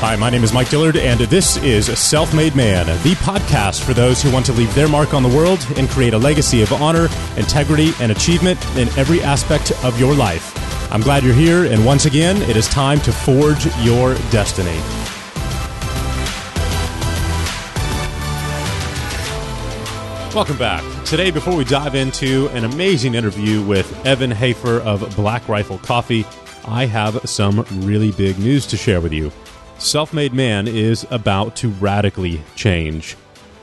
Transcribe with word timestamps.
Hi, 0.00 0.14
my 0.14 0.30
name 0.30 0.44
is 0.44 0.52
Mike 0.52 0.70
Dillard, 0.70 0.96
and 0.96 1.18
this 1.18 1.56
is 1.56 1.86
Self 1.98 2.32
Made 2.32 2.54
Man, 2.54 2.86
the 3.02 3.16
podcast 3.16 3.82
for 3.82 3.94
those 3.94 4.22
who 4.22 4.30
want 4.30 4.46
to 4.46 4.52
leave 4.52 4.72
their 4.72 4.86
mark 4.86 5.12
on 5.12 5.24
the 5.24 5.28
world 5.28 5.58
and 5.76 5.88
create 5.88 6.14
a 6.14 6.18
legacy 6.18 6.62
of 6.62 6.72
honor, 6.72 7.08
integrity, 7.36 7.90
and 8.00 8.12
achievement 8.12 8.64
in 8.76 8.86
every 8.96 9.20
aspect 9.22 9.72
of 9.82 9.98
your 9.98 10.14
life. 10.14 10.54
I'm 10.92 11.00
glad 11.00 11.24
you're 11.24 11.34
here, 11.34 11.64
and 11.64 11.84
once 11.84 12.04
again, 12.04 12.36
it 12.42 12.56
is 12.56 12.68
time 12.68 13.00
to 13.00 13.10
forge 13.10 13.66
your 13.78 14.14
destiny. 14.30 14.78
Welcome 20.32 20.58
back. 20.58 20.84
Today, 21.04 21.32
before 21.32 21.56
we 21.56 21.64
dive 21.64 21.96
into 21.96 22.46
an 22.50 22.64
amazing 22.64 23.16
interview 23.16 23.64
with 23.64 24.06
Evan 24.06 24.30
Hafer 24.30 24.78
of 24.78 25.16
Black 25.16 25.48
Rifle 25.48 25.78
Coffee, 25.78 26.24
I 26.68 26.86
have 26.86 27.28
some 27.28 27.66
really 27.84 28.12
big 28.12 28.38
news 28.38 28.64
to 28.68 28.76
share 28.76 29.00
with 29.00 29.12
you. 29.12 29.32
Self 29.78 30.12
Made 30.12 30.34
Man 30.34 30.66
is 30.66 31.06
about 31.08 31.54
to 31.56 31.68
radically 31.68 32.42
change. 32.56 33.14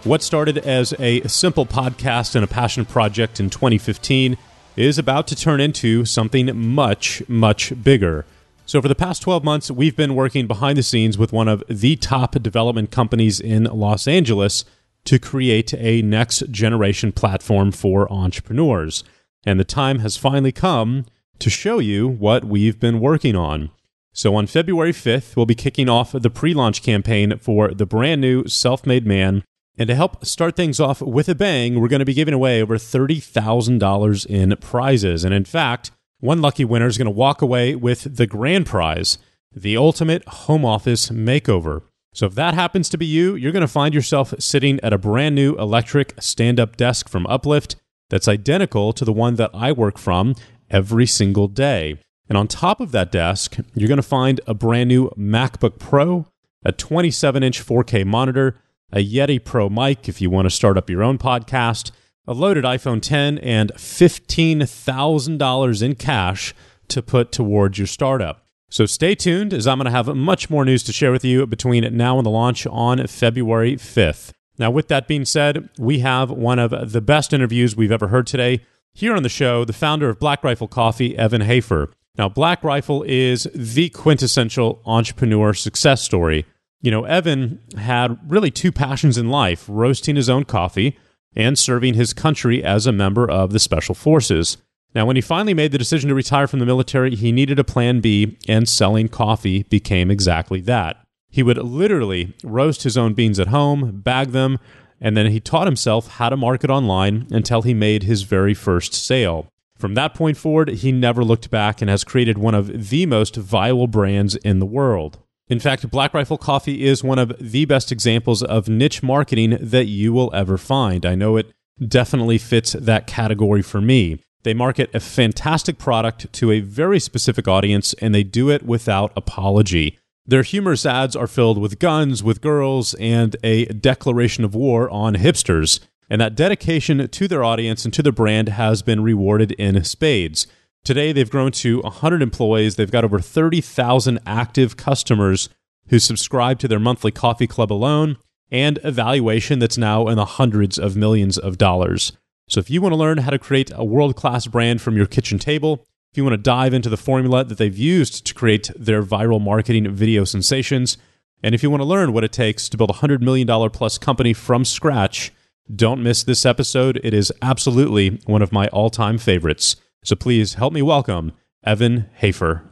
What 0.05 0.24
started 0.24 0.58
as 0.60 0.94
a 0.98 1.28
simple 1.28 1.66
podcast 1.66 2.36
and 2.36 2.44
a 2.44 2.48
passion 2.48 2.86
project 2.86 3.41
in 3.41 3.50
2015 3.50 4.38
is 4.78 4.98
about 4.98 5.28
to 5.28 5.36
turn 5.36 5.60
into 5.60 6.05
something 6.05 6.55
much, 6.58 7.22
much 7.28 7.74
bigger. 7.84 8.26
So, 8.66 8.82
for 8.82 8.88
the 8.88 8.96
past 8.96 9.24
12 9.24 9.44
months, 9.44 9.70
we've 9.70 9.96
been 9.96 10.16
working 10.16 10.48
behind 10.48 10.78
the 10.78 10.84
scenes 10.84 11.18
with 11.18 11.34
one 11.34 11.50
of 11.50 11.64
the 11.70 11.98
top 11.98 12.41
development 12.41 12.91
companies 12.91 13.41
in 13.41 13.66
Los 13.66 14.08
Angeles 14.08 14.63
to 15.04 15.20
create 15.20 15.74
a 15.74 16.02
next 16.02 16.50
generation 16.50 17.12
platform 17.12 17.74
for 17.74 18.12
entrepreneurs. 18.12 19.04
And 19.46 19.60
the 19.60 19.66
time 19.66 20.00
has 20.00 20.16
finally 20.16 20.54
come 20.54 21.05
to 21.40 21.50
show 21.50 21.80
you 21.80 22.08
what 22.08 22.46
we've 22.46 22.80
been 22.80 23.02
working 23.02 23.36
on. 23.36 23.70
So 24.16 24.34
on 24.36 24.48
February 24.48 24.94
5th, 24.94 25.35
we'll 25.35 25.46
be 25.46 25.55
kicking 25.55 25.90
off 25.90 26.13
the 26.13 26.30
pre 26.30 26.54
launch 26.54 26.82
campaign 26.82 27.38
for 27.38 27.74
the 27.74 27.85
brand 27.85 28.21
new 28.21 28.48
Self 28.48 28.85
Made 28.85 29.05
Man. 29.05 29.44
And 29.77 29.90
to 29.90 29.96
help 29.96 30.26
start 30.26 30.55
things 30.55 30.80
off 30.80 31.02
with 31.02 31.27
a 31.27 31.35
bang, 31.35 31.82
we're 31.82 31.90
going 31.90 31.99
to 31.99 32.05
be 32.05 32.13
giving 32.13 32.34
away 32.34 32.62
over 32.62 32.77
$30,000 32.77 34.26
in 34.26 34.55
prizes. 34.62 35.26
And 35.26 35.34
in 35.34 35.43
fact, 35.43 35.91
one 36.21 36.41
lucky 36.41 36.63
winner 36.63 36.88
is 36.88 36.98
going 36.98 37.08
to 37.08 37.12
walk 37.12 37.41
away 37.41 37.76
with 37.76 38.16
the 38.16 38.26
grand 38.26 38.68
prize, 38.68 39.18
the 39.54 39.76
ultimate 39.76 40.26
home 40.26 40.63
office 40.63 41.10
makeover. 41.10 41.82
So 42.13 42.26
if 42.27 42.36
that 42.36 42.54
happens 42.54 42.88
to 42.90 42.98
be 42.98 43.05
you, 43.05 43.36
you're 43.36 43.52
going 43.52 43.60
to 43.60 43.68
find 43.68 43.93
yourself 43.93 44.34
sitting 44.40 44.80
at 44.80 44.93
a 44.93 44.98
brand 44.98 45.36
new 45.36 45.58
electric 45.58 46.13
stand 46.21 46.58
up 46.58 46.77
desk 46.77 47.10
from 47.10 47.27
Uplift 47.27 47.76
that's 48.10 48.30
identical 48.30 48.93
to 48.93 49.04
the 49.04 49.12
one 49.12 49.36
that 49.36 49.52
I 49.54 49.74
work 49.74 49.98
from 49.98 50.36
every 50.71 51.05
single 51.05 51.49
day. 51.49 51.98
And 52.27 52.37
on 52.37 52.48
top 52.48 52.81
of 52.81 52.91
that 52.91 53.12
desk, 53.12 53.57
you're 53.73 53.87
going 53.87 53.98
to 53.98 54.04
find 54.04 54.41
a 54.48 54.54
brand 54.54 54.90
new 54.90 55.09
MacBook 55.18 55.79
Pro, 55.79 56.27
a 56.63 56.71
27 56.71 57.43
inch 57.43 57.63
4K 57.63 58.05
monitor, 58.05 58.59
a 58.91 59.05
Yeti 59.05 59.43
Pro 59.43 59.70
mic 59.70 60.09
if 60.09 60.21
you 60.21 60.29
want 60.29 60.46
to 60.46 60.49
start 60.49 60.77
up 60.77 60.90
your 60.90 61.03
own 61.03 61.18
podcast, 61.18 61.91
a 62.27 62.34
loaded 62.34 62.63
iPhone 62.63 63.01
10, 63.01 63.37
and 63.40 63.73
$15,000 63.73 65.84
in 65.84 65.96
cash 65.96 66.53
to 66.88 67.01
put 67.01 67.31
towards 67.31 67.78
your 67.78 67.88
startup. 67.88 68.46
So 68.69 68.85
stay 68.85 69.16
tuned 69.16 69.53
as 69.53 69.68
I'm 69.68 69.78
going 69.78 69.85
to 69.85 69.91
have 69.91 70.07
much 70.16 70.50
more 70.50 70.66
news 70.66 70.84
to 70.84 70.94
share 70.94 71.12
with 71.12 71.23
you 71.23 71.46
between 71.46 71.96
now 71.96 72.18
and 72.18 72.25
the 72.25 72.31
launch 72.31 72.66
on 72.68 73.06
February 73.07 73.75
5th. 73.75 74.31
Now, 74.57 74.72
with 74.72 74.88
that 74.88 75.07
being 75.07 75.25
said, 75.25 75.69
we 75.78 76.00
have 76.00 76.31
one 76.31 76.59
of 76.59 76.91
the 76.91 77.01
best 77.01 77.34
interviews 77.34 77.75
we've 77.75 77.91
ever 77.91 78.07
heard 78.07 78.25
today. 78.25 78.62
Here 78.94 79.16
on 79.16 79.23
the 79.23 79.29
show, 79.29 79.66
the 79.66 79.73
founder 79.73 80.09
of 80.09 80.19
Black 80.19 80.44
Rifle 80.44 80.68
Coffee, 80.68 81.18
Evan 81.18 81.41
Hafer. 81.41 81.90
Now, 82.18 82.30
Black 82.30 82.63
Rifle 82.63 83.03
is 83.03 83.47
the 83.53 83.90
quintessential 83.90 84.81
entrepreneur 84.85 85.53
success 85.53 86.02
story. 86.02 86.46
You 86.81 86.91
know, 86.91 87.03
Evan 87.03 87.59
had 87.78 88.19
really 88.28 88.52
two 88.52 88.72
passions 88.72 89.18
in 89.18 89.30
life 89.30 89.66
roasting 89.68 90.16
his 90.16 90.30
own 90.30 90.46
coffee 90.46 90.98
and 91.36 91.59
serving 91.59 91.96
his 91.96 92.14
country 92.14 92.64
as 92.64 92.88
a 92.88 92.92
member 92.92 93.30
of 93.30 93.52
the 93.52 93.59
Special 93.59 93.96
Forces. 93.96 94.58
Now, 94.94 95.06
when 95.06 95.18
he 95.18 95.22
finally 95.22 95.53
made 95.53 95.74
the 95.74 95.78
decision 95.78 96.08
to 96.08 96.16
retire 96.16 96.48
from 96.48 96.59
the 96.59 96.66
military, 96.66 97.16
he 97.16 97.34
needed 97.34 97.59
a 97.59 97.66
plan 97.66 98.00
B, 98.00 98.38
and 98.47 98.70
selling 98.70 99.09
coffee 99.09 99.64
became 99.64 100.09
exactly 100.09 100.62
that. 100.62 101.06
He 101.30 101.44
would 101.44 101.58
literally 101.58 102.34
roast 102.46 102.84
his 102.84 102.97
own 102.97 103.14
beans 103.14 103.40
at 103.42 103.47
home, 103.47 104.00
bag 104.00 104.30
them, 104.30 104.58
and 105.02 105.18
then 105.18 105.32
he 105.32 105.42
taught 105.42 105.68
himself 105.68 106.08
how 106.08 106.30
to 106.30 106.38
market 106.38 106.70
online 106.70 107.28
until 107.30 107.62
he 107.62 107.74
made 107.74 108.03
his 108.03 108.22
very 108.24 108.53
first 108.53 108.94
sale. 108.94 109.47
From 109.78 109.94
that 109.96 110.13
point 110.13 110.38
forward, 110.38 110.69
he 110.69 110.91
never 110.91 111.24
looked 111.24 111.50
back 111.50 111.81
and 111.81 111.90
has 111.90 112.03
created 112.03 112.38
one 112.38 112.56
of 112.56 112.90
the 112.90 113.06
most 113.06 113.36
viable 113.36 113.88
brands 113.88 114.36
in 114.38 114.59
the 114.59 114.66
world. 114.66 115.19
In 115.47 115.59
fact, 115.59 115.90
Black 115.91 116.13
Rifle 116.13 116.38
Coffee 116.38 116.86
is 116.86 117.03
one 117.03 117.19
of 117.19 117.34
the 117.40 117.66
best 117.66 117.91
examples 117.91 118.41
of 118.41 118.68
niche 118.68 119.03
marketing 119.03 119.58
that 119.62 119.85
you 119.85 120.12
will 120.12 120.34
ever 120.34 120.58
find. 120.58 121.06
I 121.06 121.14
know 121.14 121.38
it 121.38 121.52
definitely 121.85 122.38
fits 122.38 122.74
that 122.74 123.06
category 123.06 123.62
for 123.62 123.81
me. 123.81 124.19
They 124.44 124.53
market 124.53 124.94
a 124.94 125.00
fantastic 125.00 125.78
product 125.78 126.31
to 126.34 126.52
a 126.52 126.62
very 126.62 127.00
specific 127.00 127.47
audience 127.47 127.94
and 127.96 128.14
they 128.14 128.24
do 128.24 128.50
it 128.50 128.64
without 128.64 129.12
apology. 129.16 130.00
Their 130.25 130.44
humorous 130.44 130.85
ads 130.85 131.16
are 131.16 131.28
filled 131.28 131.59
with 131.59 131.78
guns, 131.78 132.24
with 132.24 132.41
girls, 132.41 132.96
and 132.96 133.35
a 133.44 133.66
declaration 133.66 134.44
of 134.44 134.56
war 134.56 134.90
on 134.90 135.16
hipsters. 135.16 135.80
And 136.10 136.22
that 136.22 136.36
dedication 136.36 137.08
to 137.08 137.28
their 137.28 137.44
audience 137.44 137.86
and 137.86 137.94
to 137.94 138.04
the 138.04 138.12
brand 138.12 138.50
has 138.50 138.82
been 138.82 139.02
rewarded 139.02 139.52
in 139.54 139.84
spades. 139.84 140.48
Today, 140.84 141.12
they've 141.12 141.30
grown 141.30 141.52
to 141.54 141.80
100 141.82 142.22
employees. 142.22 142.76
They've 142.76 142.92
got 142.92 143.04
over 143.04 143.20
30,000 143.20 144.20
active 144.26 144.78
customers 144.78 145.50
who 145.88 145.98
subscribe 145.98 146.60
to 146.60 146.68
their 146.68 146.80
monthly 146.80 147.12
coffee 147.12 147.48
club 147.48 147.72
alone, 147.72 148.18
and 148.52 148.80
a 148.84 148.92
valuation 148.92 149.60
that's 149.60 149.78
now 149.78 150.08
in 150.08 150.16
the 150.16 150.26
hundreds 150.26 150.78
of 150.78 150.96
millions 150.96 151.38
of 151.38 151.58
dollars. 151.58 152.14
So, 152.48 152.60
if 152.60 152.70
you 152.70 152.82
want 152.82 152.94
to 152.94 152.98
learn 152.98 153.20
how 153.20 153.32
to 153.32 153.40
create 153.40 153.72
a 153.74 153.84
world 153.84 154.16
class 154.16 154.46
brand 154.46 154.82
from 154.82 154.96
your 154.96 155.08
kitchen 155.08 155.40
table, 155.40 155.86
if 156.12 156.18
you 156.18 156.24
want 156.24 156.34
to 156.34 156.38
dive 156.38 156.74
into 156.74 156.90
the 156.90 156.98
formula 156.98 157.44
that 157.44 157.58
they've 157.58 157.78
used 157.78 158.26
to 158.28 158.34
create 158.34 158.70
their 158.76 159.04
viral 159.04 159.42
marketing 159.42 159.92
video 159.92 160.24
sensations, 160.24 160.98
and 161.42 161.56
if 161.56 161.64
you 161.64 161.70
want 161.70 161.82
to 161.82 161.88
learn 161.88 162.14
what 162.14 162.24
it 162.24 162.32
takes 162.32 162.70
to 162.70 162.78
build 162.78 162.92
a 162.92 162.94
$100 162.94 163.22
million 163.22 163.48
plus 163.70 163.98
company 163.98 164.34
from 164.34 164.64
scratch, 164.64 165.32
don't 165.74 166.03
miss 166.03 166.24
this 166.24 166.46
episode. 166.46 167.00
It 167.03 167.14
is 167.14 167.31
absolutely 167.42 168.20
one 168.26 168.42
of 168.42 168.52
my 168.52 168.68
all 168.68 168.90
time 168.90 169.18
favorites. 169.18 169.76
So 170.03 170.16
please 170.16 170.56
help 170.56 170.74
me 170.74 170.81
welcome 170.81 171.31
Evan 171.64 172.09
Hafer. 172.16 172.64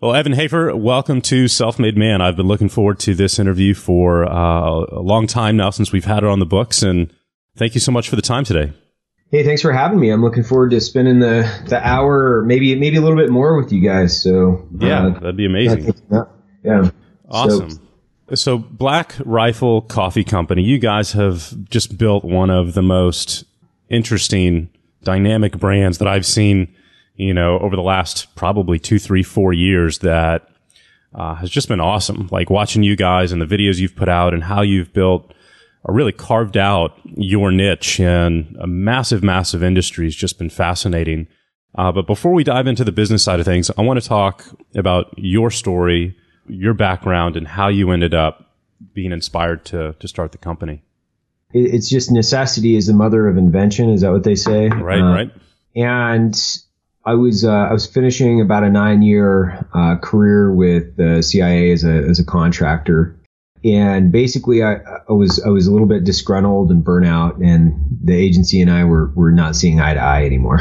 Well, 0.00 0.14
Evan 0.14 0.34
Hafer, 0.34 0.76
welcome 0.76 1.22
to 1.22 1.48
Self 1.48 1.78
Made 1.78 1.96
Man. 1.96 2.20
I've 2.20 2.36
been 2.36 2.46
looking 2.46 2.68
forward 2.68 2.98
to 3.00 3.14
this 3.14 3.38
interview 3.38 3.72
for 3.72 4.30
uh, 4.30 4.84
a 4.92 5.00
long 5.00 5.26
time 5.26 5.56
now 5.56 5.70
since 5.70 5.90
we've 5.90 6.04
had 6.04 6.18
it 6.18 6.28
on 6.28 6.38
the 6.38 6.46
books. 6.46 6.82
And 6.82 7.10
thank 7.56 7.74
you 7.74 7.80
so 7.80 7.92
much 7.92 8.10
for 8.10 8.16
the 8.16 8.22
time 8.22 8.44
today. 8.44 8.74
Hey, 9.30 9.42
thanks 9.42 9.62
for 9.62 9.72
having 9.72 9.98
me. 9.98 10.10
I'm 10.10 10.22
looking 10.22 10.44
forward 10.44 10.72
to 10.72 10.80
spending 10.82 11.20
the, 11.20 11.50
the 11.68 11.84
hour, 11.84 12.42
maybe 12.46 12.74
maybe 12.74 12.98
a 12.98 13.00
little 13.00 13.16
bit 13.16 13.30
more 13.30 13.60
with 13.60 13.72
you 13.72 13.80
guys. 13.80 14.22
So 14.22 14.68
yeah, 14.78 15.06
uh, 15.06 15.10
that'd 15.14 15.36
be 15.36 15.46
amazing. 15.46 15.94
Yeah, 16.62 16.90
awesome. 17.28 17.70
So, 17.70 17.78
so, 18.34 18.58
Black 18.58 19.14
Rifle 19.24 19.82
Coffee 19.82 20.24
Company, 20.24 20.62
you 20.62 20.78
guys 20.78 21.12
have 21.12 21.68
just 21.68 21.96
built 21.96 22.24
one 22.24 22.50
of 22.50 22.74
the 22.74 22.82
most 22.82 23.44
interesting, 23.88 24.68
dynamic 25.02 25.58
brands 25.58 25.98
that 25.98 26.08
I've 26.08 26.26
seen, 26.26 26.74
you 27.14 27.32
know, 27.32 27.58
over 27.60 27.76
the 27.76 27.82
last 27.82 28.34
probably 28.34 28.78
two, 28.78 28.98
three, 28.98 29.22
four 29.22 29.52
years 29.52 30.00
that 30.00 30.48
uh, 31.14 31.34
has 31.36 31.50
just 31.50 31.68
been 31.68 31.80
awesome. 31.80 32.28
Like 32.32 32.50
watching 32.50 32.82
you 32.82 32.96
guys 32.96 33.32
and 33.32 33.40
the 33.40 33.46
videos 33.46 33.78
you've 33.78 33.96
put 33.96 34.08
out 34.08 34.34
and 34.34 34.42
how 34.42 34.62
you've 34.62 34.92
built 34.92 35.32
or 35.84 35.94
really 35.94 36.12
carved 36.12 36.56
out 36.56 36.98
your 37.04 37.52
niche 37.52 38.00
in 38.00 38.56
a 38.60 38.66
massive, 38.66 39.22
massive 39.22 39.62
industry 39.62 40.06
has 40.06 40.16
just 40.16 40.36
been 40.36 40.50
fascinating. 40.50 41.28
Uh, 41.76 41.92
but 41.92 42.06
before 42.08 42.32
we 42.32 42.42
dive 42.42 42.66
into 42.66 42.82
the 42.82 42.92
business 42.92 43.22
side 43.22 43.38
of 43.38 43.46
things, 43.46 43.70
I 43.78 43.82
want 43.82 44.02
to 44.02 44.08
talk 44.08 44.44
about 44.74 45.14
your 45.16 45.50
story 45.50 46.16
your 46.48 46.74
background 46.74 47.36
and 47.36 47.46
how 47.46 47.68
you 47.68 47.90
ended 47.90 48.14
up 48.14 48.54
being 48.92 49.12
inspired 49.12 49.64
to 49.66 49.94
to 49.98 50.08
start 50.08 50.32
the 50.32 50.38
company. 50.38 50.82
It's 51.52 51.88
just 51.88 52.10
necessity 52.10 52.76
is 52.76 52.86
the 52.86 52.92
mother 52.92 53.28
of 53.28 53.36
invention. 53.36 53.90
Is 53.90 54.02
that 54.02 54.12
what 54.12 54.24
they 54.24 54.34
say? 54.34 54.68
Right, 54.68 55.00
uh, 55.00 55.12
right. 55.12 55.30
And 55.74 56.34
I 57.04 57.14
was 57.14 57.44
uh, 57.44 57.50
I 57.50 57.72
was 57.72 57.86
finishing 57.86 58.40
about 58.40 58.64
a 58.64 58.68
nine 58.68 59.02
year 59.02 59.66
uh, 59.72 59.96
career 59.96 60.52
with 60.52 60.96
the 60.96 61.22
CIA 61.22 61.70
as 61.70 61.84
a 61.84 61.92
as 61.92 62.18
a 62.18 62.24
contractor, 62.24 63.16
and 63.64 64.10
basically 64.10 64.64
I, 64.64 64.78
I 65.08 65.12
was 65.12 65.40
I 65.44 65.50
was 65.50 65.68
a 65.68 65.72
little 65.72 65.86
bit 65.86 66.02
disgruntled 66.02 66.70
and 66.70 66.84
burnout, 66.84 67.36
and 67.44 67.98
the 68.02 68.14
agency 68.14 68.60
and 68.60 68.70
I 68.70 68.84
were 68.84 69.12
were 69.14 69.30
not 69.30 69.54
seeing 69.54 69.80
eye 69.80 69.94
to 69.94 70.00
eye 70.00 70.24
anymore, 70.24 70.58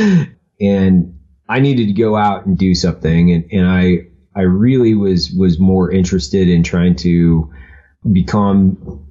and 0.60 1.18
I 1.48 1.60
needed 1.60 1.86
to 1.86 1.92
go 1.92 2.16
out 2.16 2.46
and 2.46 2.58
do 2.58 2.74
something, 2.74 3.30
and 3.30 3.44
and 3.52 3.66
I 3.68 4.08
I 4.36 4.42
really 4.42 4.94
was 4.94 5.32
was 5.32 5.58
more 5.58 5.90
interested 5.90 6.48
in 6.48 6.62
trying 6.62 6.96
to 6.96 7.50
become 8.12 9.06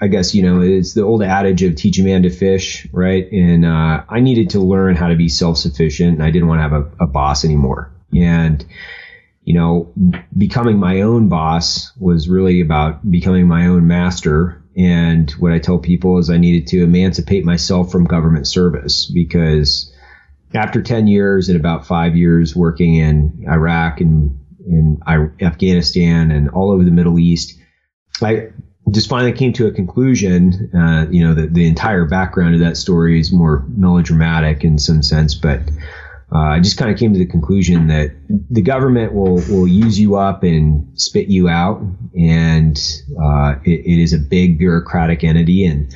I 0.00 0.08
guess 0.08 0.34
you 0.34 0.42
know 0.42 0.60
it's 0.60 0.94
the 0.94 1.02
old 1.02 1.22
adage 1.22 1.62
of 1.62 1.76
teach 1.76 1.98
a 1.98 2.04
man 2.04 2.22
to 2.24 2.30
fish, 2.30 2.86
right? 2.92 3.30
And 3.32 3.64
uh, 3.64 4.04
I 4.08 4.20
needed 4.20 4.50
to 4.50 4.60
learn 4.60 4.96
how 4.96 5.08
to 5.08 5.16
be 5.16 5.28
self 5.28 5.56
sufficient, 5.56 6.14
and 6.14 6.22
I 6.22 6.30
didn't 6.30 6.48
want 6.48 6.58
to 6.58 6.62
have 6.62 6.72
a, 6.72 7.04
a, 7.04 7.06
boss 7.06 7.44
anymore. 7.44 7.92
And 8.14 8.64
you 9.44 9.54
know, 9.54 9.92
becoming 10.36 10.78
my 10.78 11.00
own 11.00 11.28
boss 11.28 11.92
was 11.98 12.28
really 12.28 12.60
about 12.60 13.10
becoming 13.10 13.46
my 13.46 13.66
own 13.66 13.86
master. 13.86 14.62
And 14.76 15.30
what 15.32 15.52
I 15.52 15.58
tell 15.58 15.78
people 15.78 16.18
is 16.18 16.28
I 16.28 16.36
needed 16.36 16.68
to 16.68 16.82
emancipate 16.82 17.44
myself 17.44 17.90
from 17.90 18.04
government 18.04 18.46
service 18.46 19.06
because 19.06 19.90
after 20.54 20.82
10 20.82 21.06
years 21.06 21.48
and 21.48 21.58
about 21.58 21.86
five 21.86 22.16
years 22.16 22.56
working 22.56 22.94
in 22.94 23.44
Iraq 23.48 24.00
and 24.00 24.38
in 24.66 25.00
Afghanistan 25.40 26.30
and 26.30 26.48
all 26.50 26.70
over 26.70 26.84
the 26.84 26.90
Middle 26.90 27.18
East, 27.18 27.58
I 28.22 28.48
just 28.90 29.08
finally 29.08 29.32
came 29.32 29.52
to 29.54 29.66
a 29.66 29.72
conclusion. 29.72 30.70
Uh, 30.74 31.06
you 31.10 31.26
know, 31.26 31.34
the, 31.34 31.46
the 31.46 31.66
entire 31.66 32.04
background 32.04 32.54
of 32.54 32.60
that 32.60 32.76
story 32.76 33.20
is 33.20 33.32
more 33.32 33.64
melodramatic 33.68 34.64
in 34.64 34.78
some 34.78 35.02
sense, 35.02 35.34
but 35.34 35.60
uh, 36.32 36.38
I 36.38 36.60
just 36.60 36.76
kind 36.76 36.90
of 36.90 36.98
came 36.98 37.12
to 37.14 37.18
the 37.18 37.26
conclusion 37.26 37.86
that 37.86 38.12
the 38.50 38.60
government 38.60 39.14
will 39.14 39.36
will 39.48 39.66
use 39.66 39.98
you 39.98 40.16
up 40.16 40.42
and 40.42 40.86
spit 40.94 41.28
you 41.28 41.48
out, 41.48 41.80
and 42.18 42.78
uh, 43.20 43.54
it, 43.64 43.80
it 43.80 44.02
is 44.02 44.12
a 44.12 44.18
big 44.18 44.58
bureaucratic 44.58 45.24
entity, 45.24 45.64
and 45.64 45.94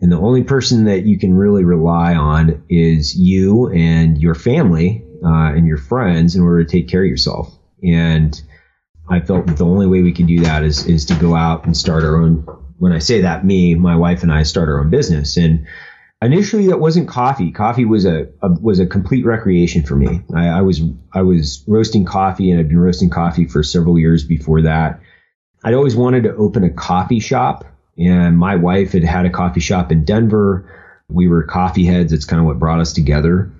and 0.00 0.12
the 0.12 0.18
only 0.18 0.44
person 0.44 0.84
that 0.84 1.04
you 1.04 1.18
can 1.18 1.34
really 1.34 1.64
rely 1.64 2.14
on 2.14 2.62
is 2.68 3.16
you 3.16 3.68
and 3.70 4.20
your 4.20 4.34
family 4.34 5.04
uh, 5.24 5.52
and 5.52 5.66
your 5.66 5.78
friends 5.78 6.36
in 6.36 6.42
order 6.42 6.64
to 6.64 6.70
take 6.70 6.88
care 6.88 7.02
of 7.02 7.10
yourself. 7.10 7.52
And 7.82 8.40
I 9.08 9.20
felt 9.20 9.46
that 9.46 9.56
the 9.56 9.64
only 9.64 9.86
way 9.86 10.02
we 10.02 10.12
can 10.12 10.26
do 10.26 10.40
that 10.40 10.62
is 10.62 10.86
is 10.86 11.06
to 11.06 11.14
go 11.14 11.34
out 11.34 11.64
and 11.64 11.76
start 11.76 12.04
our 12.04 12.16
own. 12.16 12.46
When 12.78 12.92
I 12.92 13.00
say 13.00 13.22
that, 13.22 13.44
me, 13.44 13.74
my 13.74 13.96
wife, 13.96 14.22
and 14.22 14.32
I 14.32 14.44
start 14.44 14.68
our 14.68 14.80
own 14.80 14.90
business, 14.90 15.36
and 15.36 15.66
initially 16.22 16.68
that 16.68 16.78
wasn't 16.78 17.08
coffee. 17.08 17.50
Coffee 17.50 17.84
was 17.84 18.04
a, 18.04 18.28
a 18.42 18.50
was 18.60 18.78
a 18.78 18.86
complete 18.86 19.24
recreation 19.24 19.82
for 19.82 19.96
me. 19.96 20.22
I, 20.34 20.48
I, 20.48 20.62
was 20.62 20.80
I 21.12 21.22
was 21.22 21.64
roasting 21.66 22.04
coffee, 22.04 22.50
and 22.50 22.60
I'd 22.60 22.68
been 22.68 22.78
roasting 22.78 23.10
coffee 23.10 23.46
for 23.46 23.62
several 23.62 23.98
years 23.98 24.24
before 24.24 24.62
that. 24.62 25.00
I'd 25.64 25.74
always 25.74 25.96
wanted 25.96 26.22
to 26.24 26.36
open 26.36 26.62
a 26.62 26.70
coffee 26.70 27.20
shop, 27.20 27.64
and 27.98 28.38
my 28.38 28.56
wife 28.56 28.92
had 28.92 29.04
had 29.04 29.26
a 29.26 29.30
coffee 29.30 29.60
shop 29.60 29.90
in 29.90 30.04
Denver. 30.04 30.64
We 31.08 31.28
were 31.28 31.42
coffee 31.42 31.84
heads. 31.84 32.12
It's 32.12 32.24
kind 32.24 32.40
of 32.40 32.46
what 32.46 32.58
brought 32.58 32.80
us 32.80 32.92
together. 32.92 33.50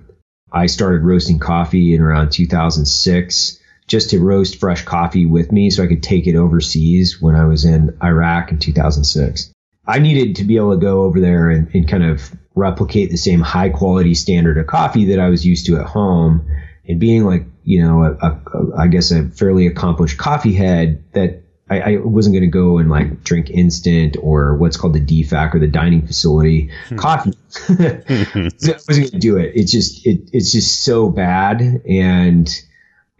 I 0.51 0.67
started 0.67 1.03
roasting 1.03 1.39
coffee 1.39 1.93
in 1.93 2.01
around 2.01 2.31
2006 2.31 3.59
just 3.87 4.11
to 4.11 4.19
roast 4.19 4.59
fresh 4.59 4.83
coffee 4.85 5.25
with 5.25 5.51
me 5.51 5.69
so 5.69 5.83
I 5.83 5.87
could 5.87 6.03
take 6.03 6.27
it 6.27 6.35
overseas 6.35 7.21
when 7.21 7.35
I 7.35 7.45
was 7.45 7.65
in 7.65 7.97
Iraq 8.03 8.51
in 8.51 8.59
2006. 8.59 9.51
I 9.85 9.99
needed 9.99 10.35
to 10.37 10.43
be 10.43 10.57
able 10.57 10.71
to 10.71 10.77
go 10.77 11.03
over 11.03 11.19
there 11.19 11.49
and, 11.49 11.73
and 11.73 11.87
kind 11.87 12.03
of 12.03 12.31
replicate 12.53 13.09
the 13.09 13.17
same 13.17 13.41
high 13.41 13.69
quality 13.69 14.13
standard 14.13 14.57
of 14.57 14.67
coffee 14.67 15.05
that 15.05 15.19
I 15.19 15.29
was 15.29 15.45
used 15.45 15.65
to 15.65 15.77
at 15.77 15.87
home. 15.87 16.47
And 16.87 16.99
being 16.99 17.23
like, 17.25 17.45
you 17.63 17.83
know, 17.83 18.03
a, 18.03 18.11
a, 18.13 18.41
a, 18.53 18.77
I 18.77 18.87
guess 18.87 19.11
a 19.11 19.25
fairly 19.25 19.67
accomplished 19.67 20.17
coffee 20.17 20.53
head 20.53 21.03
that 21.13 21.43
I, 21.69 21.81
I 21.81 21.97
wasn't 21.97 22.33
going 22.33 22.43
to 22.43 22.47
go 22.47 22.77
and 22.77 22.89
like 22.89 23.23
drink 23.23 23.49
instant 23.49 24.17
or 24.21 24.55
what's 24.55 24.77
called 24.77 24.93
the 24.93 24.99
DFAC 24.99 25.55
or 25.55 25.59
the 25.59 25.67
dining 25.67 26.05
facility 26.05 26.71
hmm. 26.87 26.97
coffee. 26.97 27.33
I 27.69 28.49
wasn't 28.59 28.87
going 28.87 29.11
to 29.11 29.19
do 29.19 29.37
it. 29.37 29.53
It's 29.55 29.71
just, 29.71 30.05
it, 30.05 30.29
it's 30.33 30.51
just 30.51 30.83
so 30.83 31.09
bad. 31.09 31.61
And 31.87 32.49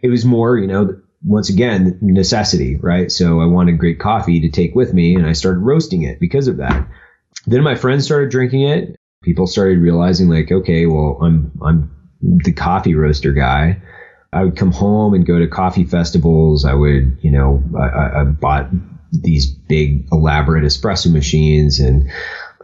it 0.00 0.08
was 0.08 0.24
more, 0.24 0.56
you 0.58 0.66
know, 0.66 1.00
once 1.22 1.50
again, 1.50 1.98
necessity, 2.00 2.76
right? 2.76 3.12
So 3.12 3.40
I 3.40 3.46
wanted 3.46 3.78
great 3.78 4.00
coffee 4.00 4.40
to 4.40 4.50
take 4.50 4.74
with 4.74 4.94
me 4.94 5.14
and 5.14 5.26
I 5.26 5.32
started 5.32 5.60
roasting 5.60 6.02
it 6.02 6.18
because 6.18 6.48
of 6.48 6.56
that. 6.58 6.88
Then 7.46 7.62
my 7.62 7.74
friends 7.74 8.04
started 8.04 8.30
drinking 8.30 8.62
it 8.62 8.96
people 9.22 9.46
started 9.46 9.78
realizing 9.78 10.28
like, 10.28 10.50
okay, 10.50 10.86
well, 10.86 11.18
I'm 11.22 11.52
I'm 11.62 11.90
the 12.22 12.52
coffee 12.52 12.94
roaster 12.94 13.32
guy. 13.32 13.80
I 14.32 14.44
would 14.44 14.56
come 14.56 14.72
home 14.72 15.14
and 15.14 15.26
go 15.26 15.38
to 15.38 15.48
coffee 15.48 15.84
festivals. 15.84 16.64
I 16.64 16.74
would, 16.74 17.18
you 17.20 17.30
know, 17.30 17.62
I, 17.76 18.20
I 18.20 18.24
bought 18.24 18.68
these 19.12 19.46
big 19.50 20.06
elaborate 20.12 20.64
espresso 20.64 21.12
machines 21.12 21.80
and 21.80 22.08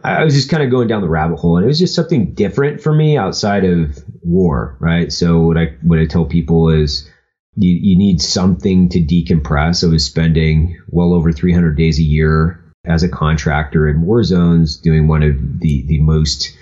I 0.03 0.23
was 0.23 0.33
just 0.33 0.49
kind 0.49 0.63
of 0.63 0.69
going 0.69 0.87
down 0.87 1.01
the 1.01 1.09
rabbit 1.09 1.37
hole 1.37 1.57
and 1.57 1.65
it 1.65 1.67
was 1.67 1.79
just 1.79 1.95
something 1.95 2.33
different 2.33 2.81
for 2.81 2.93
me 2.93 3.17
outside 3.17 3.65
of 3.65 4.01
war, 4.21 4.77
right? 4.79 5.11
So 5.11 5.41
what 5.41 5.57
I 5.57 5.75
what 5.81 5.99
I 5.99 6.05
tell 6.05 6.25
people 6.25 6.69
is 6.69 7.09
you, 7.57 7.71
you 7.71 7.97
need 7.97 8.21
something 8.21 8.87
to 8.89 8.99
decompress. 8.99 9.83
I 9.83 9.91
was 9.91 10.05
spending 10.05 10.79
well 10.89 11.13
over 11.13 11.31
300 11.33 11.75
days 11.75 11.99
a 11.99 12.03
year 12.03 12.63
as 12.85 13.03
a 13.03 13.09
contractor 13.09 13.87
in 13.87 14.01
war 14.01 14.23
zones 14.23 14.77
doing 14.77 15.07
one 15.07 15.23
of 15.23 15.59
the, 15.59 15.85
the 15.87 15.99
most 15.99 16.55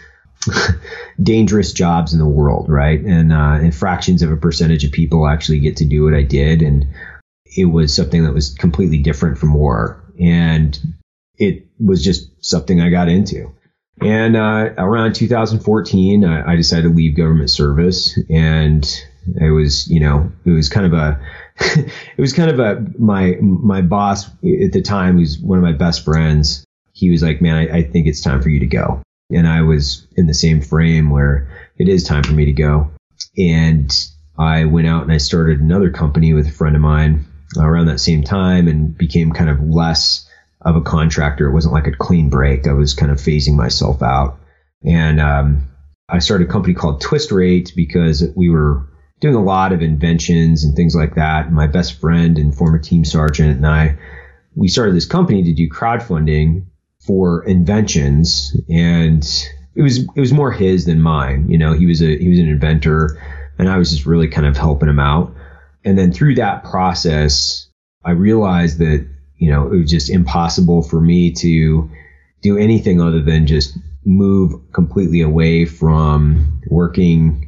dangerous 1.21 1.73
jobs 1.73 2.13
in 2.13 2.19
the 2.19 2.25
world, 2.25 2.69
right? 2.69 2.99
And, 2.99 3.31
uh, 3.31 3.59
and 3.61 3.73
fractions 3.73 4.21
of 4.21 4.31
a 4.31 4.37
percentage 4.37 4.83
of 4.83 4.91
people 4.91 5.27
actually 5.27 5.59
get 5.59 5.77
to 5.77 5.85
do 5.85 6.03
what 6.03 6.13
I 6.13 6.23
did. 6.23 6.61
And 6.61 6.87
it 7.45 7.65
was 7.65 7.95
something 7.95 8.23
that 8.23 8.33
was 8.33 8.53
completely 8.53 8.99
different 8.99 9.37
from 9.37 9.53
war. 9.53 10.03
And 10.19 10.77
it 11.37 11.67
was 11.79 12.03
just 12.03 12.43
something 12.43 12.81
I 12.81 12.89
got 12.89 13.09
into. 13.09 13.51
And 14.01 14.35
uh, 14.35 14.73
around 14.77 15.13
2014, 15.13 16.25
I, 16.25 16.51
I 16.51 16.55
decided 16.55 16.83
to 16.83 16.89
leave 16.89 17.15
government 17.15 17.49
service. 17.49 18.19
And 18.29 18.85
it 19.39 19.51
was, 19.51 19.87
you 19.87 19.99
know, 19.99 20.31
it 20.45 20.51
was 20.51 20.69
kind 20.69 20.85
of 20.85 20.93
a 20.93 21.19
it 21.59 21.91
was 22.17 22.33
kind 22.33 22.51
of 22.51 22.59
a 22.59 22.85
my 22.99 23.37
my 23.39 23.81
boss 23.81 24.27
at 24.27 24.71
the 24.71 24.81
time, 24.83 25.17
who's 25.17 25.39
one 25.39 25.57
of 25.57 25.63
my 25.63 25.71
best 25.71 26.03
friends. 26.03 26.65
He 26.91 27.09
was 27.09 27.23
like, 27.23 27.41
"Man, 27.41 27.55
I, 27.55 27.77
I 27.77 27.83
think 27.83 28.07
it's 28.07 28.21
time 28.21 28.41
for 28.41 28.49
you 28.49 28.59
to 28.59 28.67
go." 28.67 29.01
And 29.31 29.47
I 29.47 29.61
was 29.61 30.07
in 30.15 30.27
the 30.27 30.33
same 30.33 30.61
frame 30.61 31.09
where 31.09 31.49
it 31.77 31.89
is 31.89 32.03
time 32.03 32.23
for 32.23 32.33
me 32.33 32.45
to 32.45 32.53
go. 32.53 32.91
And 33.37 33.91
I 34.37 34.65
went 34.65 34.87
out 34.87 35.03
and 35.03 35.11
I 35.11 35.17
started 35.17 35.59
another 35.59 35.89
company 35.89 36.33
with 36.33 36.47
a 36.47 36.51
friend 36.51 36.75
of 36.75 36.81
mine 36.81 37.25
around 37.57 37.87
that 37.87 37.99
same 37.99 38.23
time 38.23 38.67
and 38.67 38.97
became 38.97 39.31
kind 39.31 39.49
of 39.49 39.61
less 39.61 40.29
of 40.61 40.75
a 40.75 40.81
contractor. 40.81 41.47
It 41.47 41.53
wasn't 41.53 41.73
like 41.73 41.87
a 41.87 41.91
clean 41.91 42.29
break. 42.29 42.67
I 42.67 42.73
was 42.73 42.93
kind 42.93 43.11
of 43.11 43.17
phasing 43.17 43.55
myself 43.55 44.01
out. 44.01 44.39
And 44.83 45.19
um, 45.19 45.69
I 46.09 46.19
started 46.19 46.49
a 46.49 46.51
company 46.51 46.73
called 46.73 47.01
Twist 47.01 47.31
Rate 47.31 47.73
because 47.75 48.23
we 48.35 48.49
were 48.49 48.87
doing 49.21 49.35
a 49.35 49.43
lot 49.43 49.71
of 49.71 49.81
inventions 49.81 50.63
and 50.63 50.75
things 50.75 50.95
like 50.95 51.15
that. 51.15 51.51
My 51.51 51.67
best 51.67 51.99
friend 51.99 52.37
and 52.37 52.55
former 52.55 52.79
team 52.79 53.05
sergeant 53.05 53.57
and 53.57 53.67
I, 53.67 53.97
we 54.55 54.67
started 54.67 54.95
this 54.95 55.05
company 55.05 55.43
to 55.43 55.53
do 55.53 55.69
crowdfunding 55.69 56.65
for 57.05 57.43
inventions 57.45 58.55
and 58.69 59.23
it 59.75 59.81
was 59.81 59.99
it 59.99 60.19
was 60.19 60.33
more 60.33 60.51
his 60.51 60.85
than 60.85 61.01
mine. 61.01 61.47
You 61.49 61.57
know, 61.57 61.73
he 61.73 61.85
was 61.85 62.01
a 62.01 62.17
he 62.17 62.29
was 62.29 62.39
an 62.39 62.47
inventor 62.47 63.21
and 63.57 63.69
I 63.69 63.77
was 63.77 63.91
just 63.91 64.05
really 64.05 64.27
kind 64.27 64.47
of 64.47 64.57
helping 64.57 64.89
him 64.89 64.99
out. 64.99 65.33
And 65.83 65.97
then 65.97 66.11
through 66.11 66.35
that 66.35 66.63
process, 66.63 67.67
I 68.03 68.11
realized 68.11 68.79
that, 68.79 69.07
you 69.37 69.51
know, 69.51 69.67
it 69.71 69.77
was 69.77 69.91
just 69.91 70.09
impossible 70.09 70.81
for 70.81 70.99
me 70.99 71.31
to 71.33 71.89
do 72.41 72.57
anything 72.57 73.01
other 73.01 73.21
than 73.21 73.47
just 73.47 73.77
move 74.03 74.53
completely 74.71 75.21
away 75.21 75.65
from 75.65 76.61
working 76.69 77.45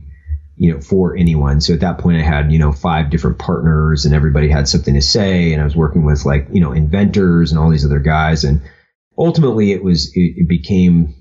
you 0.57 0.73
know, 0.73 0.81
for 0.81 1.15
anyone. 1.15 1.61
So 1.61 1.73
at 1.73 1.81
that 1.81 1.99
point, 1.99 2.17
I 2.17 2.23
had, 2.23 2.51
you 2.51 2.57
know, 2.57 2.71
five 2.71 3.11
different 3.11 3.37
partners 3.37 4.05
and 4.05 4.15
everybody 4.15 4.49
had 4.49 4.67
something 4.67 4.95
to 4.95 5.01
say. 5.01 5.53
And 5.53 5.61
I 5.61 5.65
was 5.65 5.75
working 5.75 6.03
with 6.03 6.25
like, 6.25 6.47
you 6.51 6.59
know, 6.59 6.71
inventors 6.71 7.51
and 7.51 7.59
all 7.59 7.69
these 7.69 7.85
other 7.85 7.99
guys. 7.99 8.43
And 8.43 8.61
ultimately, 9.17 9.71
it 9.71 9.83
was, 9.83 10.15
it, 10.15 10.35
it 10.37 10.47
became 10.47 11.15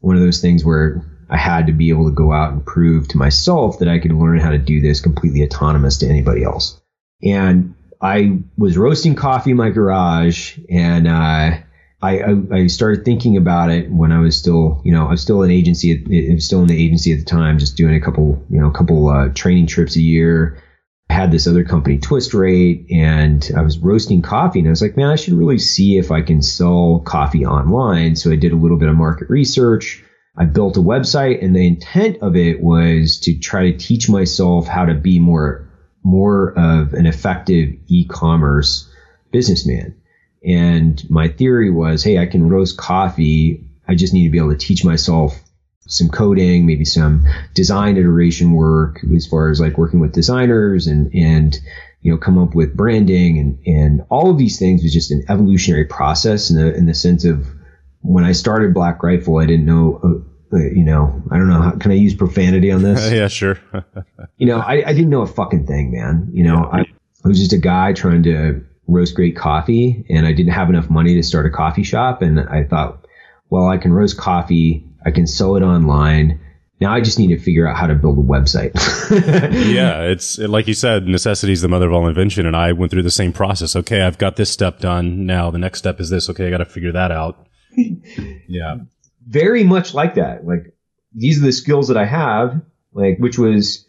one 0.00 0.16
of 0.16 0.22
those 0.22 0.40
things 0.40 0.64
where 0.64 1.04
I 1.30 1.36
had 1.36 1.66
to 1.66 1.72
be 1.72 1.90
able 1.90 2.08
to 2.08 2.14
go 2.14 2.32
out 2.32 2.52
and 2.52 2.64
prove 2.64 3.08
to 3.08 3.18
myself 3.18 3.78
that 3.78 3.88
I 3.88 3.98
could 3.98 4.12
learn 4.12 4.38
how 4.38 4.50
to 4.50 4.58
do 4.58 4.80
this 4.80 5.00
completely 5.00 5.42
autonomous 5.44 5.98
to 5.98 6.08
anybody 6.08 6.44
else. 6.44 6.80
And 7.22 7.74
I 8.00 8.40
was 8.58 8.76
roasting 8.76 9.14
coffee 9.14 9.52
in 9.52 9.56
my 9.56 9.70
garage 9.70 10.58
and, 10.68 11.06
uh, 11.06 11.58
I, 12.02 12.34
I, 12.50 12.66
started 12.66 13.04
thinking 13.04 13.36
about 13.36 13.70
it 13.70 13.88
when 13.88 14.10
I 14.10 14.18
was 14.18 14.36
still, 14.36 14.82
you 14.84 14.92
know, 14.92 15.06
I 15.06 15.10
was 15.12 15.22
still 15.22 15.42
an 15.42 15.52
agency, 15.52 15.92
I 16.30 16.34
was 16.34 16.44
still 16.44 16.60
in 16.60 16.66
the 16.66 16.84
agency 16.84 17.12
at 17.12 17.20
the 17.20 17.24
time, 17.24 17.60
just 17.60 17.76
doing 17.76 17.94
a 17.94 18.00
couple, 18.00 18.44
you 18.50 18.60
know, 18.60 18.66
a 18.66 18.72
couple 18.72 19.08
uh, 19.08 19.28
training 19.28 19.68
trips 19.68 19.94
a 19.94 20.00
year. 20.00 20.60
I 21.10 21.14
had 21.14 21.30
this 21.30 21.46
other 21.46 21.64
company, 21.64 21.98
Twist 21.98 22.32
Rate, 22.32 22.86
and 22.90 23.48
I 23.56 23.62
was 23.62 23.78
roasting 23.78 24.22
coffee, 24.22 24.60
and 24.60 24.68
I 24.68 24.70
was 24.70 24.82
like, 24.82 24.96
man, 24.96 25.10
I 25.10 25.16
should 25.16 25.34
really 25.34 25.58
see 25.58 25.98
if 25.98 26.10
I 26.10 26.22
can 26.22 26.42
sell 26.42 27.00
coffee 27.00 27.44
online. 27.44 28.16
So 28.16 28.30
I 28.30 28.36
did 28.36 28.52
a 28.52 28.56
little 28.56 28.78
bit 28.78 28.88
of 28.88 28.96
market 28.96 29.28
research. 29.28 30.02
I 30.36 30.46
built 30.46 30.78
a 30.78 30.80
website, 30.80 31.44
and 31.44 31.54
the 31.54 31.66
intent 31.66 32.18
of 32.22 32.36
it 32.36 32.62
was 32.62 33.18
to 33.20 33.38
try 33.38 33.70
to 33.70 33.76
teach 33.76 34.08
myself 34.08 34.66
how 34.66 34.86
to 34.86 34.94
be 34.94 35.18
more, 35.18 35.68
more 36.02 36.58
of 36.58 36.94
an 36.94 37.06
effective 37.06 37.74
e-commerce 37.88 38.88
businessman 39.30 39.94
and 40.44 41.08
my 41.08 41.28
theory 41.28 41.70
was, 41.70 42.02
hey, 42.02 42.18
I 42.18 42.26
can 42.26 42.48
roast 42.48 42.76
coffee. 42.76 43.64
I 43.86 43.94
just 43.94 44.12
need 44.12 44.24
to 44.24 44.30
be 44.30 44.38
able 44.38 44.50
to 44.50 44.56
teach 44.56 44.84
myself 44.84 45.40
some 45.86 46.08
coding, 46.08 46.66
maybe 46.66 46.84
some 46.84 47.24
design 47.54 47.96
iteration 47.96 48.52
work 48.52 49.00
as 49.14 49.26
far 49.26 49.50
as 49.50 49.60
like 49.60 49.78
working 49.78 50.00
with 50.00 50.12
designers 50.12 50.86
and, 50.86 51.12
and, 51.14 51.58
you 52.02 52.10
know, 52.10 52.18
come 52.18 52.38
up 52.38 52.54
with 52.54 52.76
branding 52.76 53.38
and, 53.38 53.58
and 53.66 54.02
all 54.08 54.30
of 54.30 54.38
these 54.38 54.58
things 54.58 54.82
was 54.82 54.92
just 54.92 55.10
an 55.10 55.24
evolutionary 55.28 55.84
process 55.84 56.50
in 56.50 56.56
the, 56.56 56.74
in 56.74 56.86
the 56.86 56.94
sense 56.94 57.24
of 57.24 57.46
when 58.00 58.24
I 58.24 58.32
started 58.32 58.74
Black 58.74 59.02
Rifle, 59.02 59.38
I 59.38 59.46
didn't 59.46 59.66
know, 59.66 60.00
uh, 60.02 60.56
uh 60.56 60.60
you 60.60 60.84
know, 60.84 61.22
I 61.30 61.38
don't 61.38 61.48
know, 61.48 61.60
how, 61.60 61.70
can 61.72 61.90
I 61.90 61.94
use 61.94 62.14
profanity 62.14 62.70
on 62.70 62.82
this? 62.82 63.12
yeah, 63.12 63.28
sure. 63.28 63.58
you 64.36 64.46
know, 64.46 64.58
I, 64.58 64.88
I 64.88 64.92
didn't 64.92 65.10
know 65.10 65.22
a 65.22 65.26
fucking 65.26 65.66
thing, 65.66 65.92
man. 65.92 66.30
You 66.32 66.44
know, 66.44 66.56
yeah. 66.72 66.80
I, 66.80 66.84
I 67.24 67.28
was 67.28 67.38
just 67.38 67.52
a 67.52 67.58
guy 67.58 67.92
trying 67.92 68.24
to 68.24 68.64
roast 68.88 69.14
great 69.14 69.36
coffee 69.36 70.04
and 70.10 70.26
I 70.26 70.32
didn't 70.32 70.52
have 70.52 70.68
enough 70.68 70.90
money 70.90 71.14
to 71.14 71.22
start 71.22 71.46
a 71.46 71.50
coffee 71.50 71.84
shop. 71.84 72.22
And 72.22 72.40
I 72.40 72.64
thought, 72.64 73.06
well, 73.50 73.68
I 73.68 73.78
can 73.78 73.92
roast 73.92 74.16
coffee. 74.16 74.86
I 75.04 75.10
can 75.10 75.26
sell 75.26 75.56
it 75.56 75.62
online. 75.62 76.40
Now 76.80 76.92
I 76.92 77.00
just 77.00 77.18
need 77.18 77.28
to 77.28 77.38
figure 77.38 77.68
out 77.68 77.76
how 77.76 77.86
to 77.86 77.94
build 77.94 78.18
a 78.18 78.22
website. 78.22 78.72
yeah, 79.72 80.02
it's 80.02 80.38
like 80.38 80.66
you 80.66 80.74
said, 80.74 81.06
necessity 81.06 81.52
is 81.52 81.60
the 81.60 81.68
mother 81.68 81.86
of 81.86 81.92
all 81.92 82.08
invention. 82.08 82.44
And 82.44 82.56
I 82.56 82.72
went 82.72 82.90
through 82.90 83.04
the 83.04 83.10
same 83.10 83.32
process. 83.32 83.76
Okay, 83.76 84.02
I've 84.02 84.18
got 84.18 84.36
this 84.36 84.50
step 84.50 84.80
done. 84.80 85.24
Now 85.24 85.50
the 85.50 85.58
next 85.58 85.78
step 85.78 86.00
is 86.00 86.10
this. 86.10 86.28
Okay, 86.30 86.46
I 86.46 86.50
got 86.50 86.58
to 86.58 86.64
figure 86.64 86.92
that 86.92 87.12
out. 87.12 87.46
yeah. 88.48 88.78
Very 89.24 89.62
much 89.62 89.94
like 89.94 90.16
that. 90.16 90.44
Like 90.44 90.74
these 91.14 91.38
are 91.40 91.46
the 91.46 91.52
skills 91.52 91.88
that 91.88 91.96
I 91.96 92.04
have, 92.04 92.60
like, 92.92 93.18
which 93.18 93.38
was, 93.38 93.86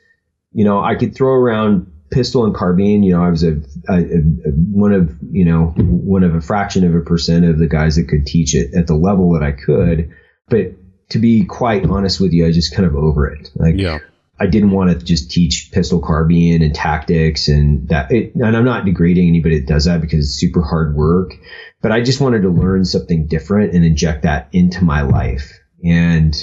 you 0.51 0.65
know, 0.65 0.83
I 0.83 0.95
could 0.95 1.15
throw 1.15 1.33
around 1.33 1.91
pistol 2.11 2.45
and 2.45 2.53
carbine. 2.53 3.03
You 3.03 3.15
know, 3.15 3.23
I 3.23 3.29
was 3.29 3.43
a, 3.43 3.53
a, 3.89 3.95
a, 3.95 4.51
one 4.71 4.93
of, 4.93 5.17
you 5.31 5.45
know, 5.45 5.73
one 5.77 6.23
of 6.23 6.35
a 6.35 6.41
fraction 6.41 6.85
of 6.85 6.93
a 6.93 7.01
percent 7.01 7.45
of 7.45 7.57
the 7.57 7.67
guys 7.67 7.95
that 7.95 8.07
could 8.07 8.25
teach 8.25 8.55
it 8.55 8.73
at 8.75 8.87
the 8.87 8.95
level 8.95 9.33
that 9.33 9.43
I 9.43 9.51
could. 9.51 10.11
But 10.47 10.73
to 11.13 11.19
be 11.19 11.45
quite 11.45 11.85
honest 11.85 12.19
with 12.19 12.33
you, 12.33 12.45
I 12.47 12.51
just 12.51 12.73
kind 12.73 12.87
of 12.87 12.95
over 12.95 13.27
it. 13.27 13.51
Like, 13.55 13.75
yeah. 13.77 13.99
I 14.39 14.47
didn't 14.47 14.71
want 14.71 14.89
to 14.89 15.05
just 15.05 15.29
teach 15.29 15.69
pistol 15.71 16.01
carbine 16.01 16.63
and 16.63 16.73
tactics 16.73 17.47
and 17.47 17.87
that. 17.89 18.11
It, 18.11 18.33
and 18.33 18.57
I'm 18.57 18.65
not 18.65 18.83
degrading 18.83 19.27
anybody 19.27 19.59
that 19.59 19.67
does 19.67 19.85
that 19.85 20.01
because 20.01 20.25
it's 20.25 20.39
super 20.39 20.63
hard 20.63 20.95
work. 20.95 21.35
But 21.83 21.91
I 21.91 22.01
just 22.01 22.19
wanted 22.19 22.41
to 22.41 22.49
learn 22.49 22.83
something 22.83 23.27
different 23.27 23.75
and 23.75 23.85
inject 23.85 24.23
that 24.23 24.49
into 24.53 24.83
my 24.83 25.03
life. 25.03 25.51
And 25.85 26.35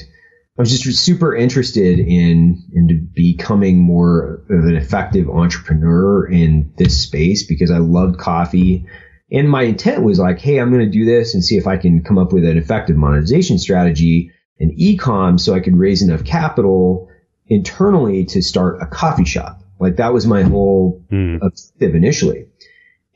I 0.57 0.63
was 0.63 0.79
just 0.79 1.05
super 1.05 1.35
interested 1.35 1.99
in 1.99 2.63
in 2.73 3.11
becoming 3.13 3.79
more 3.79 4.45
of 4.49 4.67
an 4.67 4.77
effective 4.77 5.29
entrepreneur 5.29 6.29
in 6.29 6.73
this 6.77 7.03
space 7.03 7.45
because 7.45 7.73
I 7.73 7.79
loved 7.79 8.19
coffee. 8.19 8.87
And 9.33 9.51
my 9.51 9.63
intent 9.63 10.05
was 10.05 10.21
like, 10.21 10.39
hey, 10.39 10.61
I'm 10.61 10.73
going 10.73 10.85
to 10.85 10.99
do 10.99 11.05
this 11.05 11.35
and 11.35 11.45
see 11.45 11.57
if 11.57 11.67
I 11.67 11.77
can 11.77 12.05
come 12.05 12.19
up 12.19 12.33
with 12.33 12.45
an 12.45 12.57
effective 12.57 12.97
monetization 12.97 13.59
strategy 13.59 14.31
and 14.61 14.77
ecom 14.79 15.41
so 15.41 15.55
I 15.55 15.61
could 15.61 15.77
raise 15.77 16.03
enough 16.03 16.25
capital 16.25 17.09
internally 17.47 18.25
to 18.27 18.43
start 18.43 18.81
a 18.81 18.87
coffee 18.87 19.25
shop. 19.25 19.63
Like 19.81 19.97
that 19.97 20.13
was 20.13 20.27
my 20.27 20.43
whole 20.43 21.03
mm. 21.11 21.39
objective 21.43 21.95
initially. 21.95 22.47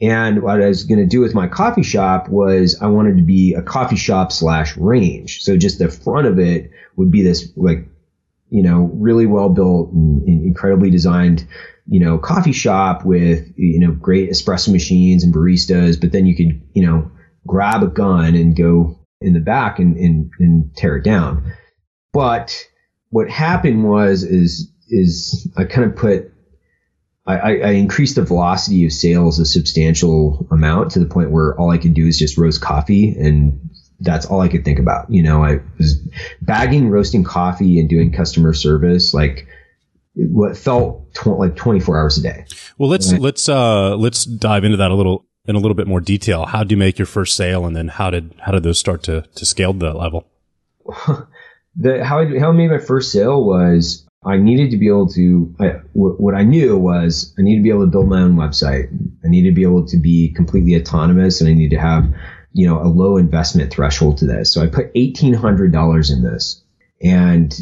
And 0.00 0.42
what 0.42 0.60
I 0.60 0.66
was 0.66 0.84
going 0.84 0.98
to 0.98 1.06
do 1.06 1.20
with 1.20 1.34
my 1.34 1.46
coffee 1.46 1.82
shop 1.82 2.28
was 2.28 2.80
I 2.80 2.86
wanted 2.86 3.18
to 3.18 3.22
be 3.22 3.54
a 3.54 3.62
coffee 3.62 3.96
shop 3.96 4.32
slash 4.32 4.76
range. 4.76 5.42
So 5.42 5.56
just 5.56 5.78
the 5.78 5.88
front 5.88 6.26
of 6.26 6.38
it 6.38 6.70
would 6.96 7.10
be 7.10 7.22
this 7.22 7.52
like, 7.56 7.86
you 8.50 8.62
know, 8.62 8.90
really 8.94 9.26
well 9.26 9.50
built 9.50 9.92
and, 9.92 10.22
and 10.22 10.44
incredibly 10.44 10.90
designed, 10.90 11.46
you 11.86 12.00
know, 12.00 12.18
coffee 12.18 12.52
shop 12.52 13.04
with, 13.04 13.52
you 13.56 13.78
know, 13.78 13.92
great 13.92 14.30
espresso 14.30 14.72
machines 14.72 15.22
and 15.22 15.32
baristas. 15.32 16.00
But 16.00 16.12
then 16.12 16.26
you 16.26 16.34
could, 16.34 16.60
you 16.72 16.84
know, 16.84 17.10
grab 17.46 17.82
a 17.82 17.88
gun 17.88 18.34
and 18.34 18.56
go 18.56 18.98
in 19.21 19.33
the 19.33 19.40
back 19.40 19.78
and, 19.78 19.97
and, 19.97 20.30
and 20.38 20.75
tear 20.76 20.97
it 20.97 21.04
down. 21.04 21.52
But 22.12 22.66
what 23.11 23.28
happened 23.28 23.85
was, 23.85 24.23
is, 24.23 24.71
is 24.88 25.50
I 25.56 25.64
kind 25.64 25.90
of 25.90 25.97
put, 25.97 26.33
I, 27.26 27.59
I 27.59 27.71
increased 27.71 28.16
the 28.16 28.23
velocity 28.23 28.85
of 28.85 28.92
sales 28.92 29.38
a 29.38 29.47
substantial 29.47 30.47
amount 30.50 30.90
to 30.92 30.99
the 30.99 31.06
point 31.06 31.30
where 31.30 31.59
all 31.59 31.71
I 31.71 31.78
could 31.78 31.94
do 31.94 32.06
is 32.06 32.18
just 32.18 32.37
roast 32.37 32.61
coffee 32.61 33.14
and 33.18 33.71
that's 34.00 34.26
all 34.26 34.42
I 34.42 34.49
could 34.49 34.64
think 34.64 34.78
about. 34.78 35.11
You 35.11 35.23
know, 35.23 35.42
I 35.42 35.61
was 35.78 35.97
bagging, 36.42 36.90
roasting 36.90 37.25
coffee 37.25 37.80
and 37.80 37.88
doing 37.88 38.12
customer 38.12 38.52
service 38.52 39.14
like 39.14 39.47
what 40.14 40.56
felt 40.56 41.14
tw- 41.14 41.38
like 41.38 41.56
24 41.56 41.99
hours 41.99 42.18
a 42.18 42.23
day. 42.23 42.44
Well, 42.76 42.90
let's, 42.90 43.11
let's, 43.12 43.49
uh, 43.49 43.97
let's 43.97 44.25
dive 44.25 44.64
into 44.64 44.76
that 44.76 44.90
a 44.90 44.94
little 44.94 45.26
in 45.46 45.56
a 45.56 45.58
little 45.58 45.74
bit 45.74 45.86
more 45.86 46.00
detail. 46.00 46.46
How 46.46 46.62
did 46.62 46.70
you 46.70 46.76
make 46.76 46.98
your 46.98 47.06
first 47.06 47.36
sale, 47.36 47.66
and 47.66 47.76
then 47.76 47.88
how 47.88 48.10
did 48.10 48.34
how 48.40 48.52
did 48.52 48.62
those 48.62 48.78
start 48.78 49.02
to 49.04 49.22
to 49.22 49.46
scale 49.46 49.72
to 49.72 49.78
that 49.80 49.96
level? 49.96 50.26
the 51.76 52.04
how 52.04 52.20
I 52.20 52.38
how 52.38 52.50
I 52.50 52.52
made 52.52 52.70
my 52.70 52.78
first 52.78 53.12
sale 53.12 53.44
was 53.44 54.06
I 54.24 54.38
needed 54.38 54.70
to 54.70 54.78
be 54.78 54.88
able 54.88 55.08
to 55.08 55.54
what 55.92 56.34
I 56.34 56.42
knew 56.42 56.78
was 56.78 57.34
I 57.38 57.42
needed 57.42 57.60
to 57.60 57.62
be 57.62 57.70
able 57.70 57.82
to 57.82 57.90
build 57.90 58.08
my 58.08 58.22
own 58.22 58.36
website. 58.36 58.88
I 59.24 59.28
needed 59.28 59.50
to 59.50 59.54
be 59.54 59.64
able 59.64 59.86
to 59.86 59.96
be 59.98 60.32
completely 60.32 60.76
autonomous, 60.76 61.40
and 61.40 61.50
I 61.50 61.54
need 61.54 61.70
to 61.70 61.78
have 61.78 62.14
you 62.52 62.66
know 62.66 62.80
a 62.80 62.88
low 62.88 63.18
investment 63.18 63.70
threshold 63.70 64.18
to 64.18 64.26
this. 64.26 64.52
So 64.52 64.62
I 64.62 64.68
put 64.68 64.90
eighteen 64.94 65.34
hundred 65.34 65.72
dollars 65.72 66.10
in 66.10 66.22
this, 66.22 66.62
and 67.02 67.54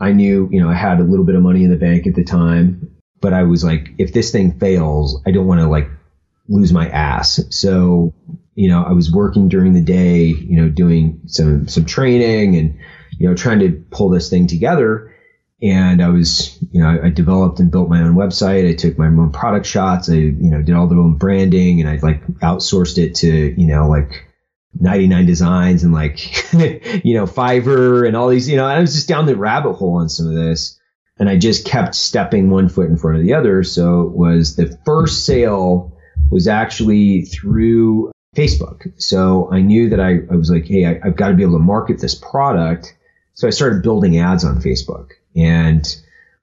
I 0.00 0.12
knew 0.12 0.48
you 0.50 0.60
know 0.60 0.70
I 0.70 0.74
had 0.74 1.00
a 1.00 1.04
little 1.04 1.26
bit 1.26 1.34
of 1.34 1.42
money 1.42 1.64
in 1.64 1.70
the 1.70 1.76
bank 1.76 2.06
at 2.06 2.14
the 2.14 2.24
time, 2.24 2.96
but 3.20 3.34
I 3.34 3.42
was 3.42 3.62
like, 3.62 3.94
if 3.98 4.12
this 4.12 4.30
thing 4.30 4.58
fails, 4.58 5.20
I 5.26 5.32
don't 5.32 5.46
want 5.46 5.60
to 5.60 5.68
like 5.68 5.90
lose 6.48 6.72
my 6.72 6.88
ass. 6.88 7.40
So, 7.50 8.14
you 8.54 8.68
know, 8.68 8.82
I 8.82 8.92
was 8.92 9.10
working 9.10 9.48
during 9.48 9.74
the 9.74 9.80
day, 9.80 10.24
you 10.24 10.60
know, 10.60 10.68
doing 10.68 11.20
some, 11.26 11.68
some 11.68 11.84
training 11.84 12.56
and, 12.56 12.78
you 13.18 13.28
know, 13.28 13.34
trying 13.34 13.60
to 13.60 13.84
pull 13.90 14.08
this 14.08 14.30
thing 14.30 14.46
together. 14.46 15.14
And 15.62 16.02
I 16.02 16.10
was, 16.10 16.58
you 16.70 16.82
know, 16.82 16.88
I, 16.88 17.06
I 17.06 17.10
developed 17.10 17.60
and 17.60 17.70
built 17.70 17.88
my 17.88 18.02
own 18.02 18.14
website. 18.14 18.68
I 18.68 18.74
took 18.74 18.98
my 18.98 19.06
own 19.06 19.32
product 19.32 19.66
shots. 19.66 20.10
I, 20.10 20.14
you 20.14 20.50
know, 20.50 20.62
did 20.62 20.74
all 20.74 20.86
the 20.86 20.96
own 20.96 21.16
branding 21.16 21.80
and 21.80 21.88
I 21.88 21.96
like 21.96 22.26
outsourced 22.40 22.98
it 22.98 23.16
to, 23.16 23.60
you 23.60 23.66
know, 23.66 23.88
like 23.88 24.26
99 24.78 25.26
designs 25.26 25.82
and 25.82 25.92
like, 25.92 26.52
you 27.04 27.14
know, 27.14 27.24
Fiverr 27.24 28.06
and 28.06 28.16
all 28.16 28.28
these, 28.28 28.48
you 28.48 28.56
know, 28.56 28.66
I 28.66 28.80
was 28.80 28.94
just 28.94 29.08
down 29.08 29.26
the 29.26 29.36
rabbit 29.36 29.74
hole 29.74 29.96
on 29.96 30.08
some 30.08 30.28
of 30.28 30.34
this 30.34 30.78
and 31.18 31.28
I 31.28 31.36
just 31.36 31.64
kept 31.64 31.94
stepping 31.94 32.50
one 32.50 32.68
foot 32.68 32.90
in 32.90 32.98
front 32.98 33.18
of 33.18 33.24
the 33.24 33.34
other. 33.34 33.62
So 33.62 34.02
it 34.02 34.12
was 34.12 34.56
the 34.56 34.78
first 34.84 35.24
sale 35.24 35.95
was 36.30 36.48
actually 36.48 37.22
through 37.22 38.10
Facebook. 38.36 38.92
So 39.00 39.48
I 39.50 39.62
knew 39.62 39.88
that 39.90 40.00
I, 40.00 40.20
I 40.30 40.36
was 40.36 40.50
like, 40.50 40.66
hey, 40.66 40.86
I, 40.86 41.00
have 41.02 41.16
got 41.16 41.28
to 41.28 41.34
be 41.34 41.42
able 41.42 41.54
to 41.54 41.58
market 41.58 42.00
this 42.00 42.14
product. 42.14 42.94
So 43.34 43.46
I 43.46 43.50
started 43.50 43.82
building 43.82 44.18
ads 44.18 44.44
on 44.44 44.60
Facebook 44.60 45.10
and 45.34 45.84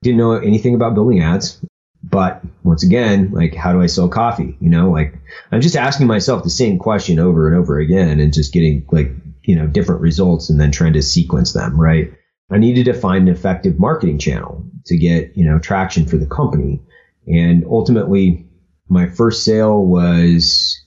didn't 0.01 0.17
know 0.17 0.33
anything 0.33 0.75
about 0.75 0.95
building 0.95 1.21
ads. 1.21 1.63
But 2.03 2.41
once 2.63 2.83
again, 2.83 3.31
like, 3.31 3.55
how 3.55 3.71
do 3.71 3.81
I 3.81 3.85
sell 3.85 4.09
coffee? 4.09 4.57
You 4.59 4.69
know, 4.69 4.91
like 4.91 5.15
I'm 5.51 5.61
just 5.61 5.77
asking 5.77 6.07
myself 6.07 6.43
the 6.43 6.49
same 6.49 6.77
question 6.77 7.17
over 7.17 7.47
and 7.47 7.55
over 7.55 7.79
again 7.79 8.19
and 8.19 8.33
just 8.33 8.53
getting 8.53 8.85
like, 8.91 9.11
you 9.43 9.55
know, 9.55 9.67
different 9.67 10.01
results 10.01 10.49
and 10.49 10.59
then 10.59 10.71
trying 10.71 10.93
to 10.93 11.01
sequence 11.01 11.53
them, 11.53 11.79
right? 11.79 12.13
I 12.51 12.57
needed 12.57 12.85
to 12.85 12.93
find 12.93 13.27
an 13.27 13.33
effective 13.33 13.79
marketing 13.79 14.19
channel 14.19 14.65
to 14.85 14.97
get, 14.97 15.37
you 15.37 15.45
know, 15.45 15.59
traction 15.59 16.05
for 16.05 16.17
the 16.17 16.25
company. 16.25 16.81
And 17.25 17.63
ultimately, 17.65 18.45
my 18.93 19.09
first 19.09 19.43
sale 19.43 19.83
was 19.83 20.81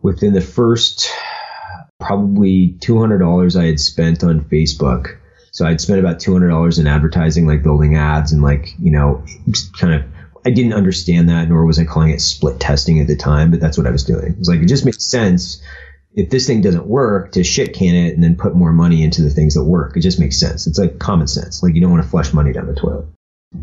within 0.00 0.32
the 0.32 0.40
first 0.40 1.10
probably 2.00 2.76
$200 2.80 3.60
I 3.60 3.66
had 3.66 3.80
spent 3.80 4.24
on 4.24 4.44
Facebook. 4.44 5.18
So 5.52 5.66
I'd 5.66 5.80
spent 5.80 5.98
about 5.98 6.18
$200 6.18 6.78
in 6.78 6.86
advertising, 6.86 7.46
like 7.46 7.62
building 7.62 7.96
ads 7.96 8.32
and 8.32 8.42
like, 8.42 8.74
you 8.78 8.92
know, 8.92 9.24
kind 9.78 9.94
of, 9.94 10.04
I 10.46 10.50
didn't 10.50 10.74
understand 10.74 11.28
that, 11.28 11.48
nor 11.48 11.66
was 11.66 11.78
I 11.78 11.84
calling 11.84 12.10
it 12.10 12.20
split 12.20 12.60
testing 12.60 13.00
at 13.00 13.08
the 13.08 13.16
time, 13.16 13.50
but 13.50 13.60
that's 13.60 13.76
what 13.76 13.86
I 13.86 13.90
was 13.90 14.04
doing. 14.04 14.32
It 14.32 14.38
was 14.38 14.48
like, 14.48 14.60
it 14.60 14.66
just 14.66 14.84
makes 14.84 15.04
sense 15.04 15.60
if 16.14 16.30
this 16.30 16.46
thing 16.46 16.60
doesn't 16.60 16.86
work 16.86 17.32
to 17.32 17.44
shit 17.44 17.74
can 17.74 17.94
it 17.94 18.14
and 18.14 18.22
then 18.22 18.36
put 18.36 18.54
more 18.54 18.72
money 18.72 19.02
into 19.02 19.22
the 19.22 19.30
things 19.30 19.54
that 19.54 19.64
work. 19.64 19.96
It 19.96 20.00
just 20.00 20.20
makes 20.20 20.38
sense. 20.38 20.66
It's 20.66 20.78
like 20.78 20.98
common 20.98 21.26
sense. 21.26 21.62
Like 21.62 21.74
you 21.74 21.80
don't 21.80 21.90
want 21.90 22.04
to 22.04 22.08
flush 22.08 22.32
money 22.32 22.52
down 22.52 22.66
the 22.66 22.74
toilet. 22.74 23.06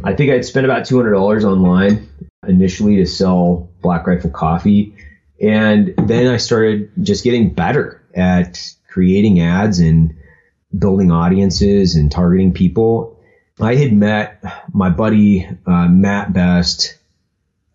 I 0.04 0.14
think 0.14 0.32
I'd 0.32 0.46
spent 0.46 0.66
about 0.66 0.84
$200 0.84 1.44
online 1.44 2.10
initially 2.48 2.98
to 2.98 3.06
sell 3.06 3.70
Black 3.82 4.08
Rifle 4.08 4.30
coffee. 4.30 4.96
And 5.42 5.94
then 5.98 6.28
I 6.28 6.38
started 6.38 6.92
just 7.02 7.24
getting 7.24 7.54
better 7.54 8.02
at 8.14 8.74
creating 8.90 9.42
ads 9.42 9.80
and 9.80 10.16
building 10.78 11.12
audiences 11.12 11.96
and 11.96 12.12
targeting 12.12 12.54
people. 12.54 13.20
I 13.60 13.76
had 13.76 13.94
met 13.94 14.44
my 14.74 14.90
buddy, 14.90 15.48
uh, 15.66 15.88
Matt 15.88 16.34
Best 16.34 16.98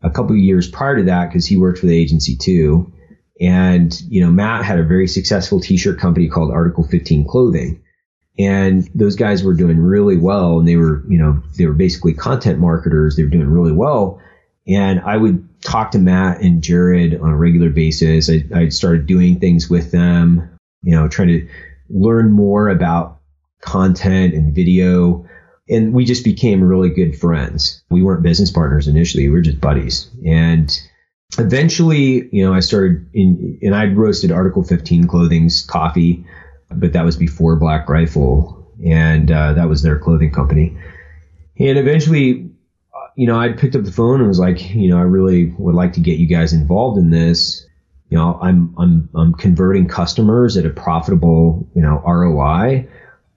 a 0.02 0.10
couple 0.10 0.34
years 0.36 0.68
prior 0.68 0.96
to 0.96 1.02
that 1.04 1.28
because 1.28 1.46
he 1.46 1.56
worked 1.56 1.78
for 1.78 1.86
the 1.86 1.96
agency 1.96 2.36
too. 2.36 2.92
And, 3.40 3.98
you 4.08 4.22
know, 4.22 4.30
Matt 4.30 4.64
had 4.64 4.78
a 4.78 4.84
very 4.84 5.08
successful 5.08 5.60
t-shirt 5.60 5.98
company 5.98 6.28
called 6.28 6.52
Article 6.52 6.84
15 6.84 7.26
Clothing 7.26 7.82
and 8.40 8.88
those 8.94 9.16
guys 9.16 9.42
were 9.42 9.54
doing 9.54 9.78
really 9.78 10.16
well 10.16 10.58
and 10.58 10.66
they 10.66 10.76
were 10.76 11.04
you 11.08 11.18
know 11.18 11.42
they 11.56 11.66
were 11.66 11.74
basically 11.74 12.14
content 12.14 12.58
marketers 12.58 13.16
they 13.16 13.22
were 13.22 13.28
doing 13.28 13.48
really 13.48 13.72
well 13.72 14.20
and 14.66 15.00
i 15.00 15.16
would 15.16 15.46
talk 15.62 15.90
to 15.90 15.98
matt 15.98 16.40
and 16.40 16.62
jared 16.62 17.20
on 17.20 17.30
a 17.30 17.36
regular 17.36 17.70
basis. 17.70 18.30
I, 18.30 18.44
I 18.54 18.68
started 18.70 19.06
doing 19.06 19.38
things 19.38 19.68
with 19.68 19.92
them 19.92 20.58
you 20.82 20.92
know 20.92 21.08
trying 21.08 21.28
to 21.28 21.48
learn 21.88 22.30
more 22.32 22.68
about 22.68 23.18
content 23.60 24.32
and 24.34 24.54
video. 24.54 25.26
And 25.68 25.92
we 25.92 26.04
just 26.04 26.24
became 26.24 26.62
really 26.62 26.88
good 26.88 27.18
friends. 27.18 27.82
We 27.90 28.02
weren't 28.02 28.22
business 28.22 28.50
partners 28.50 28.88
initially. 28.88 29.28
We 29.28 29.34
were 29.34 29.40
just 29.40 29.60
buddies. 29.60 30.08
And 30.26 30.70
eventually 31.38 32.28
you 32.34 32.44
know 32.44 32.52
i 32.52 32.58
started 32.58 33.08
in 33.14 33.56
and 33.62 33.72
i 33.72 33.86
roasted 33.86 34.32
article 34.32 34.64
15 34.64 35.06
clothing's 35.06 35.64
coffee 35.64 36.24
but 36.70 36.92
that 36.92 37.04
was 37.04 37.16
before 37.16 37.56
Black 37.56 37.88
Rifle, 37.88 38.66
and 38.84 39.30
uh, 39.30 39.54
that 39.54 39.68
was 39.68 39.82
their 39.82 39.98
clothing 39.98 40.32
company. 40.32 40.76
And 41.58 41.78
eventually, 41.78 42.49
you 43.16 43.26
know, 43.26 43.38
I 43.38 43.52
picked 43.52 43.76
up 43.76 43.84
the 43.84 43.92
phone 43.92 44.20
and 44.20 44.28
was 44.28 44.38
like, 44.38 44.74
you 44.74 44.88
know, 44.90 44.98
I 44.98 45.02
really 45.02 45.54
would 45.58 45.74
like 45.74 45.94
to 45.94 46.00
get 46.00 46.18
you 46.18 46.26
guys 46.26 46.52
involved 46.52 46.98
in 46.98 47.10
this. 47.10 47.66
You 48.08 48.18
know, 48.18 48.38
I'm 48.40 48.74
I'm 48.78 49.08
I'm 49.14 49.34
converting 49.34 49.88
customers 49.88 50.56
at 50.56 50.66
a 50.66 50.70
profitable, 50.70 51.68
you 51.74 51.82
know, 51.82 52.02
ROI. 52.04 52.88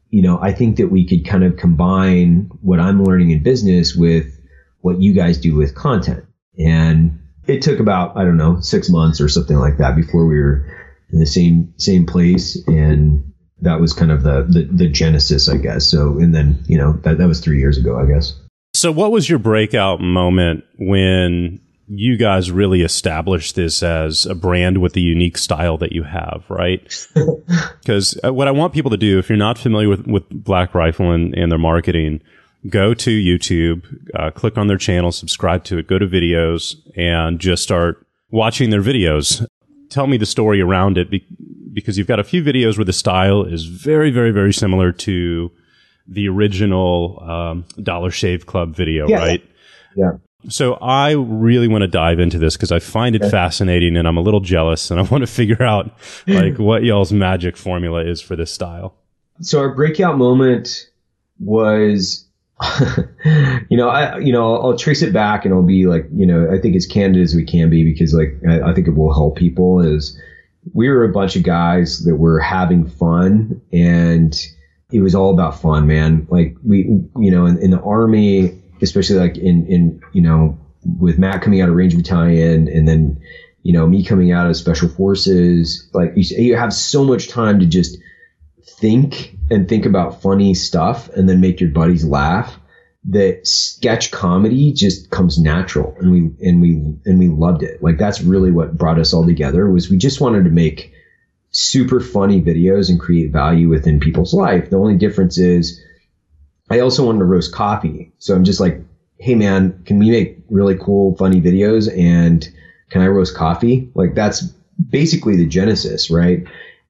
You 0.09 0.21
know, 0.21 0.39
I 0.41 0.53
think 0.53 0.77
that 0.77 0.89
we 0.89 1.05
could 1.07 1.25
kind 1.25 1.43
of 1.43 1.57
combine 1.57 2.49
what 2.61 2.79
I'm 2.79 3.03
learning 3.03 3.31
in 3.31 3.43
business 3.43 3.95
with 3.95 4.39
what 4.81 5.01
you 5.01 5.13
guys 5.13 5.37
do 5.39 5.55
with 5.55 5.75
content. 5.75 6.25
And 6.57 7.19
it 7.47 7.61
took 7.61 7.79
about, 7.79 8.17
I 8.17 8.23
don't 8.23 8.37
know, 8.37 8.59
six 8.61 8.89
months 8.89 9.21
or 9.21 9.27
something 9.27 9.57
like 9.57 9.77
that 9.77 9.95
before 9.95 10.25
we 10.27 10.39
were 10.39 10.65
in 11.11 11.19
the 11.19 11.25
same 11.25 11.73
same 11.77 12.05
place. 12.05 12.57
And 12.67 13.33
that 13.61 13.79
was 13.79 13.93
kind 13.93 14.11
of 14.11 14.23
the 14.23 14.43
the, 14.43 14.63
the 14.71 14.89
genesis, 14.89 15.49
I 15.49 15.57
guess. 15.57 15.85
So 15.87 16.19
and 16.19 16.33
then, 16.33 16.63
you 16.67 16.77
know, 16.77 16.93
that, 17.03 17.17
that 17.17 17.27
was 17.27 17.39
three 17.39 17.59
years 17.59 17.77
ago, 17.77 17.99
I 17.99 18.05
guess. 18.05 18.33
So, 18.83 18.91
what 18.91 19.13
was 19.13 19.29
your 19.29 19.39
breakout 19.39 20.01
moment 20.01 20.65
when 20.77 21.61
you 21.87 22.17
guys 22.17 22.51
really 22.51 22.81
established 22.81 23.55
this 23.55 23.81
as 23.81 24.25
a 24.25 24.35
brand 24.35 24.79
with 24.79 24.91
the 24.91 24.99
unique 24.99 25.37
style 25.37 25.77
that 25.77 25.93
you 25.93 26.03
have, 26.03 26.43
right? 26.49 26.81
Because 27.79 28.19
uh, 28.25 28.33
what 28.33 28.49
I 28.49 28.51
want 28.51 28.73
people 28.73 28.91
to 28.91 28.97
do, 28.97 29.19
if 29.19 29.29
you're 29.29 29.37
not 29.37 29.57
familiar 29.57 29.87
with, 29.87 30.05
with 30.05 30.29
Black 30.29 30.75
Rifle 30.75 31.11
and, 31.11 31.33
and 31.33 31.49
their 31.49 31.57
marketing, 31.57 32.19
go 32.67 32.93
to 32.93 33.09
YouTube, 33.09 33.85
uh, 34.15 34.31
click 34.31 34.57
on 34.57 34.67
their 34.67 34.77
channel, 34.77 35.13
subscribe 35.13 35.63
to 35.65 35.77
it, 35.77 35.87
go 35.87 35.97
to 35.97 36.05
videos, 36.05 36.75
and 36.97 37.39
just 37.39 37.63
start 37.63 38.05
watching 38.31 38.69
their 38.69 38.81
videos. 38.81 39.45
Tell 39.91 40.07
me 40.07 40.17
the 40.17 40.25
story 40.25 40.59
around 40.59 40.97
it 40.97 41.09
be- 41.09 41.25
because 41.71 41.97
you've 41.97 42.07
got 42.07 42.19
a 42.19 42.23
few 42.25 42.43
videos 42.43 42.77
where 42.77 42.83
the 42.83 42.91
style 42.91 43.45
is 43.45 43.63
very, 43.63 44.11
very, 44.11 44.31
very 44.31 44.51
similar 44.51 44.91
to 44.91 45.53
the 46.07 46.27
original 46.29 47.19
um, 47.21 47.65
Dollar 47.81 48.11
Shave 48.11 48.45
Club 48.45 48.75
video, 48.75 49.07
Yeah. 49.07 49.17
right? 49.17 49.49
Yeah. 49.95 50.11
So 50.49 50.73
I 50.73 51.11
really 51.13 51.69
want 51.69 51.83
to 51.83 51.87
dive 51.87 52.19
into 52.19 52.37
this 52.37 52.57
because 52.57 52.71
I 52.73 52.79
find 52.79 53.15
it 53.15 53.23
fascinating 53.29 53.95
and 53.95 54.05
I'm 54.07 54.17
a 54.17 54.21
little 54.21 54.41
jealous 54.41 54.91
and 54.91 54.99
I 54.99 55.03
want 55.03 55.21
to 55.21 55.27
figure 55.27 55.63
out 55.63 55.97
like 56.27 56.59
what 56.59 56.83
y'all's 56.83 57.13
magic 57.13 57.55
formula 57.55 58.03
is 58.03 58.19
for 58.21 58.35
this 58.35 58.51
style. 58.51 58.93
so 59.39 59.59
our 59.59 59.73
breakout 59.73 60.17
moment 60.17 60.89
was 61.39 62.27
you 63.69 63.75
know 63.77 63.89
i 63.89 64.17
you 64.19 64.31
know 64.31 64.53
I'll, 64.55 64.61
I'll 64.71 64.77
trace 64.77 65.01
it 65.01 65.11
back 65.11 65.43
and 65.43 65.53
i'll 65.53 65.63
be 65.63 65.85
like 65.87 66.07
you 66.13 66.25
know 66.25 66.49
i 66.51 66.59
think 66.59 66.75
as 66.75 66.85
candid 66.85 67.21
as 67.21 67.33
we 67.35 67.43
can 67.43 67.69
be 67.69 67.83
because 67.83 68.13
like 68.13 68.39
I, 68.47 68.69
I 68.71 68.73
think 68.73 68.87
it 68.87 68.91
will 68.91 69.13
help 69.13 69.35
people 69.37 69.81
is 69.81 70.17
we 70.73 70.87
were 70.87 71.03
a 71.03 71.11
bunch 71.11 71.35
of 71.35 71.43
guys 71.43 72.05
that 72.05 72.15
were 72.17 72.39
having 72.39 72.87
fun 72.87 73.59
and 73.73 74.39
it 74.93 75.01
was 75.01 75.15
all 75.15 75.31
about 75.31 75.59
fun 75.59 75.87
man. 75.87 76.27
Like 76.29 76.55
we 76.63 76.83
you 77.17 77.31
know 77.31 77.45
in, 77.45 77.57
in 77.57 77.71
the 77.71 77.81
army 77.81 78.59
especially 78.81 79.17
like 79.17 79.37
in 79.37 79.65
in 79.67 80.01
you 80.13 80.21
know 80.21 80.57
with 80.99 81.17
matt 81.17 81.41
coming 81.41 81.61
out 81.61 81.69
of 81.69 81.75
Ranger 81.75 81.97
battalion 81.97 82.67
and 82.67 82.87
then 82.87 83.19
you 83.63 83.71
know 83.71 83.87
me 83.87 84.03
coming 84.03 84.31
out 84.31 84.47
of 84.47 84.55
special 84.57 84.89
forces 84.89 85.89
like 85.93 86.11
you, 86.15 86.23
you 86.37 86.55
have 86.55 86.73
so 86.73 87.03
much 87.03 87.29
time 87.29 87.59
to 87.59 87.65
just 87.65 87.97
think 88.65 89.37
and 89.49 89.69
think 89.69 89.85
about 89.85 90.21
funny 90.21 90.53
stuff 90.53 91.09
and 91.09 91.29
then 91.29 91.39
make 91.39 91.61
your 91.61 91.69
buddies 91.69 92.03
laugh 92.03 92.59
that 93.05 93.45
sketch 93.45 94.11
comedy 94.11 94.71
just 94.71 95.09
comes 95.09 95.37
natural 95.37 95.95
and 95.99 96.11
we 96.11 96.47
and 96.47 96.61
we 96.61 96.71
and 97.05 97.19
we 97.19 97.27
loved 97.27 97.61
it. 97.61 97.83
Like 97.83 97.97
that's 97.97 98.21
really 98.21 98.51
what 98.51 98.77
brought 98.77 98.99
us 98.99 99.13
all 99.13 99.25
together 99.25 99.69
was 99.69 99.89
we 99.89 99.97
just 99.97 100.21
wanted 100.21 100.45
to 100.45 100.49
make 100.49 100.92
super 101.53 101.99
funny 101.99 102.41
videos 102.41 102.89
and 102.89 102.99
create 102.99 103.31
value 103.31 103.69
within 103.69 103.99
people's 103.99 104.33
life. 104.33 104.69
The 104.69 104.77
only 104.77 104.97
difference 104.97 105.37
is 105.37 105.81
i 106.69 106.79
also 106.79 107.05
wanted 107.05 107.19
to 107.19 107.25
roast 107.25 107.53
coffee. 107.53 108.11
So 108.17 108.35
i'm 108.35 108.43
just 108.43 108.59
like 108.59 108.81
hey 109.19 109.35
man 109.35 109.83
can 109.85 109.99
we 109.99 110.09
make 110.09 110.39
really 110.49 110.75
cool 110.77 111.15
funny 111.15 111.39
videos 111.39 111.95
and 111.97 112.47
can 112.89 113.01
i 113.01 113.07
roast 113.07 113.35
coffee? 113.35 113.91
Like 113.93 114.15
that's 114.15 114.41
basically 114.89 115.35
the 115.37 115.45
genesis 115.45 116.09
right? 116.09 116.45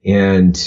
And 0.06 0.58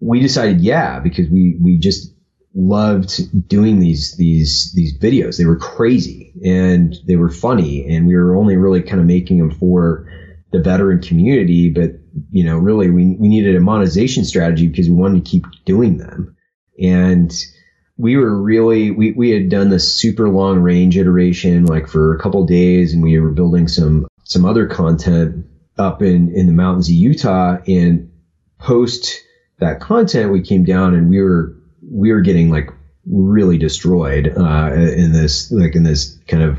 we 0.00 0.20
decided 0.20 0.62
yeah 0.62 0.98
because 0.98 1.28
we 1.28 1.58
we 1.60 1.76
just 1.76 2.14
loved 2.54 3.48
doing 3.48 3.80
these 3.80 4.16
these 4.16 4.72
these 4.74 4.96
videos. 4.98 5.36
They 5.36 5.44
were 5.44 5.58
crazy 5.58 6.32
and 6.42 6.96
they 7.06 7.16
were 7.16 7.30
funny 7.30 7.86
and 7.86 8.06
we 8.06 8.16
were 8.16 8.34
only 8.34 8.56
really 8.56 8.82
kind 8.82 9.00
of 9.00 9.06
making 9.06 9.38
them 9.38 9.50
for 9.50 10.10
the 10.52 10.60
veteran 10.60 11.00
community 11.00 11.70
but 11.70 11.99
you 12.30 12.44
know 12.44 12.56
really 12.56 12.90
we, 12.90 13.16
we 13.18 13.28
needed 13.28 13.56
a 13.56 13.60
monetization 13.60 14.24
strategy 14.24 14.68
because 14.68 14.88
we 14.88 14.94
wanted 14.94 15.24
to 15.24 15.30
keep 15.30 15.46
doing 15.64 15.98
them. 15.98 16.36
And 16.82 17.32
we 17.96 18.16
were 18.16 18.40
really 18.40 18.90
we, 18.90 19.12
we 19.12 19.30
had 19.30 19.48
done 19.48 19.68
this 19.68 19.92
super 19.92 20.28
long 20.28 20.60
range 20.60 20.96
iteration 20.96 21.66
like 21.66 21.86
for 21.86 22.14
a 22.14 22.18
couple 22.18 22.44
days 22.46 22.94
and 22.94 23.02
we 23.02 23.18
were 23.18 23.30
building 23.30 23.68
some 23.68 24.06
some 24.24 24.44
other 24.44 24.66
content 24.66 25.46
up 25.78 26.02
in 26.02 26.34
in 26.34 26.46
the 26.46 26.52
mountains 26.52 26.88
of 26.88 26.94
utah. 26.94 27.58
And 27.66 28.10
post 28.58 29.20
that 29.58 29.80
content 29.80 30.32
we 30.32 30.42
came 30.42 30.64
down 30.64 30.94
and 30.94 31.08
we 31.08 31.20
were 31.20 31.56
we 31.82 32.12
were 32.12 32.20
getting 32.20 32.50
like 32.50 32.70
really 33.06 33.58
destroyed 33.58 34.32
uh, 34.36 34.72
in 34.72 35.12
this 35.12 35.50
like 35.50 35.74
in 35.74 35.82
this 35.82 36.18
kind 36.28 36.42
of 36.42 36.58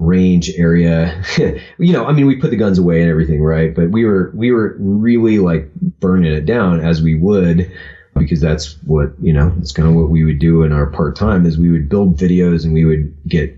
range 0.00 0.50
area. 0.56 1.22
You 1.78 1.92
know 1.94 2.04
i 2.04 2.12
mean 2.12 2.26
we 2.26 2.36
put 2.36 2.50
the 2.50 2.56
guns 2.56 2.78
away 2.78 3.00
and 3.00 3.10
everything 3.10 3.42
right? 3.42 3.74
But 3.74 3.90
we 3.90 4.04
were 4.04 4.32
we 4.34 4.50
were 4.50 4.76
really 4.78 5.38
like 5.38 5.72
burning 5.74 6.32
it 6.32 6.44
down 6.44 6.80
as 6.80 7.00
we 7.00 7.14
would 7.14 7.70
because 8.16 8.40
that's 8.40 8.76
what 8.82 9.12
you 9.20 9.32
know 9.32 9.54
it's 9.58 9.72
kind 9.72 9.88
of 9.88 9.94
what 9.94 10.10
we 10.10 10.24
would 10.24 10.38
do 10.38 10.62
in 10.62 10.72
our 10.72 10.86
part 10.86 11.16
time 11.16 11.46
is 11.46 11.58
we 11.58 11.70
would 11.70 11.88
build 11.88 12.16
videos 12.16 12.64
and 12.64 12.74
we 12.74 12.84
would 12.84 13.16
get 13.26 13.56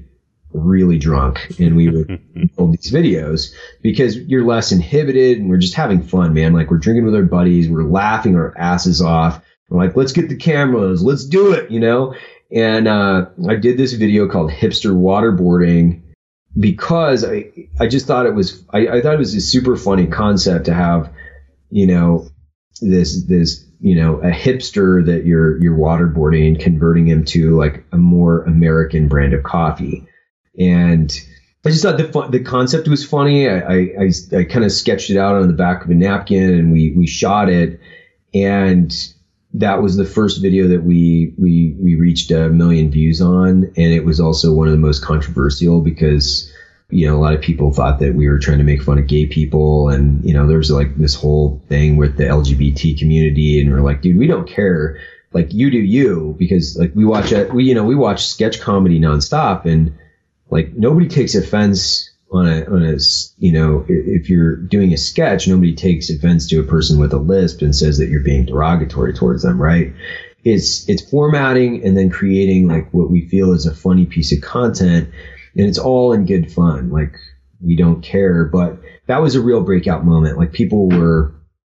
really 0.53 0.99
drunk 0.99 1.59
and 1.59 1.75
we 1.75 1.89
would 1.89 2.07
build 2.57 2.73
these 2.73 2.93
videos 2.93 3.53
because 3.83 4.17
you're 4.17 4.45
less 4.45 4.71
inhibited 4.71 5.39
and 5.39 5.49
we're 5.49 5.57
just 5.57 5.75
having 5.75 6.03
fun 6.03 6.35
man. 6.35 6.53
Like 6.53 6.71
we're 6.71 6.79
drinking 6.79 7.05
with 7.05 7.15
our 7.15 7.23
buddies 7.23 7.69
we're 7.69 7.85
laughing 7.85 8.37
our 8.37 8.57
asses 8.57 9.03
off. 9.03 9.43
We're 9.69 9.79
like 9.79 9.97
let's 9.97 10.13
get 10.13 10.29
the 10.29 10.37
cameras 10.37 11.03
let's 11.03 11.25
do 11.25 11.53
it 11.53 11.71
you 11.71 11.81
know? 11.81 12.15
And 12.55 12.87
uh, 12.87 13.27
i 13.49 13.57
did 13.57 13.79
this 13.79 13.95
video 13.95 14.29
called 14.29 14.51
hipster 14.51 14.95
waterboarding 14.95 16.03
because 16.59 17.25
i 17.25 17.51
i 17.81 17.87
just 17.87 18.07
thought 18.07 18.27
it 18.27 18.35
was 18.35 18.65
i, 18.71 18.87
I 18.87 19.01
thought 19.01 19.15
it 19.15 19.19
was 19.19 19.35
a 19.35 19.41
super 19.41 19.77
funny 19.77 20.07
concept 20.07 20.67
to 20.67 20.75
have 20.75 21.13
you 21.71 21.87
know 21.87 22.29
this 22.81 23.25
this 23.25 23.65
you 23.81 23.97
know 23.97 24.17
a 24.17 24.31
hipster 24.31 25.05
that 25.07 25.25
you're 25.25 25.59
you're 25.63 25.77
waterboarding 25.77 26.49
and 26.49 26.59
converting 26.59 27.07
him 27.07 27.25
to 27.27 27.57
like 27.57 27.85
a 27.93 27.97
more 27.97 28.43
american 28.45 29.09
brand 29.09 29.33
of 29.33 29.43
coffee 29.43 30.07
and 30.59 31.19
I 31.65 31.71
just 31.71 31.83
thought 31.83 31.97
the 31.97 32.05
fun, 32.05 32.31
the 32.31 32.41
concept 32.43 32.89
was 32.89 33.05
funny. 33.07 33.49
I, 33.49 33.59
I, 33.61 34.11
I 34.37 34.45
kind 34.45 34.65
of 34.65 34.73
sketched 34.73 35.11
it 35.11 35.17
out 35.17 35.37
on 35.37 35.47
the 35.47 35.55
back 35.55 35.85
of 35.85 35.91
a 35.91 35.95
napkin, 35.95 36.55
and 36.55 36.73
we 36.73 36.93
we 36.93 37.07
shot 37.07 37.49
it, 37.49 37.79
and 38.35 38.93
that 39.55 39.83
was 39.83 39.97
the 39.97 40.05
first 40.05 40.41
video 40.41 40.67
that 40.69 40.83
we 40.83 41.33
we 41.37 41.75
we 41.79 41.95
reached 41.95 42.31
a 42.31 42.49
million 42.49 42.91
views 42.91 43.21
on, 43.21 43.65
and 43.77 43.93
it 43.93 44.05
was 44.05 44.19
also 44.19 44.53
one 44.53 44.67
of 44.67 44.73
the 44.73 44.79
most 44.79 45.03
controversial 45.03 45.81
because 45.81 46.51
you 46.91 47.07
know 47.07 47.17
a 47.17 47.21
lot 47.21 47.35
of 47.35 47.41
people 47.41 47.71
thought 47.71 47.99
that 47.99 48.15
we 48.15 48.29
were 48.29 48.39
trying 48.39 48.59
to 48.59 48.65
make 48.65 48.83
fun 48.83 48.99
of 48.99 49.07
gay 49.07 49.27
people, 49.27 49.89
and 49.89 50.25
you 50.25 50.33
know 50.33 50.47
there 50.47 50.59
was 50.59 50.71
like 50.71 50.95
this 50.97 51.15
whole 51.15 51.61
thing 51.69 51.97
with 51.97 52.17
the 52.17 52.25
LGBT 52.25 52.99
community, 52.99 53.61
and 53.61 53.71
we're 53.71 53.83
like, 53.83 54.01
dude, 54.01 54.17
we 54.17 54.27
don't 54.27 54.49
care. 54.49 54.99
Like 55.33 55.53
you 55.53 55.71
do 55.71 55.79
you 55.79 56.35
because 56.39 56.77
like 56.77 56.91
we 56.95 57.05
watch 57.05 57.33
it, 57.33 57.53
we 57.53 57.65
you 57.65 57.75
know 57.75 57.85
we 57.85 57.95
watch 57.95 58.27
sketch 58.27 58.61
comedy 58.61 58.99
nonstop, 58.99 59.67
and 59.67 59.93
like 60.51 60.73
nobody 60.75 61.09
takes 61.09 61.35
offense 61.35 62.12
on 62.33 62.47
a 62.47 62.65
on 62.65 62.83
a 62.83 62.97
you 63.39 63.53
know 63.53 63.85
if 63.89 64.29
you're 64.31 64.57
doing 64.57 64.93
a 64.93 64.97
sketch 64.97 65.47
nobody 65.47 65.75
takes 65.75 66.09
offense 66.11 66.49
to 66.49 66.59
a 66.59 66.65
person 66.65 66.99
with 66.99 67.13
a 67.13 67.19
lisp 67.19 67.61
and 67.63 67.77
says 67.77 67.99
that 67.99 68.09
you're 68.09 68.23
being 68.23 68.47
derogatory 68.47 69.13
towards 69.13 69.43
them 69.43 69.61
right 69.61 69.93
it's 70.45 70.89
it's 70.89 71.09
formatting 71.11 71.85
and 71.85 71.97
then 71.97 72.09
creating 72.11 72.67
like 72.67 72.93
what 72.93 73.11
we 73.11 73.29
feel 73.29 73.53
is 73.53 73.67
a 73.67 73.75
funny 73.75 74.07
piece 74.07 74.33
of 74.33 74.41
content 74.41 75.09
and 75.57 75.67
it's 75.67 75.79
all 75.79 76.13
in 76.13 76.25
good 76.25 76.51
fun 76.51 76.91
like 76.91 77.15
we 77.61 77.77
don't 77.77 78.03
care 78.03 78.45
but 78.47 78.81
that 79.07 79.21
was 79.21 79.35
a 79.35 79.41
real 79.41 79.61
breakout 79.63 80.05
moment 80.05 80.39
like 80.39 80.53
people 80.53 80.89
were 80.89 81.35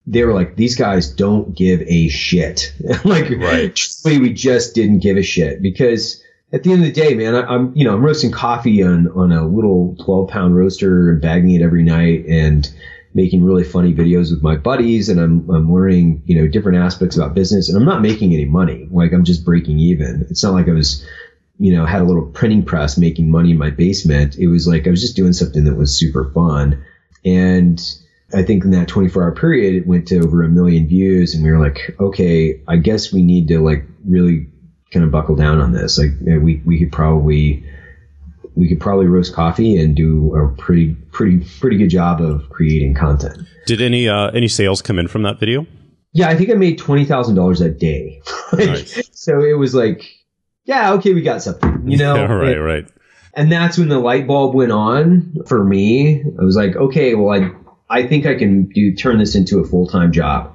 they 0.08 0.24
were 0.24 0.34
like 0.34 0.56
these 0.56 0.76
guys 0.76 1.12
don't 1.12 1.56
give 1.56 1.82
a 1.82 2.08
shit 2.08 2.72
like 3.06 3.30
Right. 3.30 3.78
we 4.06 4.32
just 4.34 4.74
didn't 4.74 5.00
give 5.00 5.18
a 5.18 5.24
shit 5.24 5.62
because 5.62 6.22
at 6.56 6.64
the 6.64 6.72
end 6.72 6.86
of 6.86 6.86
the 6.86 7.02
day, 7.02 7.14
man, 7.16 7.36
I, 7.36 7.42
I'm 7.42 7.76
you 7.76 7.84
know 7.84 7.94
I'm 7.94 8.04
roasting 8.04 8.32
coffee 8.32 8.82
on 8.82 9.10
on 9.10 9.34
a 9.34 9.46
little 9.46 9.96
12 10.04 10.30
pound 10.30 10.56
roaster 10.56 11.12
and 11.12 11.22
bagging 11.22 11.52
it 11.52 11.62
every 11.62 11.84
night 11.84 12.26
and 12.28 12.68
making 13.14 13.44
really 13.44 13.64
funny 13.64 13.94
videos 13.94 14.32
with 14.32 14.42
my 14.42 14.56
buddies. 14.56 15.10
And 15.10 15.20
I'm 15.20 15.50
I'm 15.50 15.72
learning 15.72 16.24
you 16.26 16.40
know 16.40 16.48
different 16.48 16.78
aspects 16.78 17.18
about 17.18 17.36
business. 17.36 17.68
And 17.68 17.78
I'm 17.78 17.86
not 17.86 18.02
making 18.02 18.34
any 18.34 18.46
money. 18.46 18.88
Like 18.90 19.12
I'm 19.12 19.26
just 19.26 19.44
breaking 19.44 19.80
even. 19.80 20.26
It's 20.30 20.44
not 20.44 20.54
like 20.54 20.70
I 20.70 20.72
was 20.72 21.06
you 21.60 21.76
know 21.76 21.86
had 21.86 22.02
a 22.02 22.06
little 22.06 22.26
printing 22.26 22.64
press 22.64 22.98
making 22.98 23.30
money 23.30 23.52
in 23.52 23.58
my 23.58 23.70
basement. 23.70 24.38
It 24.38 24.48
was 24.48 24.66
like 24.66 24.88
I 24.88 24.92
was 24.92 25.02
just 25.02 25.18
doing 25.18 25.34
something 25.34 25.66
that 25.66 25.76
was 25.76 25.94
super 25.94 26.32
fun. 26.34 26.86
And 27.26 27.82
I 28.34 28.44
think 28.44 28.64
in 28.64 28.72
that 28.72 28.88
24 28.88 29.24
hour 29.24 29.36
period, 29.36 29.76
it 29.76 29.88
went 29.88 30.08
to 30.08 30.20
over 30.20 30.42
a 30.42 30.50
million 30.50 30.88
views, 30.88 31.36
and 31.36 31.44
we 31.44 31.52
were 31.52 31.60
like, 31.60 31.96
okay, 32.00 32.62
I 32.66 32.78
guess 32.78 33.12
we 33.12 33.24
need 33.24 33.50
to 33.50 33.60
like 33.60 33.84
really 34.06 34.48
kind 34.92 35.06
of 35.06 35.12
buckle 35.12 35.36
down 35.36 35.60
on 35.60 35.72
this. 35.72 35.98
Like 35.98 36.12
we 36.22 36.62
we 36.66 36.80
could 36.80 36.92
probably 36.92 37.66
we 38.56 38.70
could 38.70 38.80
probably 38.80 39.08
roast 39.08 39.34
coffee 39.34 39.78
and 39.78 39.96
do 39.96 40.36
a 40.36 40.50
pretty 40.62 40.96
pretty 41.12 41.46
pretty 41.60 41.78
good 41.78 41.90
job 41.90 42.22
of 42.22 42.50
creating 42.50 42.96
content. 42.96 43.38
Did 43.66 43.82
any 43.82 44.08
uh, 44.08 44.30
any 44.32 44.48
sales 44.48 44.82
come 44.82 45.00
in 45.00 45.08
from 45.08 45.24
that 45.24 45.40
video? 45.40 45.66
Yeah, 46.14 46.30
I 46.30 46.36
think 46.36 46.50
I 46.50 46.54
made 46.54 46.78
twenty 46.78 47.06
thousand 47.06 47.36
dollars 47.36 47.62
a 47.62 47.70
day. 47.70 48.22
nice. 48.54 49.10
So 49.12 49.44
it 49.44 49.54
was 49.54 49.76
like, 49.76 50.04
yeah, 50.64 50.94
okay, 50.94 51.14
we 51.14 51.22
got 51.22 51.42
something, 51.42 51.90
you 51.90 51.98
know? 51.98 52.16
Yeah, 52.16 52.26
right, 52.32 52.56
and, 52.56 52.66
right. 52.66 52.88
And 53.34 53.52
that's 53.52 53.78
when 53.78 53.90
the 53.90 54.00
light 54.00 54.26
bulb 54.26 54.56
went 54.56 54.72
on 54.72 55.36
for 55.46 55.64
me. 55.64 56.22
I 56.22 56.44
was 56.44 56.56
like, 56.56 56.76
okay, 56.76 57.16
well, 57.16 57.32
I 57.32 57.52
I 57.90 58.08
think 58.08 58.26
I 58.26 58.36
can 58.36 58.68
do 58.68 58.96
turn 58.96 59.20
this 59.20 59.36
into 59.36 59.60
a 59.60 59.66
full 59.66 59.88
time 59.88 60.12
job. 60.12 60.55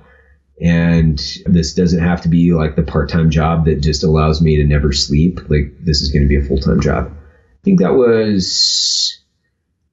And 0.60 1.18
this 1.46 1.72
doesn't 1.72 2.00
have 2.00 2.20
to 2.22 2.28
be 2.28 2.52
like 2.52 2.76
the 2.76 2.82
part 2.82 3.08
time 3.08 3.30
job 3.30 3.64
that 3.64 3.80
just 3.80 4.02
allows 4.02 4.42
me 4.42 4.56
to 4.56 4.64
never 4.64 4.92
sleep. 4.92 5.40
Like 5.48 5.72
this 5.80 6.02
is 6.02 6.10
going 6.10 6.22
to 6.22 6.28
be 6.28 6.36
a 6.36 6.44
full 6.44 6.58
time 6.58 6.80
job. 6.80 7.10
I 7.10 7.62
think 7.64 7.80
that 7.80 7.94
was 7.94 9.18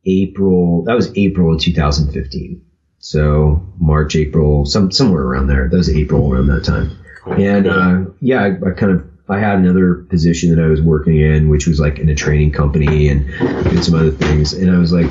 April. 0.06 0.84
That 0.84 0.96
was 0.96 1.12
April 1.16 1.54
of 1.54 1.62
2015. 1.62 2.62
So 3.00 3.66
March, 3.80 4.16
April, 4.16 4.66
some 4.66 4.92
somewhere 4.92 5.24
around 5.24 5.48
there. 5.48 5.70
That 5.70 5.78
was 5.78 5.90
April 5.90 6.32
around 6.32 6.48
that 6.48 6.66
time. 6.66 6.92
And 7.38 7.68
uh, 7.68 8.06
yeah, 8.20 8.44
I, 8.44 8.70
I, 8.70 8.72
kind 8.72 8.92
of 8.92 9.10
I 9.30 9.40
had 9.40 9.60
another 9.60 9.96
position 9.96 10.56
that 10.56 10.64
I 10.64 10.68
was 10.68 10.82
working 10.82 11.20
in, 11.20 11.50
which 11.50 11.68
was 11.68 11.80
like 11.80 12.00
in 12.00 12.10
a 12.10 12.16
training 12.16 12.52
company 12.52 13.10
and 13.10 13.28
did 13.70 13.84
some 13.84 13.96
other 13.96 14.12
things. 14.12 14.54
And 14.54 14.72
I 14.72 14.78
was 14.78 14.94
like, 14.94 15.10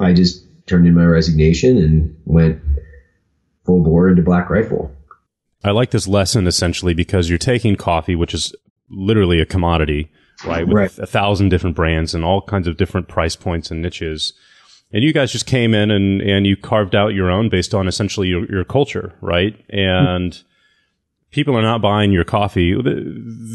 I 0.00 0.12
just 0.12 0.44
turned 0.66 0.86
in 0.86 0.94
my 0.94 1.04
resignation 1.04 1.78
and 1.78 2.16
went 2.24 2.60
full 3.66 3.82
bore 3.82 4.08
into 4.08 4.22
Black 4.22 4.48
Rifle. 4.48 4.94
I 5.64 5.72
like 5.72 5.90
this 5.90 6.06
lesson 6.08 6.46
essentially 6.46 6.94
because 6.94 7.28
you're 7.28 7.38
taking 7.38 7.76
coffee, 7.76 8.14
which 8.14 8.32
is 8.32 8.54
literally 8.88 9.40
a 9.40 9.46
commodity, 9.46 10.10
right? 10.44 10.66
With 10.66 10.74
right. 10.74 10.98
a 10.98 11.06
thousand 11.06 11.48
different 11.48 11.76
brands 11.76 12.14
and 12.14 12.24
all 12.24 12.40
kinds 12.40 12.68
of 12.68 12.76
different 12.76 13.08
price 13.08 13.36
points 13.36 13.70
and 13.70 13.82
niches 13.82 14.32
and 14.92 15.02
you 15.02 15.12
guys 15.12 15.32
just 15.32 15.46
came 15.46 15.74
in 15.74 15.90
and, 15.90 16.22
and 16.22 16.46
you 16.46 16.56
carved 16.56 16.94
out 16.94 17.08
your 17.08 17.30
own 17.30 17.48
based 17.48 17.74
on 17.74 17.88
essentially 17.88 18.28
your, 18.28 18.50
your 18.50 18.64
culture, 18.64 19.14
right? 19.20 19.54
And 19.68 20.32
mm-hmm. 20.32 20.46
people 21.30 21.56
are 21.56 21.62
not 21.62 21.82
buying 21.82 22.12
your 22.12 22.24
coffee. 22.24 22.74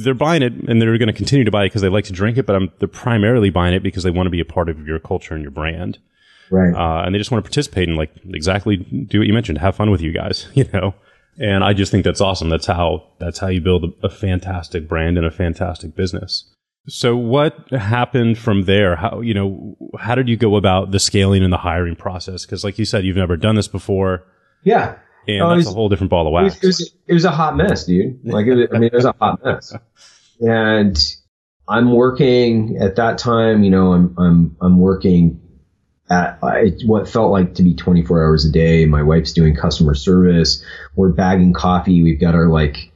They're 0.04 0.14
buying 0.14 0.44
it 0.44 0.54
and 0.54 0.82
they're 0.82 0.98
going 0.98 1.08
to 1.08 1.14
continue 1.14 1.46
to 1.46 1.52
buy 1.52 1.64
it 1.64 1.68
because 1.68 1.82
they 1.82 1.90
like 1.90 2.06
to 2.06 2.14
drink 2.14 2.38
it, 2.38 2.46
but 2.46 2.56
I'm, 2.56 2.72
they're 2.80 2.88
primarily 2.88 3.50
buying 3.50 3.74
it 3.74 3.84
because 3.84 4.04
they 4.04 4.12
want 4.12 4.28
to 4.28 4.32
be 4.32 4.42
a 4.42 4.46
part 4.46 4.68
of 4.68 4.86
your 4.86 5.00
culture 5.00 5.34
and 5.34 5.42
your 5.42 5.52
brand. 5.52 6.00
Right. 6.52 6.74
Uh, 6.76 7.06
and 7.06 7.16
they 7.16 7.20
just 7.20 7.32
want 7.32 7.44
to 7.44 7.50
participate 7.50 7.88
and 7.88 7.98
like 7.98 8.12
exactly 8.30 8.78
do 8.78 9.20
what 9.20 9.28
you 9.28 9.34
mentioned, 9.34 9.58
have 9.60 9.76
fun 9.76 9.90
with 9.90 10.02
you 10.02 10.12
guys, 10.12 10.48
you 10.54 10.66
know? 10.74 10.94
And 11.38 11.64
I 11.64 11.74
just 11.74 11.92
think 11.92 12.04
that's 12.04 12.22
awesome. 12.22 12.50
That's 12.50 12.66
how, 12.66 13.08
that's 13.20 13.40
how 13.40 13.48
you 13.48 13.62
build 13.62 13.86
a, 13.86 14.08
a 14.08 14.10
fantastic 14.10 14.88
brand 14.88 15.18
and 15.18 15.26
a 15.26 15.32
fantastic 15.32 15.96
business. 15.96 16.54
So 16.88 17.16
what 17.16 17.72
happened 17.72 18.38
from 18.38 18.66
there? 18.66 18.96
How, 18.96 19.22
you 19.22 19.34
know, 19.34 19.78
how 19.98 20.16
did 20.16 20.28
you 20.28 20.36
go 20.36 20.56
about 20.56 20.92
the 20.92 21.00
scaling 21.00 21.42
and 21.44 21.54
the 21.54 21.58
hiring 21.58 21.96
process? 21.96 22.46
Cause 22.46 22.64
like 22.64 22.78
you 22.78 22.86
said, 22.86 23.06
you've 23.06 23.18
never 23.18 23.38
done 23.38 23.56
this 23.56 23.68
before. 23.68 24.24
Yeah. 24.64 24.98
And 25.28 25.42
oh, 25.42 25.50
that's 25.50 25.66
was, 25.66 25.68
a 25.68 25.72
whole 25.72 25.90
different 25.90 26.10
ball 26.10 26.28
of 26.28 26.34
wax. 26.34 26.56
It 26.56 26.68
was, 26.68 26.82
it 26.82 26.84
was, 26.84 26.96
it 27.08 27.14
was 27.14 27.26
a 27.26 27.32
hot 27.32 27.56
mess, 27.56 27.86
dude. 27.86 28.20
Like, 28.26 28.46
was, 28.48 28.68
I 28.74 28.78
mean, 28.78 28.90
it 28.92 28.94
was 28.94 29.06
a 29.06 29.16
hot 29.20 29.44
mess. 29.44 29.74
And 30.44 30.98
I'm 31.68 31.94
working 31.94 32.78
at 32.82 32.96
that 32.96 33.18
time, 33.18 33.64
you 33.64 33.70
know, 33.70 33.94
I'm, 33.94 34.16
I'm, 34.18 34.58
I'm 34.60 34.80
working 34.80 35.41
at 36.12 36.40
what 36.86 37.08
felt 37.08 37.32
like 37.32 37.56
to 37.56 37.64
be 37.64 37.74
24 37.74 38.24
hours 38.24 38.46
a 38.46 38.52
day. 38.52 38.86
My 38.86 39.02
wife's 39.02 39.34
doing 39.34 39.56
customer 39.56 39.96
service. 39.96 40.64
We're 40.96 41.10
bagging 41.10 41.54
coffee. 41.54 42.04
We've 42.04 42.20
got 42.20 42.36
our 42.36 42.48
like 42.48 42.92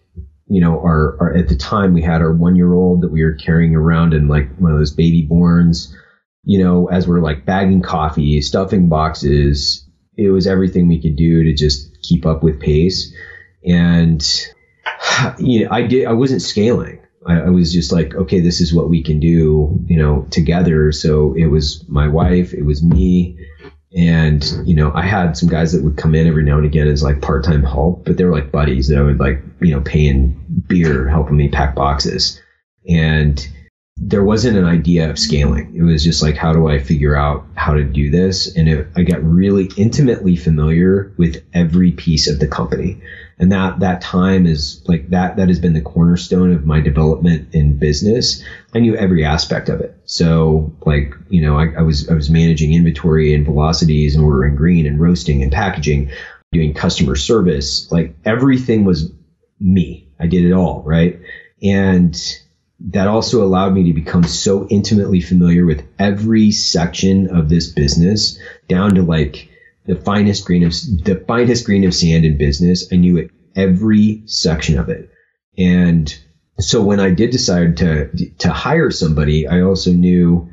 you 0.47 0.61
know, 0.61 0.79
our, 0.79 1.17
our 1.19 1.35
at 1.35 1.47
the 1.47 1.55
time 1.55 1.93
we 1.93 2.01
had 2.01 2.21
our 2.21 2.33
one 2.33 2.55
year 2.55 2.73
old 2.73 3.01
that 3.01 3.11
we 3.11 3.23
were 3.23 3.33
carrying 3.33 3.75
around 3.75 4.13
in 4.13 4.27
like 4.27 4.55
one 4.57 4.71
of 4.71 4.77
those 4.77 4.95
BabyBjörns, 4.95 5.91
you 6.43 6.63
know, 6.63 6.87
as 6.87 7.07
we're 7.07 7.21
like 7.21 7.45
bagging 7.45 7.81
coffee, 7.81 8.41
stuffing 8.41 8.87
boxes. 8.87 9.87
It 10.17 10.29
was 10.29 10.47
everything 10.47 10.87
we 10.87 11.01
could 11.01 11.15
do 11.15 11.43
to 11.43 11.53
just 11.53 12.01
keep 12.01 12.25
up 12.25 12.43
with 12.43 12.59
pace. 12.59 13.13
And, 13.65 14.23
you 15.39 15.65
know, 15.65 15.71
I 15.71 15.81
did, 15.87 16.05
I 16.05 16.13
wasn't 16.13 16.41
scaling. 16.41 16.99
I, 17.25 17.41
I 17.41 17.49
was 17.49 17.73
just 17.73 17.91
like, 17.91 18.15
okay, 18.15 18.39
this 18.39 18.61
is 18.61 18.73
what 18.73 18.89
we 18.89 19.01
can 19.01 19.19
do, 19.19 19.79
you 19.87 19.97
know, 19.97 20.27
together. 20.31 20.91
So 20.91 21.33
it 21.33 21.47
was 21.47 21.83
my 21.87 22.07
wife, 22.07 22.53
it 22.53 22.63
was 22.63 22.83
me, 22.83 23.37
and, 23.95 24.43
you 24.65 24.75
know, 24.75 24.91
I 24.93 25.03
had 25.03 25.37
some 25.37 25.47
guys 25.47 25.71
that 25.71 25.81
would 25.81 25.95
come 25.95 26.15
in 26.15 26.27
every 26.27 26.43
now 26.43 26.57
and 26.57 26.65
again 26.65 26.87
as 26.87 27.01
like 27.01 27.21
part 27.21 27.45
time 27.45 27.63
help, 27.63 28.03
but 28.03 28.17
they 28.17 28.25
were 28.25 28.31
like 28.31 28.51
buddies 28.51 28.87
that 28.87 28.97
I 28.97 29.01
would 29.01 29.19
like, 29.19 29.39
you 29.61 29.71
know, 29.71 29.79
pay 29.79 30.07
in 30.07 30.35
beer, 30.67 31.07
helping 31.07 31.37
me 31.37 31.47
pack 31.47 31.75
boxes. 31.75 32.41
And 32.89 33.47
there 33.95 34.23
wasn't 34.23 34.57
an 34.57 34.65
idea 34.65 35.09
of 35.09 35.17
scaling. 35.17 35.73
It 35.73 35.83
was 35.83 36.03
just 36.03 36.21
like, 36.21 36.35
how 36.35 36.51
do 36.51 36.67
I 36.67 36.77
figure 36.77 37.15
out 37.15 37.45
how 37.55 37.73
to 37.73 37.83
do 37.85 38.09
this? 38.09 38.53
And 38.53 38.67
it, 38.67 38.87
I 38.97 39.03
got 39.03 39.23
really 39.23 39.69
intimately 39.77 40.35
familiar 40.35 41.13
with 41.15 41.41
every 41.53 41.93
piece 41.93 42.27
of 42.27 42.39
the 42.39 42.47
company 42.47 42.99
and 43.37 43.51
that 43.51 43.79
that 43.79 44.01
time 44.01 44.45
is 44.45 44.81
like 44.87 45.09
that 45.09 45.35
that 45.35 45.49
has 45.49 45.59
been 45.59 45.73
the 45.73 45.81
cornerstone 45.81 46.53
of 46.53 46.65
my 46.65 46.79
development 46.79 47.53
in 47.53 47.77
business. 47.77 48.43
I 48.73 48.79
knew 48.79 48.95
every 48.95 49.25
aspect 49.25 49.69
of 49.69 49.81
it. 49.81 49.97
So 50.05 50.73
like 50.85 51.13
you 51.29 51.41
know 51.41 51.57
I, 51.57 51.73
I, 51.77 51.81
was 51.81 52.09
i 52.09 52.13
was 52.13 52.29
managing 52.29 52.73
inventory 52.73 53.33
and 53.33 53.45
velocities 53.45 54.15
and 54.15 54.23
ordering 54.23 54.55
green 54.55 54.85
and 54.85 54.99
roasting 54.99 55.43
and 55.43 55.51
packaging 55.51 56.11
doing 56.53 56.73
customer 56.73 57.15
service. 57.15 57.91
Like 57.91 58.15
everything 58.23 58.85
was 58.85 59.11
me. 59.59 60.07
I 60.19 60.27
did 60.27 60.45
it 60.45 60.53
all 60.53 60.81
right? 60.83 61.19
And 61.61 62.17
that 62.79 63.07
also 63.07 63.43
allowed 63.43 63.73
me 63.73 63.83
to 63.83 63.93
become 63.93 64.23
so 64.23 64.67
intimately 64.69 65.21
familiar 65.21 65.65
with 65.65 65.83
every 65.97 66.51
section 66.51 67.35
of 67.35 67.49
this 67.49 67.67
business 67.67 68.39
down 68.67 68.95
to 68.95 69.01
like 69.01 69.49
the 69.85 69.95
finest 69.95 70.45
grain 70.45 70.63
of 70.63 70.71
the 70.71 71.23
finest 71.27 71.65
grain 71.65 71.83
of 71.83 71.93
sand 71.93 72.25
in 72.25 72.37
business. 72.37 72.91
I 72.91 72.95
knew 72.95 73.17
it 73.17 73.31
every 73.55 74.23
section 74.25 74.77
of 74.77 74.89
it. 74.89 75.09
And 75.57 76.13
so 76.59 76.81
when 76.81 76.99
I 76.99 77.11
did 77.11 77.31
decide 77.31 77.77
to 77.77 78.09
to 78.39 78.51
hire 78.51 78.91
somebody, 78.91 79.47
I 79.47 79.61
also 79.61 79.91
knew, 79.91 80.49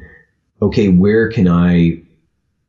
okay, 0.60 0.88
where 0.88 1.30
can 1.30 1.48
I 1.48 2.02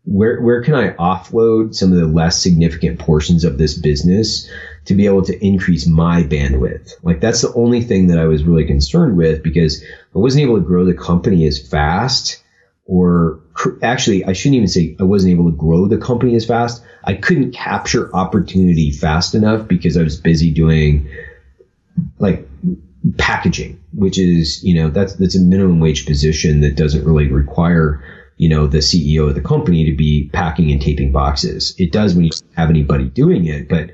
where 0.05 0.41
where 0.41 0.61
can 0.61 0.75
I 0.75 0.91
offload 0.93 1.75
some 1.75 1.91
of 1.91 1.97
the 1.97 2.07
less 2.07 2.41
significant 2.41 2.99
portions 2.99 3.43
of 3.43 3.57
this 3.57 3.77
business 3.77 4.49
to 4.85 4.93
be 4.93 5.05
able 5.05 5.23
to 5.23 5.45
increase 5.45 5.87
my 5.87 6.23
bandwidth? 6.23 6.93
Like 7.03 7.21
that's 7.21 7.41
the 7.41 7.53
only 7.53 7.81
thing 7.81 8.07
that 8.07 8.19
I 8.19 8.25
was 8.25 8.43
really 8.43 8.65
concerned 8.65 9.17
with 9.17 9.43
because 9.43 9.83
I 9.83 10.19
wasn't 10.19 10.43
able 10.43 10.55
to 10.55 10.65
grow 10.65 10.85
the 10.85 10.93
company 10.93 11.45
as 11.47 11.67
fast 11.67 12.43
or 12.85 13.39
actually, 13.81 14.25
I 14.25 14.33
shouldn't 14.33 14.55
even 14.55 14.67
say 14.67 14.95
I 14.99 15.03
wasn't 15.03 15.33
able 15.33 15.49
to 15.49 15.55
grow 15.55 15.87
the 15.87 15.97
company 15.97 16.35
as 16.35 16.45
fast. 16.45 16.83
I 17.03 17.13
couldn't 17.13 17.51
capture 17.51 18.13
opportunity 18.15 18.91
fast 18.91 19.35
enough 19.35 19.67
because 19.67 19.97
I 19.97 20.03
was 20.03 20.19
busy 20.19 20.51
doing 20.51 21.07
like 22.19 22.47
packaging, 23.17 23.81
which 23.93 24.17
is, 24.17 24.63
you 24.63 24.75
know, 24.75 24.89
that's, 24.89 25.15
that's 25.15 25.35
a 25.35 25.39
minimum 25.39 25.79
wage 25.79 26.05
position 26.05 26.61
that 26.61 26.75
doesn't 26.75 27.05
really 27.05 27.27
require, 27.27 28.03
you 28.37 28.49
know, 28.49 28.65
the 28.65 28.79
CEO 28.79 29.27
of 29.27 29.35
the 29.35 29.41
company 29.41 29.83
to 29.85 29.95
be 29.95 30.29
packing 30.33 30.71
and 30.71 30.81
taping 30.81 31.11
boxes. 31.11 31.75
It 31.77 31.91
does 31.91 32.15
when 32.15 32.25
you 32.25 32.31
have 32.55 32.69
anybody 32.69 33.05
doing 33.05 33.45
it, 33.45 33.67
but 33.67 33.91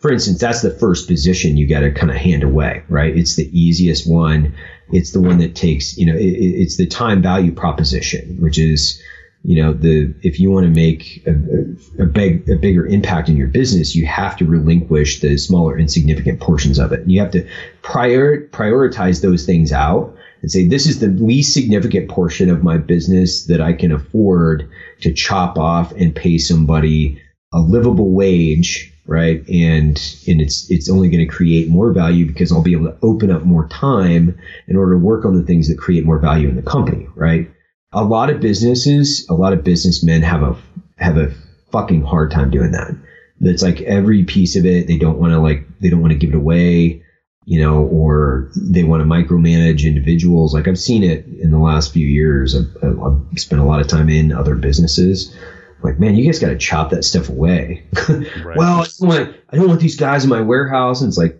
for 0.00 0.10
instance, 0.10 0.40
that's 0.40 0.62
the 0.62 0.70
first 0.70 1.06
position 1.06 1.58
you 1.58 1.68
got 1.68 1.80
to 1.80 1.92
kind 1.92 2.10
of 2.10 2.16
hand 2.16 2.42
away, 2.42 2.82
right? 2.88 3.14
It's 3.14 3.36
the 3.36 3.48
easiest 3.58 4.10
one. 4.10 4.54
It's 4.92 5.12
the 5.12 5.20
one 5.20 5.38
that 5.38 5.54
takes, 5.54 5.96
you 5.98 6.06
know, 6.06 6.16
it, 6.16 6.24
it's 6.24 6.76
the 6.76 6.86
time 6.86 7.20
value 7.20 7.52
proposition, 7.52 8.38
which 8.40 8.58
is, 8.58 9.00
you 9.44 9.62
know, 9.62 9.74
the 9.74 10.14
if 10.22 10.40
you 10.40 10.50
want 10.50 10.64
to 10.64 10.70
make 10.70 11.22
a, 11.26 12.02
a, 12.02 12.06
big 12.06 12.48
a 12.48 12.56
bigger 12.56 12.86
impact 12.86 13.28
in 13.28 13.36
your 13.36 13.48
business, 13.48 13.94
you 13.94 14.06
have 14.06 14.36
to 14.38 14.46
relinquish 14.46 15.20
the 15.20 15.36
smaller 15.36 15.78
insignificant 15.78 16.40
portions 16.40 16.78
of 16.78 16.92
it, 16.92 17.00
and 17.00 17.12
you 17.12 17.20
have 17.20 17.30
to 17.32 17.46
prior 17.82 18.46
prioritize 18.48 19.20
those 19.20 19.44
things 19.44 19.70
out 19.70 20.14
and 20.40 20.50
say 20.50 20.66
this 20.66 20.86
is 20.86 21.00
the 21.00 21.08
least 21.08 21.52
significant 21.52 22.08
portion 22.08 22.48
of 22.48 22.62
my 22.62 22.78
business 22.78 23.44
that 23.46 23.60
I 23.60 23.74
can 23.74 23.92
afford 23.92 24.68
to 25.02 25.12
chop 25.12 25.58
off 25.58 25.92
and 25.92 26.14
pay 26.14 26.38
somebody 26.38 27.20
a 27.52 27.60
livable 27.60 28.10
wage 28.10 28.92
right? 29.10 29.40
And 29.48 30.00
and 30.28 30.40
it's 30.40 30.70
it's 30.70 30.88
only 30.88 31.10
going 31.10 31.26
to 31.26 31.26
create 31.26 31.68
more 31.68 31.92
value 31.92 32.24
because 32.26 32.52
I'll 32.52 32.62
be 32.62 32.74
able 32.74 32.86
to 32.86 32.98
open 33.02 33.32
up 33.32 33.42
more 33.42 33.66
time 33.66 34.38
in 34.68 34.76
order 34.76 34.92
to 34.92 34.98
work 34.98 35.24
on 35.24 35.36
the 35.36 35.42
things 35.42 35.68
that 35.68 35.76
create 35.76 36.06
more 36.06 36.20
value 36.20 36.48
in 36.48 36.54
the 36.54 36.62
company, 36.62 37.08
right? 37.16 37.50
A 37.92 38.04
lot 38.04 38.30
of 38.30 38.40
businesses, 38.40 39.26
a 39.28 39.34
lot 39.34 39.52
of 39.52 39.64
businessmen 39.64 40.22
have 40.22 40.44
a 40.44 40.56
have 40.96 41.16
a 41.16 41.34
fucking 41.72 42.04
hard 42.04 42.30
time 42.30 42.50
doing 42.50 42.70
that. 42.70 42.96
That's 43.40 43.64
like 43.64 43.80
every 43.80 44.22
piece 44.22 44.54
of 44.54 44.64
it, 44.64 44.86
they 44.86 44.96
don't 44.96 45.18
want 45.18 45.32
to 45.32 45.40
like 45.40 45.66
they 45.80 45.90
don't 45.90 46.02
want 46.02 46.12
to 46.12 46.18
give 46.18 46.30
it 46.30 46.36
away, 46.36 47.02
you 47.46 47.60
know, 47.60 47.82
or 47.86 48.48
they 48.54 48.84
want 48.84 49.02
to 49.02 49.08
micromanage 49.08 49.84
individuals. 49.84 50.54
Like 50.54 50.68
I've 50.68 50.78
seen 50.78 51.02
it 51.02 51.26
in 51.26 51.50
the 51.50 51.58
last 51.58 51.92
few 51.92 52.06
years. 52.06 52.54
I've, 52.54 52.76
I've 52.84 53.40
spent 53.40 53.60
a 53.60 53.64
lot 53.64 53.80
of 53.80 53.88
time 53.88 54.08
in 54.08 54.30
other 54.30 54.54
businesses 54.54 55.34
like, 55.82 55.98
man, 55.98 56.14
you 56.14 56.24
guys 56.24 56.38
got 56.38 56.48
to 56.48 56.58
chop 56.58 56.90
that 56.90 57.04
stuff 57.04 57.28
away. 57.28 57.84
right. 58.08 58.56
Well, 58.56 58.82
I 58.82 58.86
don't, 58.98 59.08
want, 59.08 59.36
I 59.50 59.56
don't 59.56 59.68
want 59.68 59.80
these 59.80 59.96
guys 59.96 60.24
in 60.24 60.30
my 60.30 60.40
warehouse. 60.40 61.00
And 61.00 61.08
it's 61.08 61.18
like, 61.18 61.38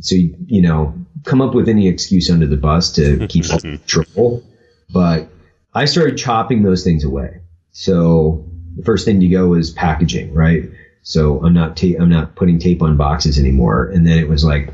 so 0.00 0.14
you, 0.14 0.36
you 0.46 0.62
know, 0.62 0.94
come 1.24 1.40
up 1.40 1.54
with 1.54 1.68
any 1.68 1.88
excuse 1.88 2.30
under 2.30 2.46
the 2.46 2.56
bus 2.56 2.92
to 2.92 3.26
keep 3.28 3.44
control. 3.44 4.42
But 4.90 5.28
I 5.74 5.84
started 5.84 6.16
chopping 6.16 6.62
those 6.62 6.82
things 6.82 7.04
away. 7.04 7.40
So 7.72 8.44
the 8.76 8.84
first 8.84 9.04
thing 9.04 9.20
to 9.20 9.28
go 9.28 9.48
was 9.48 9.70
packaging, 9.70 10.32
right? 10.34 10.64
So 11.02 11.44
I'm 11.44 11.54
not 11.54 11.76
ta- 11.76 11.98
I'm 12.00 12.08
not 12.08 12.34
putting 12.34 12.58
tape 12.58 12.82
on 12.82 12.96
boxes 12.96 13.38
anymore. 13.38 13.86
And 13.86 14.06
then 14.06 14.18
it 14.18 14.28
was 14.28 14.44
like 14.44 14.72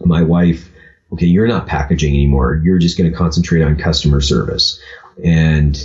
my 0.00 0.22
wife, 0.22 0.68
okay, 1.12 1.26
you're 1.26 1.46
not 1.46 1.66
packaging 1.66 2.14
anymore. 2.14 2.60
You're 2.64 2.78
just 2.78 2.98
going 2.98 3.10
to 3.10 3.16
concentrate 3.16 3.62
on 3.62 3.76
customer 3.76 4.20
service. 4.20 4.80
And 5.22 5.76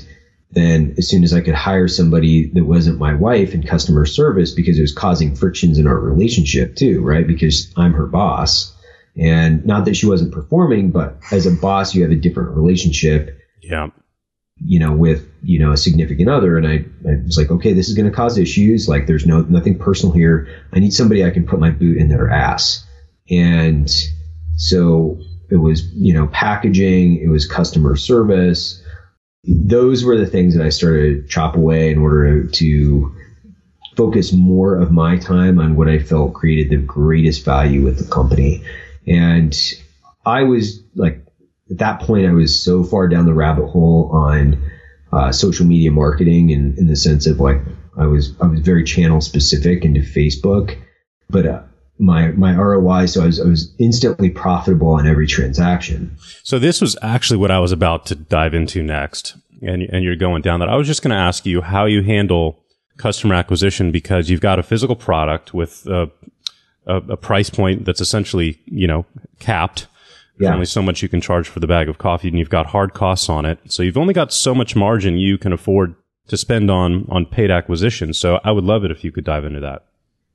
then 0.51 0.95
as 0.97 1.09
soon 1.09 1.23
as 1.23 1.33
I 1.33 1.41
could 1.41 1.53
hire 1.53 1.87
somebody 1.87 2.49
that 2.51 2.63
wasn't 2.63 2.99
my 2.99 3.13
wife 3.13 3.53
in 3.53 3.63
customer 3.63 4.05
service 4.05 4.51
because 4.53 4.77
it 4.77 4.81
was 4.81 4.93
causing 4.93 5.35
frictions 5.35 5.77
in 5.77 5.87
our 5.87 5.99
relationship 5.99 6.75
too, 6.75 7.01
right? 7.01 7.27
Because 7.27 7.71
I'm 7.75 7.93
her 7.93 8.07
boss. 8.07 8.73
And 9.17 9.65
not 9.65 9.85
that 9.85 9.95
she 9.95 10.05
wasn't 10.05 10.31
performing, 10.31 10.91
but 10.91 11.17
as 11.31 11.45
a 11.45 11.51
boss, 11.51 11.95
you 11.95 12.03
have 12.03 12.11
a 12.11 12.15
different 12.15 12.55
relationship. 12.55 13.37
Yeah. 13.61 13.87
You 14.59 14.79
know, 14.79 14.93
with, 14.93 15.27
you 15.43 15.59
know, 15.59 15.71
a 15.71 15.77
significant 15.77 16.29
other. 16.29 16.57
And 16.57 16.65
I, 16.65 16.85
I 17.07 17.21
was 17.25 17.37
like, 17.37 17.51
okay, 17.51 17.73
this 17.73 17.89
is 17.89 17.95
going 17.95 18.09
to 18.09 18.15
cause 18.15 18.37
issues. 18.37 18.87
Like 18.87 19.05
there's 19.05 19.25
no, 19.25 19.41
nothing 19.41 19.77
personal 19.77 20.13
here. 20.13 20.47
I 20.71 20.79
need 20.79 20.93
somebody 20.93 21.25
I 21.25 21.31
can 21.31 21.45
put 21.45 21.59
my 21.59 21.71
boot 21.71 21.97
in 21.97 22.09
their 22.09 22.29
ass. 22.29 22.85
And 23.29 23.89
so 24.55 25.19
it 25.49 25.57
was, 25.57 25.91
you 25.93 26.13
know, 26.13 26.27
packaging, 26.27 27.17
it 27.17 27.27
was 27.27 27.45
customer 27.45 27.95
service. 27.95 28.81
Those 29.47 30.03
were 30.03 30.17
the 30.17 30.27
things 30.27 30.55
that 30.55 30.65
I 30.65 30.69
started 30.69 31.23
to 31.23 31.27
chop 31.27 31.55
away 31.55 31.91
in 31.91 31.97
order 31.97 32.45
to 32.45 33.15
focus 33.95 34.31
more 34.31 34.77
of 34.77 34.91
my 34.91 35.17
time 35.17 35.59
on 35.59 35.75
what 35.75 35.87
I 35.87 35.99
felt 35.99 36.33
created 36.33 36.69
the 36.69 36.85
greatest 36.85 37.43
value 37.43 37.83
with 37.83 37.97
the 37.97 38.11
company. 38.11 38.63
And 39.07 39.57
I 40.25 40.43
was 40.43 40.83
like, 40.95 41.25
at 41.71 41.79
that 41.79 42.01
point, 42.01 42.27
I 42.27 42.31
was 42.31 42.61
so 42.61 42.83
far 42.83 43.07
down 43.07 43.25
the 43.25 43.33
rabbit 43.33 43.67
hole 43.67 44.09
on 44.13 44.61
uh, 45.11 45.31
social 45.31 45.65
media 45.65 45.91
marketing 45.91 46.51
and 46.51 46.77
in 46.77 46.87
the 46.87 46.95
sense 46.95 47.25
of 47.25 47.39
like, 47.39 47.61
I 47.97 48.05
was, 48.05 48.35
I 48.39 48.45
was 48.45 48.59
very 48.59 48.83
channel 48.83 49.21
specific 49.21 49.83
into 49.83 50.01
Facebook, 50.01 50.77
but 51.29 51.45
uh, 51.45 51.63
my 51.99 52.29
my 52.31 52.55
ROI. 52.55 53.05
So 53.07 53.23
I 53.23 53.25
was 53.25 53.39
I 53.39 53.45
was 53.45 53.73
instantly 53.79 54.29
profitable 54.29 54.89
on 54.89 55.07
every 55.07 55.27
transaction. 55.27 56.15
So 56.43 56.59
this 56.59 56.81
was 56.81 56.95
actually 57.01 57.37
what 57.37 57.51
I 57.51 57.59
was 57.59 57.71
about 57.71 58.05
to 58.07 58.15
dive 58.15 58.53
into 58.53 58.83
next, 58.83 59.35
and 59.61 59.81
and 59.83 60.03
you're 60.03 60.15
going 60.15 60.41
down 60.41 60.59
that. 60.59 60.69
I 60.69 60.75
was 60.75 60.87
just 60.87 61.01
going 61.01 61.11
to 61.11 61.17
ask 61.17 61.45
you 61.45 61.61
how 61.61 61.85
you 61.85 62.03
handle 62.03 62.63
customer 62.97 63.35
acquisition 63.35 63.91
because 63.91 64.29
you've 64.29 64.41
got 64.41 64.57
a 64.59 64.63
physical 64.63 64.95
product 64.95 65.53
with 65.53 65.85
a, 65.87 66.09
a, 66.87 66.95
a 66.95 67.17
price 67.17 67.49
point 67.49 67.85
that's 67.85 68.01
essentially 68.01 68.59
you 68.65 68.87
know 68.87 69.05
capped. 69.39 69.87
There's 70.37 70.49
Yeah. 70.49 70.53
only 70.53 70.65
so 70.67 70.83
much 70.83 71.01
you 71.01 71.09
can 71.09 71.19
charge 71.21 71.47
for 71.49 71.59
the 71.59 71.67
bag 71.67 71.89
of 71.89 71.97
coffee, 71.97 72.27
and 72.27 72.37
you've 72.37 72.49
got 72.49 72.67
hard 72.67 72.93
costs 72.93 73.27
on 73.29 73.45
it. 73.45 73.59
So 73.69 73.81
you've 73.81 73.97
only 73.97 74.13
got 74.13 74.31
so 74.31 74.53
much 74.53 74.75
margin 74.75 75.17
you 75.17 75.37
can 75.39 75.51
afford 75.51 75.95
to 76.27 76.37
spend 76.37 76.69
on 76.69 77.05
on 77.09 77.25
paid 77.25 77.49
acquisition. 77.49 78.13
So 78.13 78.39
I 78.43 78.51
would 78.51 78.63
love 78.63 78.83
it 78.83 78.91
if 78.91 79.03
you 79.03 79.11
could 79.11 79.23
dive 79.23 79.45
into 79.45 79.59
that. 79.61 79.85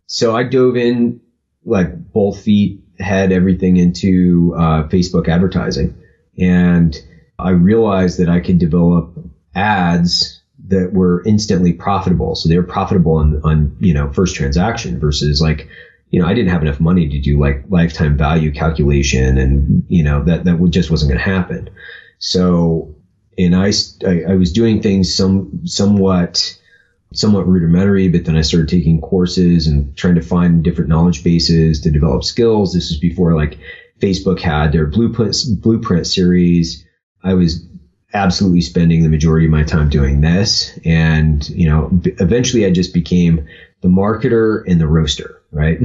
So 0.06 0.34
I 0.36 0.42
dove 0.42 0.76
in 0.76 1.20
like 1.64 2.12
both 2.12 2.40
feet, 2.40 2.78
head 2.98 3.32
everything 3.32 3.76
into 3.76 4.54
uh, 4.56 4.84
Facebook 4.84 5.28
advertising, 5.28 5.94
and 6.38 7.00
I 7.38 7.50
realized 7.50 8.18
that 8.18 8.28
I 8.28 8.40
could 8.40 8.58
develop 8.58 9.12
ads 9.54 10.40
that 10.68 10.92
were 10.92 11.22
instantly 11.26 11.72
profitable. 11.72 12.34
So 12.34 12.48
they 12.48 12.56
were 12.56 12.62
profitable 12.62 13.14
on 13.14 13.40
on 13.42 13.76
you 13.80 13.92
know 13.92 14.10
first 14.12 14.34
transaction 14.34 14.98
versus 14.98 15.40
like 15.40 15.68
you 16.10 16.20
know 16.20 16.26
I 16.26 16.34
didn't 16.34 16.50
have 16.50 16.62
enough 16.62 16.80
money 16.80 17.08
to 17.08 17.18
do 17.18 17.38
like 17.38 17.62
lifetime 17.68 18.16
value 18.16 18.50
calculation, 18.52 19.38
and 19.38 19.84
you 19.88 20.02
know 20.02 20.22
that 20.24 20.44
that 20.44 20.70
just 20.70 20.90
wasn't 20.90 21.10
going 21.10 21.18
to 21.18 21.24
happen. 21.24 21.68
So 22.18 22.94
and 23.38 23.54
I, 23.54 23.72
I 24.06 24.22
I 24.32 24.34
was 24.34 24.52
doing 24.52 24.80
things 24.80 25.12
some 25.14 25.66
somewhat 25.66 26.56
somewhat 27.14 27.46
rudimentary, 27.46 28.08
but 28.08 28.24
then 28.24 28.36
I 28.36 28.42
started 28.42 28.68
taking 28.68 29.00
courses 29.00 29.66
and 29.66 29.96
trying 29.96 30.14
to 30.14 30.22
find 30.22 30.62
different 30.62 30.88
knowledge 30.88 31.24
bases 31.24 31.80
to 31.80 31.90
develop 31.90 32.24
skills. 32.24 32.72
This 32.72 32.90
was 32.90 32.98
before 32.98 33.34
like 33.34 33.58
Facebook 34.00 34.40
had 34.40 34.72
their 34.72 34.86
blueprint 34.86 35.36
blueprint 35.60 36.06
series. 36.06 36.84
I 37.22 37.34
was 37.34 37.66
absolutely 38.14 38.60
spending 38.60 39.02
the 39.02 39.08
majority 39.08 39.46
of 39.46 39.52
my 39.52 39.62
time 39.62 39.88
doing 39.88 40.20
this, 40.20 40.78
and 40.84 41.48
you 41.50 41.68
know, 41.68 41.88
b- 41.88 42.14
eventually 42.18 42.66
I 42.66 42.70
just 42.70 42.92
became 42.92 43.46
the 43.80 43.88
marketer 43.88 44.64
and 44.66 44.80
the 44.80 44.86
roaster, 44.86 45.40
right? 45.50 45.78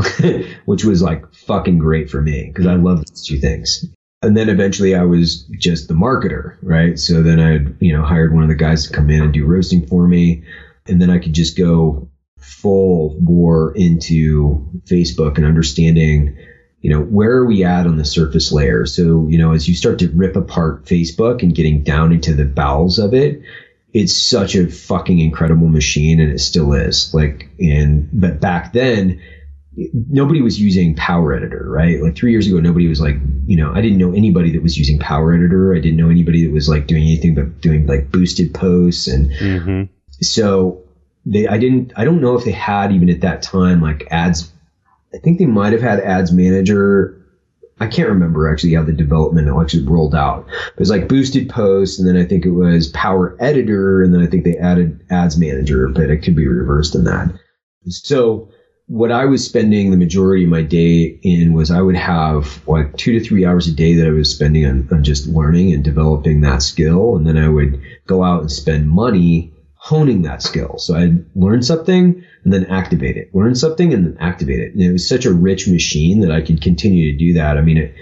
Which 0.65 0.83
was 0.83 1.01
like 1.01 1.31
fucking 1.33 1.79
great 1.79 2.09
for 2.09 2.21
me 2.21 2.47
because 2.47 2.67
I 2.67 2.75
love 2.75 2.99
those 2.99 3.25
two 3.25 3.39
things. 3.39 3.85
And 4.23 4.35
then 4.35 4.49
eventually 4.49 4.95
I 4.95 5.03
was 5.03 5.43
just 5.59 5.87
the 5.87 5.93
marketer, 5.93 6.57
right? 6.63 6.97
So 6.97 7.21
then 7.21 7.39
I, 7.39 7.67
you 7.79 7.93
know, 7.93 8.03
hired 8.03 8.33
one 8.33 8.41
of 8.41 8.49
the 8.49 8.55
guys 8.55 8.87
to 8.87 8.93
come 8.93 9.11
in 9.11 9.21
and 9.21 9.33
do 9.33 9.45
roasting 9.45 9.85
for 9.85 10.07
me 10.07 10.43
and 10.87 11.01
then 11.01 11.09
I 11.09 11.19
could 11.19 11.33
just 11.33 11.57
go 11.57 12.09
full 12.39 13.17
bore 13.19 13.75
into 13.75 14.65
Facebook 14.85 15.37
and 15.37 15.45
understanding, 15.45 16.37
you 16.81 16.89
know, 16.89 17.01
where 17.01 17.31
are 17.31 17.45
we 17.45 17.63
at 17.63 17.85
on 17.85 17.97
the 17.97 18.05
surface 18.05 18.51
layer? 18.51 18.85
So, 18.85 19.27
you 19.27 19.37
know, 19.37 19.53
as 19.53 19.67
you 19.67 19.75
start 19.75 19.99
to 19.99 20.09
rip 20.09 20.35
apart 20.35 20.85
Facebook 20.85 21.43
and 21.43 21.53
getting 21.53 21.83
down 21.83 22.11
into 22.11 22.33
the 22.33 22.45
bowels 22.45 22.99
of 22.99 23.13
it, 23.13 23.41
it's 23.93 24.15
such 24.15 24.55
a 24.55 24.69
fucking 24.69 25.19
incredible 25.19 25.67
machine 25.67 26.19
and 26.19 26.31
it 26.31 26.39
still 26.39 26.73
is. 26.73 27.13
Like, 27.13 27.49
and, 27.59 28.09
but 28.13 28.39
back 28.39 28.73
then, 28.73 29.21
nobody 30.09 30.41
was 30.41 30.59
using 30.59 30.95
Power 30.95 31.33
Editor, 31.33 31.65
right? 31.69 32.01
Like 32.01 32.15
three 32.15 32.31
years 32.31 32.47
ago, 32.47 32.59
nobody 32.59 32.87
was 32.87 32.99
like, 32.99 33.15
you 33.45 33.57
know, 33.57 33.71
I 33.73 33.81
didn't 33.81 33.97
know 33.97 34.13
anybody 34.13 34.51
that 34.53 34.63
was 34.63 34.77
using 34.77 34.99
Power 34.99 35.33
Editor. 35.33 35.73
I 35.73 35.79
didn't 35.79 35.97
know 35.97 36.09
anybody 36.09 36.45
that 36.45 36.53
was 36.53 36.67
like 36.67 36.87
doing 36.87 37.03
anything 37.03 37.35
but 37.35 37.61
doing 37.61 37.85
like 37.87 38.11
boosted 38.11 38.53
posts 38.53 39.07
and, 39.07 39.31
Mm-hmm. 39.31 39.93
So 40.21 40.83
they 41.25 41.47
i 41.47 41.57
didn't 41.57 41.93
i 41.95 42.05
don't 42.05 42.21
know 42.21 42.37
if 42.37 42.45
they 42.45 42.51
had 42.51 42.91
even 42.91 43.09
at 43.09 43.21
that 43.21 43.41
time 43.41 43.81
like 43.81 44.07
ads. 44.11 44.51
I 45.13 45.19
think 45.19 45.39
they 45.39 45.45
might 45.45 45.71
have 45.71 45.81
had 45.81 46.01
ads 46.01 46.33
manager. 46.33 47.25
I 47.79 47.87
can't 47.87 48.09
remember 48.09 48.51
actually 48.51 48.73
how 48.73 48.83
the 48.83 48.91
development 48.91 49.47
actually 49.47 49.85
rolled 49.85 50.15
out. 50.15 50.47
It 50.49 50.79
was 50.79 50.89
like 50.89 51.07
boosted 51.07 51.49
posts 51.49 51.99
and 51.99 52.07
then 52.07 52.17
i 52.17 52.25
think 52.25 52.45
it 52.45 52.51
was 52.51 52.87
power 52.87 53.37
editor 53.39 54.03
and 54.03 54.13
then 54.13 54.21
i 54.21 54.27
think 54.27 54.43
they 54.43 54.57
added 54.57 55.05
ads 55.09 55.37
manager 55.37 55.87
but 55.87 56.09
it 56.09 56.23
could 56.23 56.35
be 56.35 56.47
reversed 56.47 56.95
in 56.95 57.05
that. 57.05 57.31
So 57.87 58.49
what 58.87 59.11
I 59.11 59.25
was 59.25 59.43
spending 59.43 59.91
the 59.91 59.97
majority 59.97 60.45
of 60.45 60.49
my 60.49 60.61
day 60.61 61.19
in 61.21 61.53
was 61.53 61.71
I 61.71 61.81
would 61.81 61.97
have 61.97 62.65
like 62.67 62.95
two 62.95 63.19
to 63.19 63.25
three 63.25 63.45
hours 63.45 63.67
a 63.67 63.73
day 63.73 63.95
that 63.95 64.07
I 64.07 64.11
was 64.11 64.33
spending 64.33 64.65
on, 64.65 64.87
on 64.91 65.03
just 65.03 65.27
learning 65.27 65.73
and 65.73 65.83
developing 65.83 66.41
that 66.41 66.61
skill. 66.61 67.17
And 67.17 67.27
then 67.27 67.37
I 67.37 67.49
would 67.49 67.81
go 68.07 68.23
out 68.23 68.41
and 68.41 68.51
spend 68.51 68.89
money 68.89 69.51
honing 69.87 70.23
that 70.23 70.41
skill. 70.41 70.77
So 70.79 70.95
I'd 70.95 71.23
learn 71.33 71.63
something 71.63 72.21
and 72.43 72.53
then 72.53 72.65
activate 72.65 73.15
it, 73.15 73.33
learn 73.33 73.55
something 73.55 73.93
and 73.93 74.05
then 74.05 74.17
activate 74.19 74.59
it. 74.59 74.73
And 74.73 74.81
it 74.81 74.91
was 74.91 75.07
such 75.07 75.23
a 75.23 75.31
rich 75.31 75.65
machine 75.65 76.19
that 76.19 76.31
I 76.31 76.41
could 76.41 76.61
continue 76.61 77.09
to 77.09 77.17
do 77.17 77.33
that. 77.35 77.57
I 77.57 77.61
mean, 77.61 77.77
it, 77.77 77.95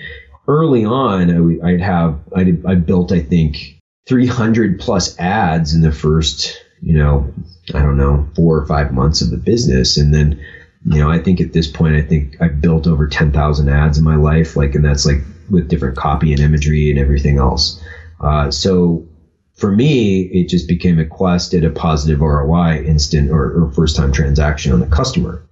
early 0.47 0.83
on, 0.83 1.29
I 1.29 1.39
would, 1.39 1.61
I'd 1.61 1.81
have, 1.81 2.19
I'd, 2.35 2.65
I 2.65 2.73
built, 2.73 3.11
I 3.11 3.19
think, 3.19 3.79
300 4.07 4.79
plus 4.79 5.15
ads 5.19 5.75
in 5.75 5.81
the 5.81 5.91
first, 5.91 6.59
you 6.81 6.97
know, 6.97 7.31
I 7.75 7.83
don't 7.83 7.97
know, 7.97 8.27
four 8.35 8.57
or 8.57 8.65
five 8.65 8.91
months 8.91 9.21
of 9.21 9.29
the 9.29 9.37
business. 9.37 9.97
And 9.97 10.11
then, 10.11 10.43
you 10.87 10.97
know, 10.97 11.11
I 11.11 11.19
think 11.19 11.39
at 11.39 11.53
this 11.53 11.67
point, 11.67 11.97
I 11.97 12.01
think 12.01 12.41
I've 12.41 12.61
built 12.61 12.87
over 12.87 13.05
10,000 13.05 13.69
ads 13.69 13.99
in 13.99 14.03
my 14.03 14.15
life. 14.15 14.55
Like, 14.55 14.73
and 14.73 14.83
that's 14.83 15.05
like 15.05 15.21
with 15.51 15.67
different 15.67 15.97
copy 15.97 16.31
and 16.31 16.41
imagery 16.41 16.89
and 16.89 16.97
everything 16.97 17.37
else. 17.37 17.79
Uh, 18.19 18.49
so 18.49 19.07
for 19.55 19.71
me, 19.71 20.21
it 20.21 20.49
just 20.49 20.67
became 20.67 20.99
a 20.99 21.05
quest 21.05 21.53
at 21.53 21.63
a 21.63 21.69
positive 21.69 22.21
ROI 22.21 22.83
instant 22.83 23.31
or, 23.31 23.63
or 23.63 23.71
first 23.71 23.95
time 23.95 24.11
transaction 24.11 24.73
on 24.73 24.79
the 24.79 24.87
customer. 24.87 25.47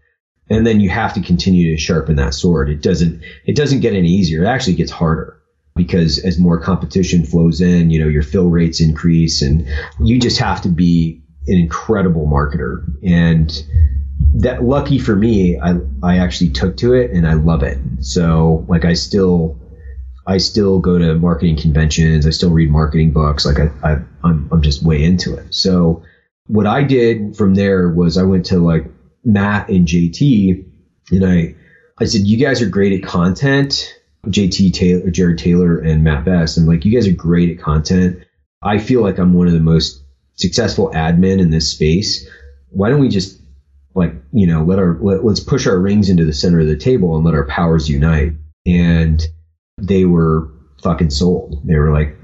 And 0.49 0.67
then 0.67 0.81
you 0.81 0.89
have 0.89 1.13
to 1.13 1.21
continue 1.21 1.71
to 1.71 1.81
sharpen 1.81 2.17
that 2.17 2.33
sword. 2.33 2.69
It 2.69 2.81
doesn't, 2.81 3.21
it 3.45 3.55
doesn't 3.55 3.79
get 3.79 3.93
any 3.93 4.09
easier. 4.09 4.43
It 4.43 4.47
actually 4.47 4.75
gets 4.75 4.91
harder 4.91 5.39
because 5.75 6.19
as 6.19 6.37
more 6.37 6.59
competition 6.59 7.25
flows 7.25 7.61
in, 7.61 7.89
you 7.89 7.99
know, 7.99 8.07
your 8.07 8.21
fill 8.21 8.49
rates 8.49 8.81
increase 8.81 9.41
and 9.41 9.67
you 10.01 10.19
just 10.19 10.37
have 10.37 10.61
to 10.61 10.69
be 10.69 11.21
an 11.47 11.57
incredible 11.57 12.27
marketer. 12.27 12.85
And 13.03 13.51
that 14.35 14.63
lucky 14.63 14.99
for 14.99 15.15
me, 15.15 15.57
I, 15.57 15.75
I 16.03 16.17
actually 16.17 16.49
took 16.49 16.75
to 16.77 16.93
it 16.93 17.11
and 17.11 17.25
I 17.25 17.33
love 17.33 17.63
it. 17.63 17.77
So 18.01 18.65
like 18.67 18.83
I 18.83 18.93
still, 18.93 19.57
I 20.25 20.37
still 20.37 20.79
go 20.79 20.97
to 20.97 21.15
marketing 21.15 21.57
conventions. 21.57 22.25
I 22.25 22.29
still 22.29 22.51
read 22.51 22.69
marketing 22.69 23.11
books. 23.11 23.45
Like 23.45 23.59
I, 23.59 23.69
I 23.83 23.97
I'm, 24.23 24.47
I'm 24.51 24.61
just 24.61 24.83
way 24.83 25.03
into 25.03 25.35
it. 25.35 25.53
So 25.53 26.03
what 26.47 26.65
I 26.65 26.83
did 26.83 27.35
from 27.35 27.55
there 27.55 27.89
was 27.89 28.17
I 28.17 28.23
went 28.23 28.45
to 28.47 28.59
like 28.59 28.85
Matt 29.25 29.69
and 29.69 29.87
JT 29.87 30.65
and 31.11 31.25
I, 31.25 31.55
I 31.99 32.05
said, 32.05 32.21
you 32.21 32.37
guys 32.37 32.61
are 32.61 32.69
great 32.69 32.93
at 33.01 33.07
content. 33.07 33.99
JT 34.27 34.73
Taylor, 34.73 35.09
Jared 35.09 35.37
Taylor 35.37 35.77
and 35.77 36.03
Matt 36.03 36.23
Best. 36.23 36.57
And 36.57 36.67
like, 36.67 36.85
you 36.85 36.93
guys 36.93 37.07
are 37.07 37.13
great 37.13 37.49
at 37.49 37.63
content. 37.63 38.23
I 38.61 38.77
feel 38.77 39.01
like 39.01 39.17
I'm 39.17 39.33
one 39.33 39.47
of 39.47 39.53
the 39.53 39.59
most 39.59 40.01
successful 40.35 40.89
admin 40.91 41.41
in 41.41 41.49
this 41.49 41.69
space. 41.69 42.27
Why 42.69 42.89
don't 42.89 43.01
we 43.01 43.09
just 43.09 43.41
like, 43.93 44.13
you 44.31 44.47
know, 44.47 44.63
let 44.63 44.79
our, 44.79 44.97
let, 45.01 45.25
let's 45.25 45.41
push 45.41 45.67
our 45.67 45.77
rings 45.77 46.09
into 46.09 46.25
the 46.25 46.33
center 46.33 46.61
of 46.61 46.67
the 46.67 46.77
table 46.77 47.15
and 47.15 47.25
let 47.25 47.35
our 47.35 47.45
powers 47.45 47.89
unite. 47.89 48.31
And 48.65 49.21
they 49.77 50.05
were 50.05 50.49
fucking 50.81 51.09
sold. 51.09 51.61
They 51.65 51.75
were 51.75 51.91
like, 51.91 52.17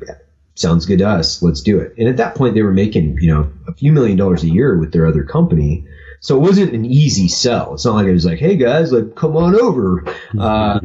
sounds 0.56 0.86
good 0.86 1.00
to 1.00 1.08
us. 1.08 1.42
Let's 1.42 1.62
do 1.62 1.80
it. 1.80 1.94
And 1.98 2.08
at 2.08 2.18
that 2.18 2.36
point, 2.36 2.54
they 2.54 2.62
were 2.62 2.74
making, 2.74 3.18
you 3.20 3.34
know, 3.34 3.52
a 3.68 3.74
few 3.74 3.92
million 3.92 4.18
dollars 4.18 4.44
a 4.44 4.50
year 4.50 4.78
with 4.78 4.92
their 4.92 5.08
other 5.08 5.24
company. 5.24 5.88
So 6.20 6.36
it 6.36 6.42
wasn't 6.42 6.74
an 6.74 6.86
easy 6.86 7.30
sell. 7.30 7.74
It's 7.74 7.86
not 7.86 7.96
like 7.96 8.08
it 8.08 8.14
was 8.14 8.26
like, 8.26 8.40
hey 8.40 8.58
guys, 8.58 8.92
like 8.92 9.16
come 9.16 9.38
on 9.38 9.56
over. 9.56 10.04
Uh, 10.38 10.80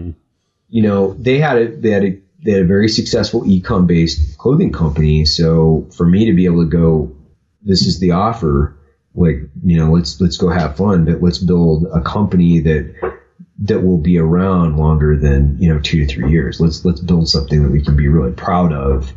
you 0.69 0.83
know, 0.83 1.15
they 1.15 1.39
had 1.39 1.59
a 1.59 1.77
they 1.77 1.91
had 1.91 2.05
a 2.05 2.19
they 2.45 2.53
had 2.53 2.63
a 2.63 2.67
very 2.67 2.89
successful 2.89 3.43
ecom 3.43 3.87
based 3.87 4.39
clothing 4.39 4.73
company. 4.73 5.25
So 5.25 5.89
for 5.97 6.07
me 6.07 6.27
to 6.27 6.33
be 6.33 6.47
able 6.47 6.63
to 6.63 6.71
go, 6.71 7.17
this 7.63 7.87
is 7.87 7.99
the 7.99 8.13
offer. 8.13 8.77
Like 9.17 9.37
you 9.65 9.77
know, 9.77 9.93
let's 9.93 10.21
let's 10.21 10.37
go 10.37 10.49
have 10.49 10.77
fun, 10.77 11.05
but 11.05 11.21
let's 11.21 11.39
build 11.39 11.87
a 11.93 12.01
company 12.01 12.61
that 12.61 13.14
that 13.59 13.81
will 13.81 13.99
be 13.99 14.19
around 14.19 14.77
longer 14.77 15.17
than 15.17 15.57
you 15.59 15.73
know 15.73 15.79
two 15.81 16.05
to 16.05 16.13
three 16.13 16.31
years. 16.31 16.61
Let's 16.61 16.85
let's 16.85 17.01
build 17.01 17.29
something 17.29 17.63
that 17.63 17.71
we 17.71 17.83
can 17.83 17.97
be 17.97 18.09
really 18.09 18.33
proud 18.33 18.73
of, 18.73 19.13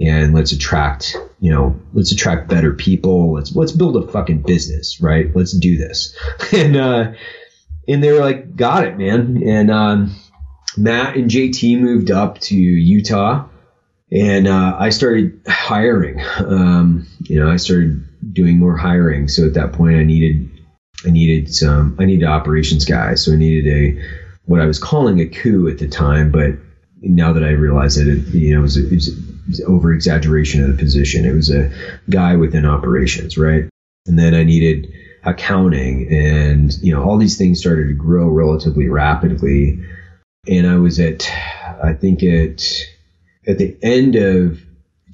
and 0.00 0.32
let's 0.32 0.52
attract 0.52 1.16
you 1.40 1.50
know 1.50 1.78
let's 1.92 2.12
attract 2.12 2.48
better 2.48 2.72
people. 2.72 3.32
Let's 3.32 3.54
let's 3.54 3.72
build 3.72 3.96
a 3.96 4.06
fucking 4.10 4.42
business, 4.42 5.00
right? 5.00 5.34
Let's 5.34 5.52
do 5.52 5.76
this, 5.76 6.16
and 6.52 6.76
uh, 6.76 7.12
and 7.88 8.02
they 8.02 8.12
were 8.12 8.20
like, 8.20 8.54
got 8.56 8.84
it, 8.84 8.96
man. 8.96 9.42
And 9.44 9.70
um, 9.70 10.14
Matt 10.76 11.16
and 11.16 11.30
JT 11.30 11.78
moved 11.80 12.10
up 12.10 12.38
to 12.42 12.56
Utah, 12.56 13.46
and 14.12 14.46
uh, 14.46 14.76
I 14.78 14.90
started 14.90 15.40
hiring. 15.48 16.20
Um, 16.38 17.06
you 17.20 17.40
know, 17.40 17.50
I 17.50 17.56
started 17.56 18.06
doing 18.32 18.58
more 18.58 18.76
hiring. 18.76 19.28
So 19.28 19.46
at 19.46 19.54
that 19.54 19.72
point, 19.72 19.96
I 19.96 20.04
needed 20.04 20.49
I 21.06 21.10
needed 21.10 21.54
some 21.54 21.96
I 21.98 22.04
needed 22.04 22.26
operations 22.26 22.84
guys. 22.84 23.24
So 23.24 23.32
I 23.32 23.36
needed 23.36 23.66
a 23.72 24.02
what 24.46 24.60
I 24.60 24.66
was 24.66 24.78
calling 24.78 25.20
a 25.20 25.26
coup 25.26 25.68
at 25.68 25.78
the 25.78 25.88
time, 25.88 26.30
but 26.30 26.54
now 27.02 27.32
that 27.32 27.44
I 27.44 27.50
realize 27.50 27.96
that 27.96 28.08
it 28.08 28.26
you 28.34 28.52
know 28.52 28.60
it 28.60 28.62
was, 28.62 28.76
it 28.76 28.90
was, 28.90 29.60
over 29.66 29.92
exaggeration 29.92 30.62
of 30.62 30.68
the 30.68 30.76
position. 30.76 31.24
It 31.24 31.34
was 31.34 31.50
a 31.50 31.72
guy 32.08 32.36
within 32.36 32.64
operations, 32.66 33.36
right? 33.36 33.68
And 34.06 34.18
then 34.18 34.34
I 34.34 34.44
needed 34.44 34.92
accounting, 35.24 36.12
and 36.12 36.72
you 36.82 36.92
know 36.92 37.02
all 37.02 37.18
these 37.18 37.36
things 37.36 37.58
started 37.58 37.88
to 37.88 37.94
grow 37.94 38.28
relatively 38.28 38.88
rapidly. 38.88 39.82
And 40.46 40.66
I 40.66 40.76
was 40.76 41.00
at 41.00 41.28
I 41.82 41.94
think 41.94 42.22
at 42.22 42.62
at 43.46 43.58
the 43.58 43.76
end 43.82 44.16
of 44.16 44.60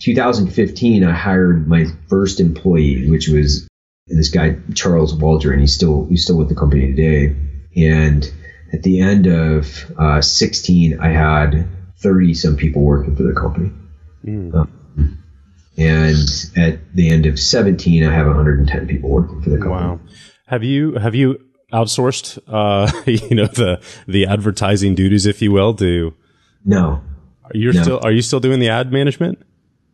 2015, 0.01 1.05
I 1.05 1.12
hired 1.12 1.68
my 1.68 1.87
first 2.09 2.40
employee, 2.40 3.09
which 3.09 3.29
was 3.29 3.66
this 4.07 4.29
guy 4.29 4.57
Charles 4.75 5.14
Waldron. 5.14 5.61
He's 5.61 5.75
still 5.75 6.07
he's 6.07 6.23
still 6.23 6.37
with 6.37 6.49
the 6.49 6.55
company 6.55 6.95
today. 6.95 7.37
And 7.77 8.31
at 8.73 8.83
the 8.83 9.01
end 9.01 9.27
of 9.27 9.92
uh, 9.99 10.21
16, 10.21 10.99
I 11.01 11.09
had 11.09 11.69
30 11.99 12.35
some 12.35 12.57
people 12.57 12.83
working 12.83 13.16
for 13.16 13.23
the 13.23 13.35
company. 13.35 13.71
Mm. 14.25 14.55
Um, 14.55 15.23
and 15.77 16.29
at 16.57 16.95
the 16.95 17.11
end 17.11 17.27
of 17.27 17.38
17, 17.38 18.05
I 18.05 18.12
have 18.12 18.27
110 18.27 18.87
people 18.87 19.11
working 19.11 19.42
for 19.42 19.51
the 19.51 19.59
company. 19.59 19.75
Wow. 19.75 20.01
Have 20.47 20.64
you 20.64 20.95
have 20.95 21.14
you 21.14 21.40
outsourced 21.73 22.38
uh, 22.47 22.90
you 23.07 23.35
know 23.35 23.47
the 23.47 23.81
the 24.07 24.27
advertising 24.27 24.95
duties, 24.95 25.27
if 25.27 25.42
you 25.42 25.53
will, 25.53 25.75
to 25.75 26.14
no. 26.64 27.03
Are 27.45 27.57
you 27.57 27.73
no. 27.73 27.83
still 27.83 28.01
are 28.03 28.12
you 28.12 28.23
still 28.23 28.40
doing 28.40 28.61
the 28.61 28.69
ad 28.69 28.92
management? 28.92 29.45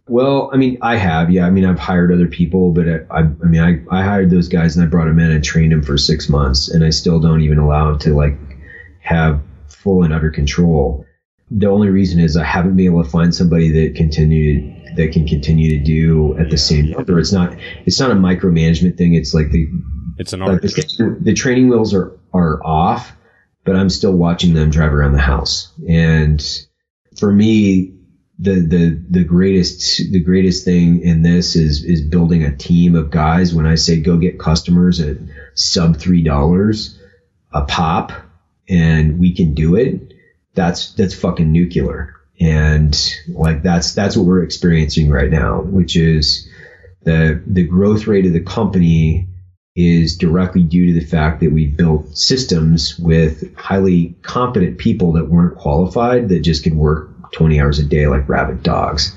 Well, 0.08 0.50
I 0.52 0.56
mean, 0.56 0.78
I 0.82 0.96
have, 0.96 1.30
yeah. 1.30 1.46
I 1.46 1.50
mean, 1.50 1.64
I've 1.64 1.78
hired 1.78 2.12
other 2.12 2.26
people, 2.26 2.72
but 2.72 2.88
I, 2.88 2.96
I, 3.10 3.18
I 3.20 3.46
mean, 3.46 3.60
I, 3.60 3.96
I 3.96 4.02
hired 4.02 4.30
those 4.30 4.48
guys 4.48 4.76
and 4.76 4.84
I 4.84 4.88
brought 4.88 5.06
them 5.06 5.20
in 5.20 5.30
and 5.30 5.44
trained 5.44 5.72
them 5.72 5.82
for 5.82 5.96
six 5.96 6.28
months, 6.28 6.68
and 6.68 6.84
I 6.84 6.90
still 6.90 7.20
don't 7.20 7.40
even 7.42 7.58
allow 7.58 7.90
them 7.90 7.98
to 8.00 8.14
like 8.14 8.36
have 9.00 9.40
full 9.68 10.02
and 10.02 10.12
utter 10.12 10.30
control. 10.30 11.06
The 11.50 11.66
only 11.66 11.88
reason 11.88 12.18
is 12.20 12.36
I 12.36 12.44
haven't 12.44 12.76
been 12.76 12.86
able 12.86 13.04
to 13.04 13.10
find 13.10 13.34
somebody 13.34 13.70
that 13.70 13.94
continue 13.94 14.80
that 14.96 15.12
can 15.12 15.26
continue 15.26 15.78
to 15.78 15.84
do 15.84 16.36
at 16.38 16.50
the 16.50 16.58
same 16.58 16.90
number. 16.90 17.18
It's 17.18 17.32
not 17.32 17.56
it's 17.86 18.00
not 18.00 18.10
a 18.10 18.14
micromanagement 18.14 18.96
thing. 18.96 19.14
It's 19.14 19.34
like 19.34 19.50
the 19.50 19.68
it's 20.18 20.32
an 20.32 20.42
art. 20.42 20.62
the, 20.62 21.18
the 21.20 21.34
training 21.34 21.68
wheels 21.68 21.94
are 21.94 22.18
are 22.32 22.64
off, 22.64 23.12
but 23.64 23.76
I'm 23.76 23.90
still 23.90 24.12
watching 24.12 24.54
them 24.54 24.70
drive 24.70 24.92
around 24.92 25.12
the 25.12 25.20
house. 25.20 25.72
And 25.88 26.42
for 27.18 27.30
me, 27.30 27.91
the 28.42 28.61
the 28.61 29.00
the 29.09 29.24
greatest 29.24 30.11
the 30.11 30.20
greatest 30.20 30.64
thing 30.64 31.00
in 31.02 31.22
this 31.22 31.55
is 31.55 31.85
is 31.85 32.00
building 32.00 32.42
a 32.42 32.57
team 32.57 32.96
of 32.96 33.11
guys. 33.11 33.55
When 33.55 33.66
I 33.66 33.76
say 33.76 34.00
go 34.00 34.16
get 34.16 34.38
customers 34.38 35.00
at 35.00 35.16
sub 35.55 35.96
three 35.96 36.22
dollars 36.22 36.98
a 37.52 37.62
pop, 37.62 38.12
and 38.68 39.18
we 39.18 39.33
can 39.33 39.55
do 39.55 39.76
it, 39.76 40.14
that's 40.55 40.92
that's 40.94 41.14
fucking 41.14 41.52
nuclear. 41.52 42.16
And 42.40 42.98
like 43.28 43.62
that's 43.62 43.94
that's 43.94 44.16
what 44.16 44.26
we're 44.26 44.42
experiencing 44.42 45.09
right 45.09 45.31
now, 45.31 45.61
which 45.61 45.94
is 45.94 46.48
the 47.05 47.40
the 47.46 47.64
growth 47.64 48.09
rate 48.09 48.26
of 48.26 48.33
the 48.33 48.40
company 48.40 49.28
is 49.76 50.16
directly 50.16 50.62
due 50.64 50.88
to 50.88 51.00
the 51.00 51.07
fact 51.07 51.40
that 51.40 51.52
we 51.52 51.66
built 51.66 52.16
systems 52.18 52.98
with 52.98 53.55
highly 53.57 54.14
competent 54.22 54.78
people 54.78 55.12
that 55.12 55.28
weren't 55.28 55.57
qualified 55.57 56.28
that 56.28 56.40
just 56.40 56.62
could 56.62 56.74
work 56.74 57.12
20 57.33 57.61
hours 57.61 57.79
a 57.79 57.85
day 57.85 58.07
like 58.07 58.29
rabid 58.29 58.62
dogs. 58.62 59.16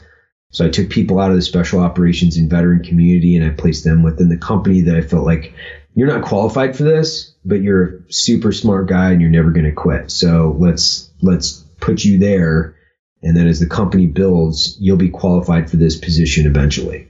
So 0.51 0.65
I 0.65 0.69
took 0.69 0.89
people 0.89 1.19
out 1.19 1.31
of 1.31 1.35
the 1.35 1.41
special 1.41 1.79
operations 1.79 2.37
and 2.37 2.49
veteran 2.49 2.83
community 2.83 3.35
and 3.35 3.45
I 3.45 3.49
placed 3.49 3.83
them 3.83 4.03
within 4.03 4.29
the 4.29 4.37
company 4.37 4.81
that 4.81 4.95
I 4.95 5.01
felt 5.01 5.25
like 5.25 5.53
you're 5.95 6.07
not 6.07 6.23
qualified 6.23 6.75
for 6.75 6.83
this, 6.83 7.33
but 7.43 7.61
you're 7.61 7.83
a 7.83 8.13
super 8.13 8.51
smart 8.51 8.87
guy 8.87 9.11
and 9.11 9.21
you're 9.21 9.29
never 9.29 9.51
going 9.51 9.65
to 9.65 9.71
quit. 9.71 10.11
So 10.11 10.55
let's 10.57 11.09
let's 11.21 11.63
put 11.79 12.03
you 12.03 12.17
there 12.17 12.75
and 13.21 13.35
then 13.35 13.47
as 13.47 13.59
the 13.59 13.65
company 13.65 14.05
builds, 14.05 14.77
you'll 14.79 14.97
be 14.97 15.09
qualified 15.09 15.69
for 15.69 15.77
this 15.77 15.95
position 15.97 16.45
eventually. 16.45 17.09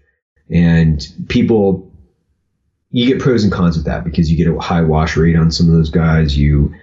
And 0.50 1.06
people 1.28 1.92
you 2.90 3.06
get 3.06 3.20
pros 3.20 3.44
and 3.44 3.52
cons 3.52 3.76
with 3.76 3.86
that 3.86 4.06
because 4.06 4.32
you 4.32 4.38
get 4.38 4.48
a 4.48 4.58
high 4.58 4.82
wash 4.82 5.18
rate 5.18 5.36
on 5.36 5.52
some 5.52 5.68
of 5.68 5.74
those 5.74 5.90
guys. 5.90 6.36
You 6.38 6.74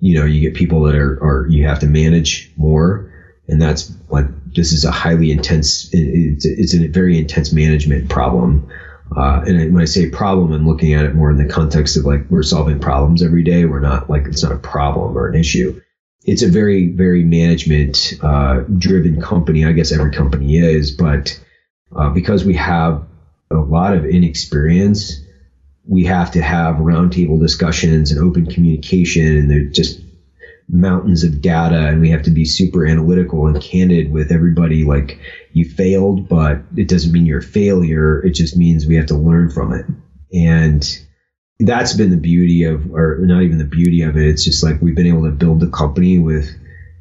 you 0.00 0.18
know, 0.18 0.24
you 0.24 0.40
get 0.40 0.54
people 0.54 0.82
that 0.84 0.96
are, 0.96 1.22
are 1.22 1.46
you 1.48 1.64
have 1.64 1.78
to 1.80 1.86
manage 1.86 2.50
more 2.56 3.11
and 3.48 3.60
that's 3.60 3.92
like 4.08 4.26
this 4.54 4.72
is 4.72 4.84
a 4.84 4.90
highly 4.90 5.30
intense 5.30 5.88
it's, 5.92 6.44
it's 6.44 6.74
a 6.74 6.86
very 6.88 7.18
intense 7.18 7.52
management 7.52 8.08
problem 8.08 8.68
uh, 9.16 9.42
and 9.46 9.72
when 9.72 9.82
I 9.82 9.86
say 9.86 10.06
problem, 10.06 10.52
I'm 10.52 10.66
looking 10.66 10.94
at 10.94 11.04
it 11.04 11.14
more 11.14 11.30
in 11.30 11.36
the 11.36 11.44
context 11.44 11.96
of 11.96 12.04
like 12.04 12.22
we're 12.30 12.42
solving 12.42 12.78
problems 12.78 13.22
every 13.22 13.42
day. 13.42 13.64
We're 13.64 13.80
not 13.80 14.08
like 14.08 14.26
it's 14.26 14.42
not 14.42 14.52
a 14.52 14.56
problem 14.56 15.16
or 15.16 15.26
an 15.26 15.34
issue. 15.34 15.78
It's 16.24 16.42
a 16.42 16.48
very, 16.48 16.88
very 16.88 17.22
management 17.24 18.14
uh, 18.22 18.60
driven 18.78 19.20
company. 19.20 19.64
I 19.64 19.72
guess 19.72 19.92
every 19.92 20.12
company 20.12 20.56
is, 20.56 20.92
but 20.92 21.38
uh, 21.94 22.10
because 22.10 22.44
we 22.44 22.54
have 22.54 23.04
a 23.50 23.56
lot 23.56 23.94
of 23.94 24.04
inexperience, 24.04 25.20
we 25.84 26.04
have 26.04 26.30
to 26.30 26.40
have 26.40 26.76
roundtable 26.76 27.40
discussions 27.40 28.12
and 28.12 28.20
open 28.20 28.46
communication, 28.46 29.36
and 29.36 29.50
they're 29.50 29.62
just 29.62 30.00
mountains 30.72 31.22
of 31.22 31.42
data 31.42 31.88
and 31.88 32.00
we 32.00 32.08
have 32.08 32.22
to 32.22 32.30
be 32.30 32.46
super 32.46 32.86
analytical 32.86 33.46
and 33.46 33.60
candid 33.60 34.10
with 34.10 34.32
everybody. 34.32 34.84
Like 34.84 35.18
you 35.52 35.64
failed 35.64 36.28
but 36.28 36.60
it 36.76 36.88
doesn't 36.88 37.12
mean 37.12 37.26
you're 37.26 37.38
a 37.38 37.42
failure. 37.42 38.24
It 38.24 38.30
just 38.30 38.56
means 38.56 38.86
we 38.86 38.96
have 38.96 39.06
to 39.06 39.14
learn 39.14 39.50
from 39.50 39.72
it. 39.72 39.84
And 40.32 40.82
that's 41.60 41.92
been 41.92 42.10
the 42.10 42.16
beauty 42.16 42.64
of 42.64 42.90
or 42.90 43.18
not 43.20 43.42
even 43.42 43.58
the 43.58 43.64
beauty 43.64 44.02
of 44.02 44.16
it. 44.16 44.26
It's 44.26 44.42
just 44.42 44.62
like 44.62 44.80
we've 44.80 44.94
been 44.94 45.06
able 45.06 45.24
to 45.24 45.30
build 45.30 45.62
a 45.62 45.68
company 45.68 46.18
with 46.18 46.50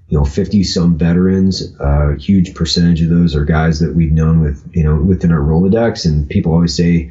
you 0.10 0.18
know 0.18 0.26
50 0.26 0.64
some 0.64 0.98
veterans. 0.98 1.74
A 1.80 2.16
huge 2.16 2.54
percentage 2.54 3.02
of 3.02 3.10
those 3.10 3.34
are 3.36 3.46
guys 3.46 3.80
that 3.80 3.96
we've 3.96 4.12
known 4.12 4.42
with 4.42 4.62
you 4.74 4.84
know 4.84 4.98
within 4.98 5.32
our 5.32 5.40
rolodex. 5.40 6.06
And 6.06 6.30
people 6.30 6.52
always 6.52 6.76
say 6.76 7.10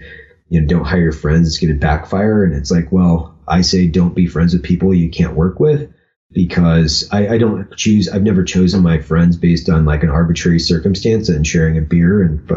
you 0.51 0.61
know 0.61 0.67
don't 0.67 0.85
hire 0.85 1.11
friends. 1.11 1.49
It's 1.49 1.59
going 1.59 1.73
to 1.73 1.81
backfire. 1.81 2.45
And 2.45 2.55
it's 2.55 2.71
like 2.71 2.93
well 2.93 3.35
i 3.49 3.63
say 3.63 3.87
don't 3.87 4.15
be 4.15 4.27
friends 4.27 4.53
with 4.53 4.63
people 4.63 4.95
you 4.95 5.09
can't 5.09 5.35
work 5.35 5.59
with 5.59 5.91
because 6.33 7.09
I, 7.11 7.35
I, 7.35 7.39
don't 7.39 7.75
choose. 7.77 8.09
I've 8.09 8.23
never 8.23 8.45
chosen 8.45 8.83
my 8.83 9.01
friends 9.01 9.37
based 9.37 9.69
on 9.69 9.85
like 9.85 10.03
an 10.03 10.11
arbitrary 10.11 10.61
circumstance 10.61 11.29
and 11.29 11.47
sharing 11.47 11.77
a 11.77 11.81
beer 11.81 12.23
and 12.23 12.49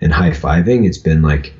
and 0.00 0.12
high 0.12 0.30
fiving. 0.30 0.86
It's 0.86 0.98
been 0.98 1.22
like 1.22 1.54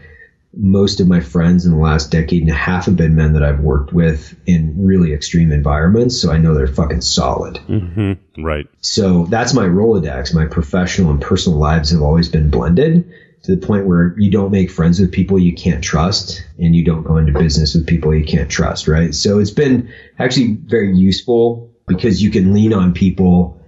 most 0.56 1.00
of 1.00 1.08
my 1.08 1.20
friends 1.20 1.66
in 1.66 1.72
the 1.72 1.78
last 1.78 2.10
decade 2.10 2.42
and 2.42 2.50
a 2.50 2.54
half 2.54 2.86
have 2.86 2.96
been 2.96 3.14
men 3.14 3.34
that 3.34 3.42
I've 3.42 3.60
worked 3.60 3.92
with 3.92 4.34
in 4.46 4.86
really 4.86 5.12
extreme 5.12 5.52
environments, 5.52 6.20
so 6.20 6.30
I 6.30 6.38
know 6.38 6.54
they're 6.54 6.66
fucking 6.66 7.02
solid. 7.02 7.56
Mm-hmm. 7.68 8.42
Right. 8.42 8.66
So 8.80 9.26
that's 9.26 9.52
my 9.52 9.66
Rolodex. 9.66 10.34
My 10.34 10.46
professional 10.46 11.10
and 11.10 11.20
personal 11.20 11.58
lives 11.58 11.90
have 11.90 12.00
always 12.00 12.28
been 12.28 12.48
blended 12.48 13.12
to 13.46 13.54
the 13.54 13.64
point 13.64 13.86
where 13.86 14.12
you 14.18 14.28
don't 14.28 14.50
make 14.50 14.72
friends 14.72 14.98
with 14.98 15.12
people 15.12 15.38
you 15.38 15.54
can't 15.54 15.82
trust 15.82 16.44
and 16.58 16.74
you 16.74 16.84
don't 16.84 17.04
go 17.04 17.16
into 17.16 17.32
business 17.32 17.74
with 17.74 17.86
people 17.86 18.12
you 18.12 18.24
can't 18.24 18.50
trust, 18.50 18.88
right? 18.88 19.14
So 19.14 19.38
it's 19.38 19.52
been 19.52 19.92
actually 20.18 20.54
very 20.54 20.96
useful 20.96 21.72
because 21.86 22.20
you 22.20 22.32
can 22.32 22.52
lean 22.52 22.72
on 22.72 22.92
people, 22.92 23.62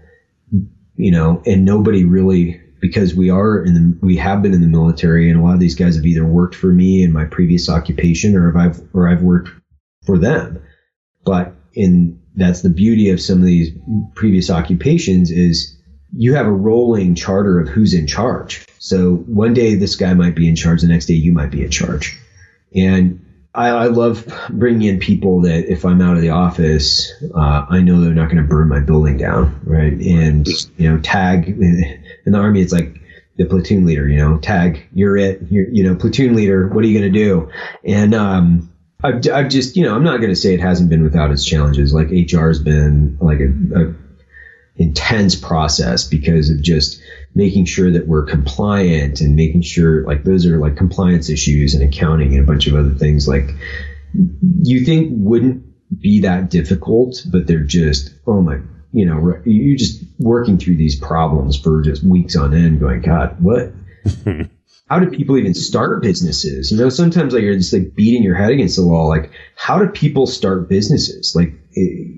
you 0.96 1.12
know, 1.12 1.42
and 1.46 1.64
nobody 1.64 2.04
really 2.04 2.60
because 2.80 3.14
we 3.14 3.30
are 3.30 3.62
in 3.62 3.74
the 3.74 3.98
we 4.02 4.16
have 4.16 4.42
been 4.42 4.52
in 4.52 4.60
the 4.60 4.66
military 4.66 5.30
and 5.30 5.38
a 5.38 5.42
lot 5.42 5.54
of 5.54 5.60
these 5.60 5.76
guys 5.76 5.94
have 5.94 6.06
either 6.06 6.24
worked 6.24 6.56
for 6.56 6.72
me 6.72 7.04
in 7.04 7.12
my 7.12 7.24
previous 7.24 7.68
occupation 7.68 8.34
or 8.34 8.56
I've 8.58 8.80
or 8.92 9.08
I've 9.08 9.22
worked 9.22 9.50
for 10.04 10.18
them. 10.18 10.60
But 11.24 11.54
in 11.72 12.20
that's 12.34 12.62
the 12.62 12.70
beauty 12.70 13.10
of 13.10 13.20
some 13.20 13.38
of 13.38 13.46
these 13.46 13.70
previous 14.16 14.50
occupations 14.50 15.30
is 15.30 15.76
you 16.12 16.34
have 16.34 16.46
a 16.46 16.52
rolling 16.52 17.14
charter 17.14 17.60
of 17.60 17.68
who's 17.68 17.94
in 17.94 18.08
charge 18.08 18.64
So 18.78 19.16
one 19.16 19.54
day 19.54 19.74
this 19.74 19.96
guy 19.96 20.14
might 20.14 20.34
be 20.34 20.48
in 20.48 20.56
charge, 20.56 20.82
the 20.82 20.88
next 20.88 21.06
day 21.06 21.14
you 21.14 21.32
might 21.32 21.50
be 21.50 21.64
in 21.64 21.70
charge. 21.70 22.18
And 22.74 23.24
I, 23.54 23.68
I 23.68 23.86
love 23.86 24.30
bringing 24.50 24.88
in 24.88 25.00
people 25.00 25.40
that 25.42 25.70
if 25.70 25.84
I'm 25.84 26.00
out 26.00 26.16
of 26.16 26.22
the 26.22 26.30
office, 26.30 27.12
uh, 27.34 27.66
I 27.68 27.80
know 27.80 28.00
they're 28.00 28.14
not 28.14 28.30
going 28.30 28.42
to 28.42 28.48
burn 28.48 28.68
my 28.68 28.80
building 28.80 29.16
down, 29.16 29.60
right? 29.64 29.92
And 29.92 30.46
you 30.76 30.88
know, 30.88 31.00
tag 31.00 31.48
in 32.26 32.32
the 32.32 32.38
army, 32.38 32.60
it's 32.60 32.72
like 32.72 33.00
the 33.36 33.46
platoon 33.46 33.86
leader, 33.86 34.08
you 34.08 34.18
know, 34.18 34.38
tag, 34.38 34.86
you're 34.92 35.16
it, 35.16 35.40
you're, 35.50 35.68
you 35.70 35.84
know, 35.84 35.94
platoon 35.94 36.34
leader, 36.34 36.68
what 36.68 36.84
are 36.84 36.88
you 36.88 36.98
going 36.98 37.12
to 37.12 37.18
do? 37.18 37.50
And 37.84 38.14
um, 38.14 38.72
I've, 39.02 39.26
I've 39.32 39.48
just, 39.48 39.76
you 39.76 39.84
know, 39.84 39.94
I'm 39.94 40.04
not 40.04 40.18
going 40.18 40.30
to 40.30 40.36
say 40.36 40.54
it 40.54 40.60
hasn't 40.60 40.90
been 40.90 41.02
without 41.02 41.30
its 41.30 41.44
challenges. 41.44 41.94
Like 41.94 42.08
HR 42.10 42.48
has 42.48 42.58
been 42.58 43.16
like 43.20 43.38
a, 43.40 43.52
a 43.80 43.94
intense 44.76 45.34
process 45.36 46.06
because 46.06 46.50
of 46.50 46.62
just 46.62 47.00
making 47.34 47.64
sure 47.64 47.90
that 47.90 48.06
we're 48.06 48.24
compliant 48.24 49.20
and 49.20 49.36
making 49.36 49.62
sure 49.62 50.02
like 50.04 50.24
those 50.24 50.46
are 50.46 50.58
like 50.58 50.76
compliance 50.76 51.28
issues 51.28 51.74
and 51.74 51.82
accounting 51.82 52.34
and 52.34 52.42
a 52.42 52.46
bunch 52.46 52.66
of 52.66 52.74
other 52.74 52.94
things 52.94 53.28
like 53.28 53.50
you 54.62 54.84
think 54.84 55.10
wouldn't 55.12 55.64
be 56.00 56.20
that 56.20 56.50
difficult, 56.50 57.24
but 57.30 57.46
they're 57.46 57.60
just, 57.60 58.12
oh 58.26 58.40
my, 58.40 58.58
you 58.92 59.06
know, 59.06 59.40
you're 59.44 59.76
just 59.76 60.02
working 60.18 60.58
through 60.58 60.76
these 60.76 60.96
problems 60.96 61.58
for 61.58 61.82
just 61.82 62.02
weeks 62.02 62.36
on 62.36 62.54
end 62.54 62.80
going, 62.80 63.00
God, 63.00 63.36
what? 63.40 63.72
how 64.88 64.98
do 64.98 65.10
people 65.10 65.36
even 65.36 65.54
start 65.54 66.02
businesses? 66.02 66.70
You 66.70 66.78
know, 66.78 66.88
sometimes 66.88 67.34
like 67.34 67.42
you're 67.42 67.54
just 67.54 67.72
like 67.72 67.94
beating 67.94 68.22
your 68.22 68.34
head 68.34 68.50
against 68.50 68.76
the 68.76 68.86
wall. 68.86 69.08
Like, 69.08 69.30
how 69.56 69.78
do 69.78 69.88
people 69.88 70.26
start 70.26 70.68
businesses? 70.68 71.34
Like, 71.34 71.54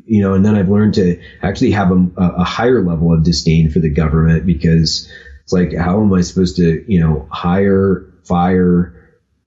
you 0.06 0.22
know, 0.22 0.34
and 0.34 0.44
then 0.44 0.56
I've 0.56 0.68
learned 0.68 0.94
to 0.94 1.20
actually 1.42 1.70
have 1.72 1.90
a, 1.90 2.08
a 2.16 2.44
higher 2.44 2.82
level 2.82 3.12
of 3.12 3.24
disdain 3.24 3.70
for 3.70 3.78
the 3.78 3.90
government 3.90 4.46
because 4.46 5.10
it's 5.42 5.52
like, 5.52 5.74
how 5.74 6.00
am 6.00 6.12
I 6.12 6.20
supposed 6.20 6.56
to, 6.56 6.84
you 6.86 7.00
know, 7.00 7.26
hire, 7.30 8.06
fire, 8.24 8.96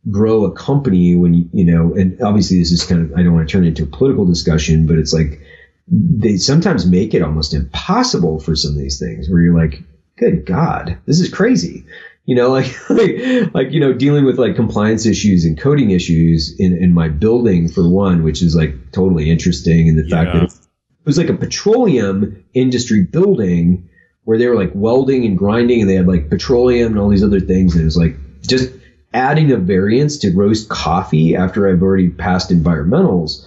grow 0.09 0.45
a 0.45 0.51
company 0.51 1.16
when 1.16 1.49
you, 1.53 1.66
know, 1.66 1.93
and 1.93 2.22
obviously 2.22 2.59
this 2.59 2.72
is 2.72 2.86
kind 2.86 3.01
of, 3.01 3.18
I 3.18 3.24
don't 3.24 3.34
want 3.34 3.47
to 3.47 3.51
turn 3.51 3.64
it 3.64 3.70
into 3.70 3.84
a 3.84 3.88
political 3.88 4.26
discussion, 4.26 4.86
but 4.86 4.97
it's 4.97 5.14
like, 5.14 5.39
they 5.88 6.38
sometimes 6.38 6.86
make 6.86 7.14
it 7.14 7.22
almost 7.22 7.53
impossible 7.53 8.39
for 8.39 8.55
some 8.55 8.72
of 8.72 8.78
these 8.78 8.99
things 8.99 9.30
where 9.30 9.41
you're 9.41 9.57
like, 9.57 9.84
good 10.18 10.45
God, 10.45 10.97
this 11.05 11.20
is 11.20 11.30
crazy 11.30 11.86
you 12.26 12.36
know, 12.36 12.49
like, 12.49 12.74
like, 12.89 13.53
like, 13.53 13.71
you 13.71 13.80
know, 13.80 13.93
dealing 13.93 14.26
with 14.26 14.38
like 14.38 14.55
compliance 14.55 15.05
issues 15.05 15.45
and 15.45 15.59
coding 15.59 15.91
issues 15.91 16.55
in, 16.59 16.78
in 16.78 16.93
my 16.93 17.09
building 17.09 17.67
for 17.67 17.88
one, 17.88 18.24
which 18.24 18.41
is 18.41 18.55
like 18.55 18.91
totally 18.91 19.30
interesting. 19.30 19.89
And 19.89 19.97
the 19.97 20.07
yeah. 20.07 20.24
fact 20.24 20.34
that 20.34 20.43
it 20.43 21.05
was 21.05 21.17
like 21.17 21.30
a 21.30 21.36
petroleum 21.36 22.43
industry 22.53 23.03
building 23.03 23.89
where 24.24 24.38
they 24.38 24.47
were 24.47 24.55
like 24.55 24.71
welding 24.74 25.26
and 25.26 25.38
grinding 25.38 25.82
and 25.82 25.89
they 25.89 25.95
had 25.95 26.07
like 26.07 26.30
petroleum 26.30 26.93
and 26.93 26.99
all 26.99 27.09
these 27.09 27.24
other 27.24 27.41
things. 27.41 27.74
And 27.74 27.82
it 27.82 27.86
was 27.86 27.97
like 27.97 28.15
just 28.41 28.71
adding 29.13 29.51
a 29.51 29.57
variance 29.57 30.17
to 30.19 30.32
roast 30.32 30.69
coffee 30.69 31.36
after 31.36 31.67
I've 31.67 31.84
already 31.84 32.09
passed 32.09 32.51
environmentals. 32.51 33.45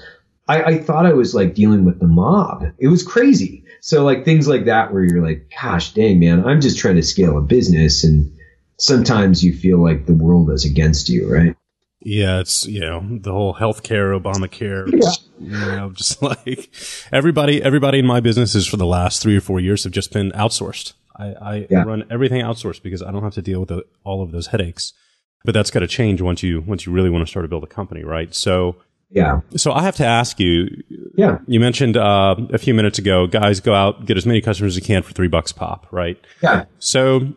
I, 0.48 0.62
I 0.62 0.78
thought 0.78 1.06
I 1.06 1.14
was 1.14 1.34
like 1.34 1.54
dealing 1.54 1.84
with 1.84 1.98
the 1.98 2.06
mob. 2.06 2.66
It 2.78 2.88
was 2.88 3.02
crazy. 3.02 3.64
So 3.80 4.04
like 4.04 4.24
things 4.24 4.46
like 4.46 4.66
that 4.66 4.92
where 4.92 5.02
you're 5.02 5.26
like, 5.26 5.50
gosh 5.60 5.94
dang, 5.94 6.20
man, 6.20 6.44
I'm 6.44 6.60
just 6.60 6.78
trying 6.78 6.96
to 6.96 7.02
scale 7.02 7.38
a 7.38 7.42
business 7.42 8.04
and, 8.04 8.35
sometimes 8.78 9.44
you 9.44 9.54
feel 9.54 9.82
like 9.82 10.06
the 10.06 10.14
world 10.14 10.50
is 10.50 10.64
against 10.64 11.08
you, 11.08 11.32
right? 11.32 11.56
Yeah, 12.00 12.40
it's 12.40 12.66
you 12.66 12.80
know 12.80 13.04
the 13.18 13.32
whole 13.32 13.54
healthcare, 13.54 14.18
Obamacare. 14.18 14.86
Yeah. 14.92 15.10
You 15.38 15.76
know, 15.76 15.90
just 15.90 16.22
like 16.22 16.70
everybody, 17.10 17.62
everybody 17.62 17.98
in 17.98 18.06
my 18.06 18.20
businesses 18.20 18.66
for 18.66 18.76
the 18.76 18.86
last 18.86 19.22
three 19.22 19.36
or 19.36 19.40
four 19.40 19.60
years 19.60 19.84
have 19.84 19.92
just 19.92 20.12
been 20.12 20.30
outsourced. 20.32 20.92
I, 21.16 21.26
I 21.26 21.66
yeah. 21.70 21.82
run 21.82 22.04
everything 22.10 22.42
outsourced 22.42 22.82
because 22.82 23.02
I 23.02 23.10
don't 23.10 23.22
have 23.22 23.34
to 23.34 23.42
deal 23.42 23.60
with 23.60 23.70
the, 23.70 23.84
all 24.04 24.22
of 24.22 24.32
those 24.32 24.48
headaches. 24.48 24.92
But 25.44 25.52
that's 25.52 25.70
got 25.70 25.80
to 25.80 25.86
change 25.86 26.20
once 26.20 26.42
you 26.42 26.60
once 26.60 26.86
you 26.86 26.92
really 26.92 27.10
want 27.10 27.24
to 27.24 27.30
start 27.30 27.44
to 27.44 27.48
build 27.48 27.64
a 27.64 27.68
company, 27.68 28.04
right? 28.04 28.34
So 28.34 28.76
yeah. 29.10 29.40
So 29.56 29.72
I 29.72 29.82
have 29.82 29.96
to 29.96 30.04
ask 30.04 30.40
you. 30.40 30.68
Yeah. 31.16 31.38
You 31.46 31.60
mentioned 31.60 31.96
uh, 31.96 32.36
a 32.52 32.58
few 32.58 32.74
minutes 32.74 32.98
ago, 32.98 33.26
guys 33.26 33.60
go 33.60 33.74
out 33.74 34.04
get 34.04 34.16
as 34.16 34.26
many 34.26 34.40
customers 34.40 34.72
as 34.72 34.76
you 34.76 34.82
can 34.82 35.02
for 35.02 35.12
three 35.12 35.28
bucks 35.28 35.52
pop, 35.52 35.86
right? 35.90 36.18
Yeah. 36.42 36.64
So 36.78 37.34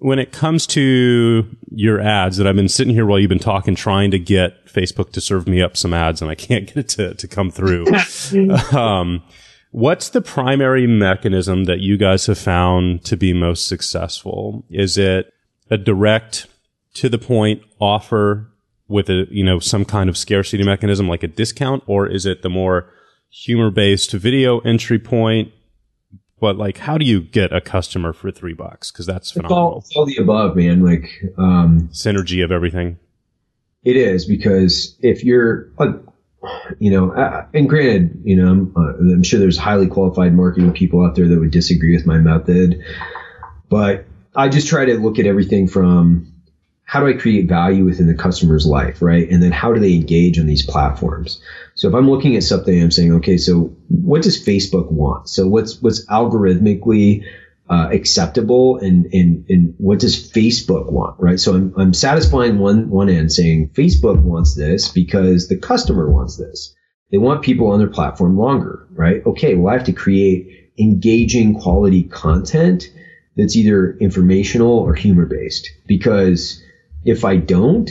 when 0.00 0.18
it 0.18 0.32
comes 0.32 0.66
to 0.66 1.46
your 1.70 2.00
ads 2.00 2.38
that 2.38 2.46
I've 2.46 2.56
been 2.56 2.70
sitting 2.70 2.94
here 2.94 3.04
while 3.04 3.18
you've 3.18 3.28
been 3.28 3.38
talking, 3.38 3.74
trying 3.74 4.10
to 4.12 4.18
get 4.18 4.66
Facebook 4.66 5.12
to 5.12 5.20
serve 5.20 5.46
me 5.46 5.60
up 5.60 5.76
some 5.76 5.92
ads 5.92 6.22
and 6.22 6.30
I 6.30 6.34
can't 6.34 6.66
get 6.74 6.76
it 6.78 6.88
to, 6.90 7.14
to 7.14 7.28
come 7.28 7.50
through. 7.50 7.86
um, 8.72 9.22
what's 9.72 10.08
the 10.08 10.22
primary 10.22 10.86
mechanism 10.86 11.64
that 11.64 11.80
you 11.80 11.98
guys 11.98 12.26
have 12.26 12.38
found 12.38 13.04
to 13.04 13.16
be 13.16 13.34
most 13.34 13.68
successful? 13.68 14.64
Is 14.70 14.96
it 14.96 15.32
a 15.70 15.76
direct 15.76 16.46
to 16.94 17.10
the 17.10 17.18
point 17.18 17.62
offer 17.78 18.48
with 18.88 19.10
a, 19.10 19.26
you 19.30 19.44
know, 19.44 19.58
some 19.58 19.84
kind 19.84 20.08
of 20.08 20.16
scarcity 20.16 20.64
mechanism 20.64 21.08
like 21.08 21.22
a 21.22 21.28
discount 21.28 21.84
or 21.86 22.06
is 22.06 22.24
it 22.24 22.40
the 22.40 22.48
more 22.48 22.90
humor 23.28 23.70
based 23.70 24.12
video 24.12 24.60
entry 24.60 24.98
point 24.98 25.52
but 26.40 26.56
like, 26.56 26.78
how 26.78 26.98
do 26.98 27.04
you 27.04 27.20
get 27.20 27.52
a 27.52 27.60
customer 27.60 28.12
for 28.12 28.30
three 28.30 28.54
bucks? 28.54 28.90
Because 28.90 29.06
that's 29.06 29.30
phenomenal. 29.30 29.78
It's 29.78 29.96
all, 29.96 30.06
it's 30.06 30.16
all, 30.18 30.22
the 30.22 30.22
above, 30.22 30.56
man. 30.56 30.82
Like 30.82 31.10
um, 31.36 31.88
synergy 31.92 32.42
of 32.42 32.50
everything. 32.50 32.98
It 33.84 33.96
is 33.96 34.24
because 34.24 34.96
if 35.00 35.24
you're, 35.24 35.70
uh, 35.78 35.92
you 36.78 36.90
know, 36.90 37.12
uh, 37.12 37.46
and 37.54 37.68
granted, 37.68 38.22
you 38.24 38.36
know, 38.36 38.50
I'm, 38.50 38.74
uh, 38.76 39.14
I'm 39.14 39.22
sure 39.22 39.38
there's 39.38 39.58
highly 39.58 39.86
qualified 39.86 40.34
marketing 40.34 40.72
people 40.72 41.04
out 41.04 41.14
there 41.14 41.28
that 41.28 41.38
would 41.38 41.50
disagree 41.50 41.94
with 41.94 42.06
my 42.06 42.18
method, 42.18 42.82
but 43.68 44.06
I 44.34 44.48
just 44.48 44.68
try 44.68 44.84
to 44.84 44.94
look 44.94 45.18
at 45.18 45.26
everything 45.26 45.66
from 45.68 46.32
how 46.90 46.98
do 46.98 47.06
I 47.06 47.12
create 47.12 47.46
value 47.46 47.84
within 47.84 48.08
the 48.08 48.16
customer's 48.16 48.66
life, 48.66 49.00
right? 49.00 49.30
And 49.30 49.40
then 49.40 49.52
how 49.52 49.72
do 49.72 49.78
they 49.78 49.94
engage 49.94 50.40
on 50.40 50.46
these 50.46 50.66
platforms? 50.66 51.40
So 51.76 51.88
if 51.88 51.94
I'm 51.94 52.10
looking 52.10 52.34
at 52.34 52.42
something, 52.42 52.82
I'm 52.82 52.90
saying, 52.90 53.12
okay, 53.12 53.36
so 53.36 53.76
what 53.86 54.22
does 54.22 54.44
Facebook 54.44 54.90
want? 54.90 55.28
So 55.28 55.46
what's 55.46 55.80
what's 55.80 56.04
algorithmically 56.06 57.24
uh, 57.68 57.90
acceptable, 57.92 58.78
and, 58.78 59.06
and 59.12 59.46
and 59.48 59.74
what 59.78 60.00
does 60.00 60.32
Facebook 60.32 60.90
want, 60.90 61.14
right? 61.20 61.38
So 61.38 61.54
I'm 61.54 61.72
I'm 61.76 61.94
satisfying 61.94 62.58
one 62.58 62.90
one 62.90 63.08
end, 63.08 63.30
saying 63.30 63.68
Facebook 63.68 64.20
wants 64.22 64.56
this 64.56 64.88
because 64.88 65.46
the 65.46 65.58
customer 65.58 66.10
wants 66.10 66.38
this. 66.38 66.74
They 67.12 67.18
want 67.18 67.42
people 67.42 67.68
on 67.68 67.78
their 67.78 67.86
platform 67.86 68.36
longer, 68.36 68.88
right? 68.90 69.24
Okay, 69.24 69.54
well 69.54 69.72
I 69.72 69.76
have 69.76 69.86
to 69.86 69.92
create 69.92 70.72
engaging 70.76 71.54
quality 71.54 72.02
content 72.02 72.90
that's 73.36 73.54
either 73.54 73.96
informational 73.98 74.76
or 74.76 74.94
humor 74.94 75.24
based 75.24 75.70
because 75.86 76.60
if 77.04 77.24
I 77.24 77.36
don't, 77.36 77.90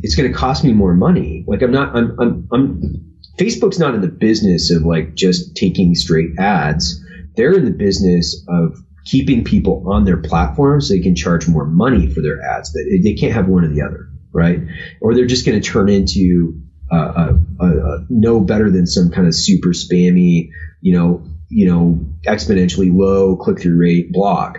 it's 0.00 0.14
going 0.14 0.30
to 0.30 0.36
cost 0.36 0.64
me 0.64 0.72
more 0.72 0.94
money. 0.94 1.44
Like 1.46 1.62
I'm 1.62 1.72
not, 1.72 1.94
I'm, 1.94 2.16
I'm, 2.20 2.48
I'm, 2.52 3.14
Facebook's 3.38 3.78
not 3.78 3.94
in 3.94 4.00
the 4.00 4.08
business 4.08 4.70
of 4.70 4.82
like 4.82 5.14
just 5.14 5.56
taking 5.56 5.94
straight 5.94 6.30
ads. 6.38 7.02
They're 7.36 7.52
in 7.52 7.64
the 7.64 7.70
business 7.72 8.44
of 8.48 8.76
keeping 9.04 9.44
people 9.44 9.84
on 9.92 10.04
their 10.04 10.16
platform 10.16 10.80
so 10.80 10.94
they 10.94 11.00
can 11.00 11.16
charge 11.16 11.48
more 11.48 11.66
money 11.66 12.08
for 12.08 12.20
their 12.20 12.40
ads. 12.42 12.72
That 12.72 13.00
they 13.02 13.14
can't 13.14 13.32
have 13.32 13.48
one 13.48 13.64
or 13.64 13.68
the 13.68 13.82
other, 13.82 14.08
right? 14.32 14.60
Or 15.00 15.14
they're 15.14 15.26
just 15.26 15.44
going 15.44 15.60
to 15.60 15.68
turn 15.68 15.88
into 15.88 16.60
a, 16.90 16.96
a, 16.96 17.38
a, 17.60 18.06
no 18.08 18.40
better 18.40 18.70
than 18.70 18.86
some 18.86 19.10
kind 19.10 19.26
of 19.26 19.34
super 19.34 19.70
spammy, 19.70 20.50
you 20.80 20.96
know, 20.96 21.24
you 21.48 21.66
know, 21.66 21.98
exponentially 22.26 22.90
low 22.92 23.36
click 23.36 23.60
through 23.60 23.78
rate 23.78 24.12
blog. 24.12 24.58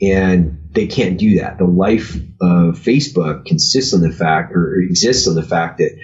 And 0.00 0.58
they 0.72 0.86
can't 0.86 1.18
do 1.18 1.38
that. 1.38 1.58
The 1.58 1.66
life 1.66 2.14
of 2.40 2.78
Facebook 2.78 3.44
consists 3.44 3.94
on 3.94 4.00
the 4.00 4.10
fact 4.10 4.52
or 4.52 4.74
exists 4.80 5.28
on 5.28 5.34
the 5.34 5.42
fact 5.42 5.78
that 5.78 5.98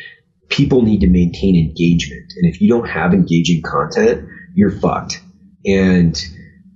people 0.49 0.83
need 0.83 1.01
to 1.01 1.09
maintain 1.09 1.57
engagement. 1.57 2.33
And 2.37 2.53
if 2.53 2.61
you 2.61 2.69
don't 2.69 2.89
have 2.89 3.15
engaging 3.15 3.63
content, 3.63 4.29
you're 4.55 4.71
fucked. 4.71 5.23
And 5.65 6.21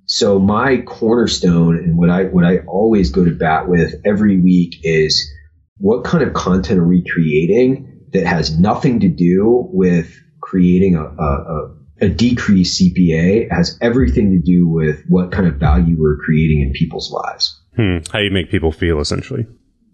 so 0.07 0.39
my 0.39 0.79
cornerstone 0.83 1.77
and 1.77 1.97
what 1.97 2.11
I 2.11 2.25
what 2.25 2.45
I 2.45 2.59
always 2.67 3.11
go 3.11 3.25
to 3.25 3.31
bat 3.31 3.69
with 3.69 3.95
every 4.05 4.39
week 4.41 4.81
is 4.83 5.31
what 5.79 6.05
kind 6.05 6.23
of 6.23 6.35
content 6.35 6.81
are 6.81 6.87
we 6.87 7.05
creating 7.05 8.09
that 8.13 8.27
has 8.27 8.59
nothing 8.59 9.01
to 9.01 9.09
do 9.09 9.69
with 9.73 10.15
creating 10.41 10.97
a, 10.97 11.05
a, 11.05 11.75
a 12.03 12.09
decreased 12.09 12.81
CPA 12.81 13.51
has 13.51 13.79
everything 13.81 14.33
to 14.33 14.39
do 14.39 14.69
with 14.69 15.03
what 15.09 15.33
kind 15.33 15.47
of 15.47 15.55
value 15.55 15.97
we're 15.99 16.19
creating 16.19 16.61
in 16.61 16.73
people's 16.73 17.11
lives. 17.11 17.62
Hmm. 17.77 17.99
How 18.13 18.19
you 18.19 18.31
make 18.31 18.51
people 18.51 18.73
feel, 18.73 19.01
essentially. 19.01 19.47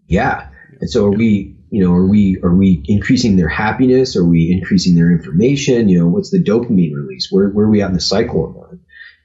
Yeah. 0.07 0.49
And 0.81 0.91
so 0.91 1.07
are 1.07 1.13
we, 1.13 1.57
you 1.71 1.85
know, 1.85 1.93
are 1.93 2.07
we, 2.07 2.39
are 2.43 2.55
we 2.55 2.83
increasing 2.87 3.37
their 3.37 3.49
happiness? 3.49 4.17
Are 4.17 4.25
we 4.25 4.51
increasing 4.53 4.97
their 4.97 5.13
information? 5.13 5.89
You 5.89 6.01
know, 6.01 6.07
what's 6.09 6.31
the 6.31 6.43
dopamine 6.43 6.95
release? 6.95 7.29
Where, 7.31 7.49
where 7.49 7.67
are 7.67 7.71
we 7.71 7.83
at 7.83 7.89
in 7.89 7.95
the 7.95 8.01
cycle 8.01 8.49
of 8.49 8.55
that? 8.55 8.81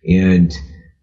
And 0.07 0.53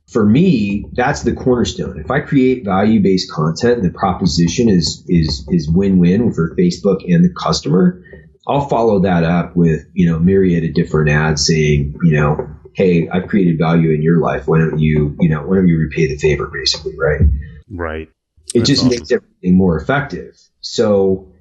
for 0.09 0.25
me, 0.25 0.87
that's 0.93 1.23
the 1.23 1.33
cornerstone. 1.33 1.99
If 1.99 2.11
I 2.11 2.21
create 2.21 2.65
value 2.65 3.01
based 3.01 3.31
content, 3.33 3.83
the 3.83 3.91
proposition 3.91 4.69
is, 4.69 5.05
is, 5.09 5.47
is 5.49 5.71
win 5.71 5.99
win 5.99 6.33
for 6.33 6.55
Facebook 6.57 7.01
and 7.07 7.25
the 7.25 7.33
customer. 7.33 8.03
I'll 8.47 8.69
follow 8.69 9.01
that 9.01 9.23
up 9.23 9.57
with, 9.57 9.87
you 9.93 10.11
know, 10.11 10.19
myriad 10.19 10.65
of 10.65 10.75
different 10.75 11.11
ads 11.11 11.47
saying, 11.47 11.97
you 12.03 12.13
know, 12.13 12.49
hey, 12.75 13.09
I've 13.09 13.29
created 13.29 13.59
value 13.59 13.91
in 13.91 14.03
your 14.03 14.21
life. 14.21 14.47
Why 14.47 14.59
don't 14.59 14.79
you, 14.79 15.17
you 15.21 15.29
know, 15.29 15.43
why 15.43 15.57
don't 15.57 15.69
you 15.69 15.79
repay 15.79 16.07
the 16.07 16.17
favor, 16.17 16.51
basically, 16.53 16.95
right? 16.99 17.21
Right. 17.69 18.09
It 18.55 18.61
That's 18.61 18.69
just 18.69 18.81
awesome. 18.81 18.91
makes 18.91 19.13
everything 19.13 19.57
more 19.57 19.77
effective. 19.81 20.37
So, 20.61 21.33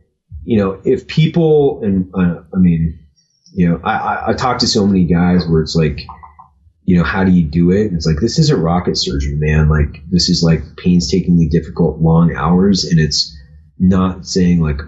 you 0.43 0.57
know, 0.57 0.82
if 0.86 1.07
people, 1.07 1.82
and 1.84 2.09
uh, 2.13 2.41
I 2.53 2.57
mean, 2.57 2.99
you 3.53 3.67
know, 3.67 3.82
I, 3.84 3.93
I, 3.93 4.30
I 4.30 4.34
talk 4.34 4.59
to 4.59 4.67
so 4.67 4.86
many 4.86 5.05
guys 5.05 5.47
where 5.47 5.61
it's 5.61 5.75
like, 5.75 6.01
you 6.84 6.97
know, 6.97 7.03
how 7.03 7.23
do 7.23 7.32
you 7.32 7.43
do 7.43 7.71
it? 7.71 7.88
And 7.88 7.95
it's 7.95 8.05
like, 8.05 8.19
this 8.19 8.39
isn't 8.39 8.59
rocket 8.59 8.97
surgery, 8.97 9.36
man. 9.36 9.69
Like, 9.69 10.01
this 10.09 10.30
is 10.30 10.41
like 10.41 10.61
painstakingly 10.77 11.47
difficult, 11.47 11.99
long 11.99 12.36
hours. 12.36 12.84
And 12.84 12.99
it's 12.99 13.36
not 13.77 14.25
saying 14.25 14.61
like, 14.61 14.82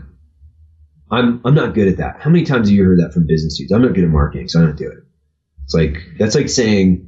I'm, 1.12 1.42
I'm 1.44 1.54
not 1.54 1.74
good 1.74 1.88
at 1.88 1.98
that. 1.98 2.22
How 2.22 2.30
many 2.30 2.46
times 2.46 2.70
have 2.70 2.76
you 2.76 2.84
heard 2.84 3.00
that 3.00 3.14
from 3.14 3.28
business 3.28 3.58
dudes? 3.58 3.72
I'm 3.72 3.82
not 3.82 3.94
good 3.94 4.04
at 4.04 4.10
marketing, 4.10 4.48
so 4.48 4.62
I 4.62 4.66
don't 4.66 4.78
do 4.78 4.88
it. 4.88 5.00
It's 5.66 5.74
like, 5.74 5.97
that's 6.18 6.36
like 6.36 6.49
saying, 6.49 7.07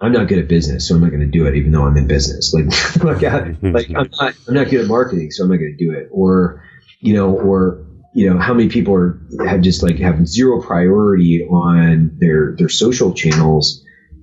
I'm 0.00 0.12
not 0.12 0.26
good 0.26 0.40
at 0.40 0.48
business, 0.48 0.88
so 0.88 0.96
I'm 0.96 1.00
not 1.00 1.10
going 1.10 1.20
to 1.20 1.26
do 1.26 1.46
it, 1.46 1.54
even 1.54 1.70
though 1.70 1.84
I'm 1.84 1.96
in 1.96 2.08
business. 2.08 2.52
Like, 2.52 2.66
like, 3.04 3.22
I, 3.22 3.56
like 3.62 3.90
I'm 3.94 4.10
not, 4.20 4.34
I'm 4.48 4.54
not 4.54 4.68
good 4.68 4.80
at 4.80 4.86
marketing, 4.88 5.30
so 5.30 5.44
I'm 5.44 5.50
not 5.50 5.58
going 5.58 5.76
to 5.76 5.84
do 5.84 5.92
it. 5.92 6.08
Or, 6.10 6.64
you 7.00 7.14
know, 7.14 7.30
or 7.30 7.86
you 8.14 8.28
know, 8.28 8.38
how 8.38 8.52
many 8.52 8.68
people 8.68 8.94
are 8.94 9.18
have 9.46 9.62
just 9.62 9.82
like 9.82 9.98
have 9.98 10.26
zero 10.26 10.60
priority 10.60 11.44
on 11.44 12.16
their 12.18 12.54
their 12.56 12.68
social 12.68 13.14
channels, 13.14 13.82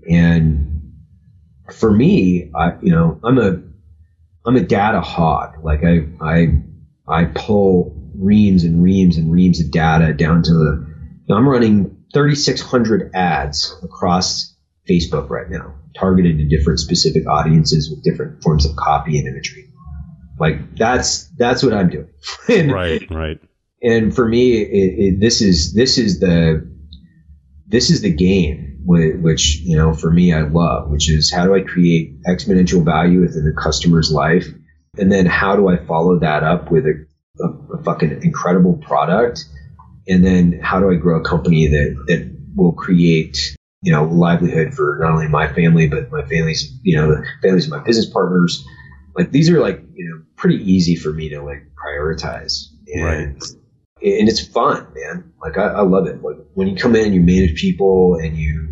and 0.09 0.93
for 1.73 1.91
me, 1.91 2.51
I, 2.55 2.73
you 2.81 2.91
know, 2.91 3.19
I'm 3.23 3.37
a 3.39 3.61
I'm 4.45 4.55
a 4.55 4.61
data 4.61 5.01
hog. 5.01 5.63
Like 5.63 5.83
I 5.83 6.07
I 6.21 6.61
I 7.07 7.25
pull 7.25 7.95
reams 8.15 8.63
and 8.63 8.83
reams 8.83 9.17
and 9.17 9.31
reams 9.31 9.59
of 9.59 9.71
data 9.71 10.13
down 10.13 10.43
to 10.43 10.53
the. 10.53 11.33
I'm 11.33 11.47
running 11.47 11.98
3,600 12.13 13.11
ads 13.13 13.77
across 13.83 14.55
Facebook 14.89 15.29
right 15.29 15.49
now, 15.49 15.75
targeted 15.95 16.37
to 16.37 16.45
different 16.45 16.79
specific 16.79 17.27
audiences 17.27 17.89
with 17.89 18.03
different 18.03 18.41
forms 18.43 18.65
of 18.65 18.75
copy 18.75 19.17
and 19.19 19.27
imagery. 19.27 19.71
Like 20.39 20.75
that's 20.77 21.27
that's 21.37 21.63
what 21.63 21.73
I'm 21.73 21.89
doing. 21.89 22.09
and, 22.49 22.71
right, 22.71 23.09
right. 23.11 23.39
And 23.81 24.13
for 24.13 24.27
me, 24.27 24.61
it, 24.61 24.67
it, 24.67 25.19
this 25.19 25.41
is 25.41 25.73
this 25.73 25.97
is 25.97 26.19
the 26.19 26.69
this 27.67 27.89
is 27.89 28.01
the 28.01 28.11
game 28.11 28.69
which 28.85 29.59
you 29.59 29.77
know 29.77 29.93
for 29.93 30.09
me 30.11 30.33
I 30.33 30.41
love, 30.41 30.89
which 30.89 31.09
is 31.09 31.31
how 31.31 31.45
do 31.45 31.53
I 31.53 31.61
create 31.61 32.21
exponential 32.23 32.83
value 32.83 33.21
within 33.21 33.45
the 33.45 33.53
customer's 33.53 34.11
life, 34.11 34.47
and 34.97 35.11
then 35.11 35.25
how 35.25 35.55
do 35.55 35.67
I 35.67 35.77
follow 35.85 36.19
that 36.19 36.43
up 36.43 36.71
with 36.71 36.85
a, 36.85 37.05
a, 37.39 37.77
a 37.77 37.83
fucking 37.83 38.23
incredible 38.23 38.77
product, 38.77 39.45
and 40.09 40.25
then 40.25 40.59
how 40.61 40.79
do 40.79 40.91
I 40.91 40.95
grow 40.95 41.19
a 41.21 41.23
company 41.23 41.67
that 41.67 42.03
that 42.07 42.35
will 42.55 42.73
create 42.73 43.55
you 43.81 43.91
know, 43.91 44.03
livelihood 44.03 44.73
for 44.73 44.97
not 44.99 45.11
only 45.11 45.27
my 45.27 45.51
family, 45.53 45.87
but 45.87 46.11
my 46.11 46.23
family's, 46.23 46.77
you 46.83 46.95
know, 46.95 47.07
the 47.09 47.25
families 47.41 47.65
of 47.65 47.71
my 47.71 47.79
business 47.79 48.09
partners. 48.09 48.65
Like 49.15 49.31
these 49.31 49.49
are 49.49 49.59
like, 49.59 49.81
you 49.93 50.09
know, 50.09 50.21
pretty 50.35 50.57
easy 50.57 50.95
for 50.95 51.13
me 51.13 51.29
to 51.29 51.41
like 51.41 51.65
prioritize. 51.75 52.65
And, 52.93 53.03
right. 53.03 53.43
and 54.01 54.27
it's 54.27 54.45
fun, 54.45 54.85
man. 54.95 55.31
Like 55.41 55.57
I, 55.57 55.67
I 55.67 55.81
love 55.81 56.07
it. 56.07 56.21
Like 56.21 56.37
when 56.55 56.67
you 56.67 56.75
come 56.75 56.95
in 56.95 57.05
and 57.05 57.15
you 57.15 57.21
manage 57.21 57.59
people 57.59 58.15
and 58.15 58.35
you, 58.35 58.67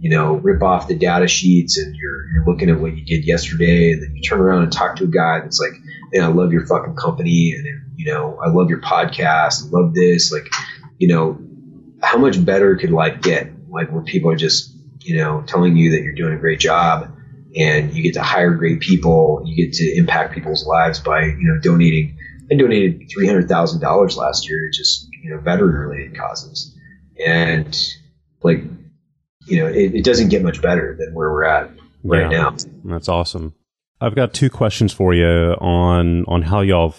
you 0.00 0.10
know, 0.10 0.34
rip 0.34 0.62
off 0.62 0.88
the 0.88 0.94
data 0.94 1.28
sheets 1.28 1.78
and 1.78 1.94
you're, 1.94 2.28
you're 2.32 2.46
looking 2.46 2.70
at 2.70 2.80
what 2.80 2.96
you 2.96 3.04
did 3.04 3.26
yesterday 3.26 3.92
and 3.92 4.02
then 4.02 4.14
you 4.14 4.22
turn 4.22 4.40
around 4.40 4.64
and 4.64 4.72
talk 4.72 4.96
to 4.96 5.04
a 5.04 5.08
guy 5.08 5.40
that's 5.40 5.60
like, 5.60 5.72
man, 6.12 6.24
I 6.24 6.28
love 6.28 6.52
your 6.52 6.66
fucking 6.66 6.96
company 6.96 7.54
and, 7.56 7.66
you 7.96 8.12
know, 8.12 8.38
I 8.44 8.48
love 8.48 8.70
your 8.70 8.80
podcast. 8.80 9.66
I 9.66 9.70
love 9.70 9.94
this. 9.94 10.32
Like, 10.32 10.48
you 10.98 11.08
know, 11.08 11.38
how 12.02 12.18
much 12.18 12.44
better 12.44 12.76
could 12.76 12.90
life 12.90 13.20
get 13.22 13.50
like 13.70 13.90
where 13.90 14.02
people 14.02 14.30
are 14.30 14.36
just, 14.36 14.74
you 15.00 15.16
know, 15.16 15.42
telling 15.46 15.76
you 15.76 15.90
that 15.92 16.02
you're 16.02 16.14
doing 16.14 16.34
a 16.34 16.38
great 16.38 16.60
job 16.60 17.14
and 17.56 17.92
you 17.94 18.02
get 18.02 18.14
to 18.14 18.22
hire 18.22 18.52
great 18.54 18.80
people, 18.80 19.42
you 19.44 19.56
get 19.56 19.74
to 19.74 19.96
impact 19.96 20.34
people's 20.34 20.66
lives 20.66 21.00
by, 21.00 21.24
you 21.24 21.42
know, 21.42 21.58
donating. 21.60 22.16
I 22.50 22.54
donated 22.54 23.10
$300,000 23.10 24.16
last 24.16 24.48
year 24.48 24.70
to 24.70 24.76
just, 24.76 25.08
you 25.22 25.30
know, 25.30 25.40
veteran 25.40 25.88
related 25.88 26.16
causes. 26.16 26.74
And 27.24 27.76
like, 28.42 28.62
you 29.46 29.60
know, 29.60 29.66
it, 29.66 29.94
it, 29.94 30.04
doesn't 30.04 30.28
get 30.28 30.42
much 30.42 30.62
better 30.62 30.96
than 30.98 31.14
where 31.14 31.30
we're 31.30 31.44
at 31.44 31.70
right 32.04 32.30
yeah, 32.30 32.38
now. 32.38 32.56
That's 32.84 33.08
awesome. 33.08 33.54
I've 34.00 34.14
got 34.14 34.32
two 34.32 34.50
questions 34.50 34.92
for 34.92 35.12
you 35.12 35.26
on, 35.26 36.24
on 36.26 36.42
how 36.42 36.60
y'all 36.60 36.94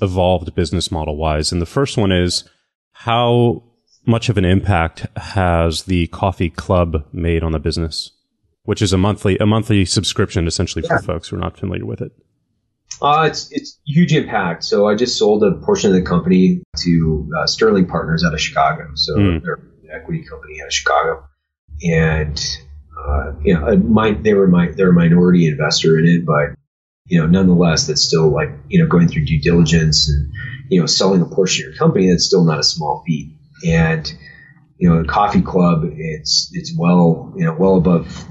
evolved 0.00 0.54
business 0.54 0.90
model 0.90 1.16
wise. 1.16 1.50
And 1.50 1.60
the 1.60 1.66
first 1.66 1.96
one 1.96 2.12
is 2.12 2.44
how 3.04 3.62
much 4.06 4.30
of 4.30 4.38
an 4.38 4.46
impact 4.46 5.06
has 5.16 5.82
the 5.82 6.06
coffee 6.06 6.48
club 6.48 7.04
made 7.12 7.42
on 7.42 7.52
the 7.52 7.58
business, 7.58 8.12
which 8.62 8.80
is 8.80 8.94
a 8.94 8.98
monthly 8.98 9.36
a 9.38 9.46
monthly 9.46 9.84
subscription 9.84 10.46
essentially 10.46 10.82
yeah. 10.88 10.96
for 10.96 11.02
folks 11.02 11.28
who 11.28 11.36
are 11.36 11.38
not 11.38 11.58
familiar 11.58 11.84
with 11.84 12.00
it? 12.00 12.12
Uh, 13.02 13.24
it's 13.28 13.52
it's 13.52 13.78
huge 13.84 14.14
impact. 14.14 14.64
So 14.64 14.88
I 14.88 14.94
just 14.94 15.18
sold 15.18 15.44
a 15.44 15.52
portion 15.66 15.90
of 15.90 15.96
the 15.96 16.02
company 16.02 16.62
to 16.78 17.30
uh, 17.38 17.46
Sterling 17.46 17.86
Partners 17.86 18.24
out 18.24 18.32
of 18.32 18.40
Chicago. 18.40 18.88
So 18.94 19.16
mm. 19.16 19.42
they're 19.42 19.54
an 19.54 19.90
equity 19.92 20.24
company 20.24 20.62
out 20.62 20.68
of 20.68 20.72
Chicago, 20.72 21.26
and 21.82 22.42
uh, 23.06 23.32
you 23.42 23.52
know, 23.52 23.76
my, 23.76 24.12
they 24.12 24.32
were 24.32 24.48
my 24.48 24.68
they're 24.68 24.90
a 24.90 24.94
minority 24.94 25.46
investor 25.46 25.98
in 25.98 26.06
it, 26.06 26.24
but 26.24 26.56
you 27.04 27.20
know, 27.20 27.26
nonetheless, 27.26 27.86
that's 27.86 28.00
still 28.00 28.32
like 28.32 28.48
you 28.68 28.82
know 28.82 28.88
going 28.88 29.08
through 29.08 29.26
due 29.26 29.42
diligence 29.42 30.08
and 30.08 30.32
you 30.70 30.80
know 30.80 30.86
selling 30.86 31.22
a 31.22 31.26
portion 31.26 31.64
of 31.66 31.70
your 31.70 31.78
company. 31.78 32.10
That's 32.10 32.24
still 32.24 32.44
not 32.44 32.58
a 32.58 32.64
small 32.64 33.02
feat 33.06 33.36
and 33.66 34.12
you 34.76 34.88
know 34.88 35.02
the 35.02 35.08
coffee 35.08 35.42
club 35.42 35.84
it's 35.84 36.50
it's 36.52 36.76
well 36.76 37.32
you 37.36 37.44
know 37.44 37.54
well 37.54 37.76
above 37.76 38.26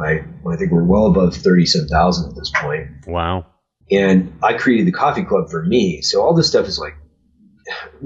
I, 0.00 0.24
I 0.48 0.56
think 0.56 0.70
we're 0.70 0.84
well 0.84 1.06
above 1.06 1.34
37,000 1.34 2.30
at 2.30 2.36
this 2.36 2.50
point. 2.54 2.88
Wow. 3.06 3.46
And 3.90 4.32
I 4.42 4.54
created 4.54 4.86
the 4.86 4.92
coffee 4.92 5.24
club 5.24 5.50
for 5.50 5.64
me. 5.64 6.02
So 6.02 6.22
all 6.22 6.34
this 6.34 6.48
stuff 6.48 6.66
is 6.66 6.78
like, 6.78 6.94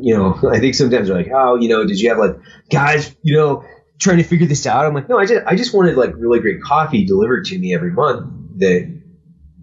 you 0.00 0.16
know, 0.16 0.38
I 0.50 0.58
think 0.58 0.74
sometimes 0.74 1.08
they're 1.08 1.16
like, 1.16 1.30
oh, 1.34 1.56
you 1.56 1.68
know, 1.68 1.84
did 1.86 2.00
you 2.00 2.08
have 2.08 2.18
like 2.18 2.36
guys, 2.70 3.14
you 3.22 3.36
know, 3.36 3.64
trying 3.98 4.18
to 4.18 4.24
figure 4.24 4.46
this 4.46 4.66
out? 4.66 4.86
I'm 4.86 4.94
like, 4.94 5.08
no, 5.08 5.18
I 5.18 5.26
just, 5.26 5.46
I 5.46 5.54
just 5.54 5.74
wanted 5.74 5.96
like 5.96 6.14
really 6.16 6.40
great 6.40 6.62
coffee 6.62 7.04
delivered 7.04 7.44
to 7.46 7.58
me 7.58 7.74
every 7.74 7.90
month 7.90 8.58
that, 8.58 9.00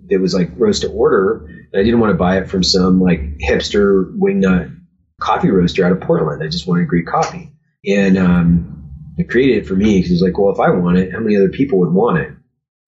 that 0.10 0.20
was 0.20 0.34
like 0.34 0.50
roast 0.56 0.82
to 0.82 0.90
order. 0.90 1.48
And 1.72 1.80
I 1.80 1.84
didn't 1.84 2.00
want 2.00 2.12
to 2.12 2.18
buy 2.18 2.38
it 2.38 2.50
from 2.50 2.64
some 2.64 3.00
like 3.00 3.38
hipster 3.38 4.12
wingnut 4.18 4.76
coffee 5.20 5.50
roaster 5.50 5.86
out 5.86 5.92
of 5.92 6.02
Portland. 6.02 6.44
I 6.44 6.48
just 6.48 6.68
wanted 6.68 6.88
great 6.88 7.06
coffee. 7.06 7.52
And 7.86 8.18
um, 8.18 8.90
I 9.20 9.24
created 9.24 9.58
it 9.58 9.68
for 9.68 9.76
me 9.76 9.98
because 9.98 10.12
it 10.12 10.16
was 10.16 10.22
like, 10.22 10.38
well, 10.38 10.52
if 10.52 10.60
I 10.60 10.70
want 10.72 10.98
it, 10.98 11.12
how 11.12 11.20
many 11.20 11.36
other 11.36 11.50
people 11.50 11.80
would 11.80 11.94
want 11.94 12.20
it? 12.20 12.32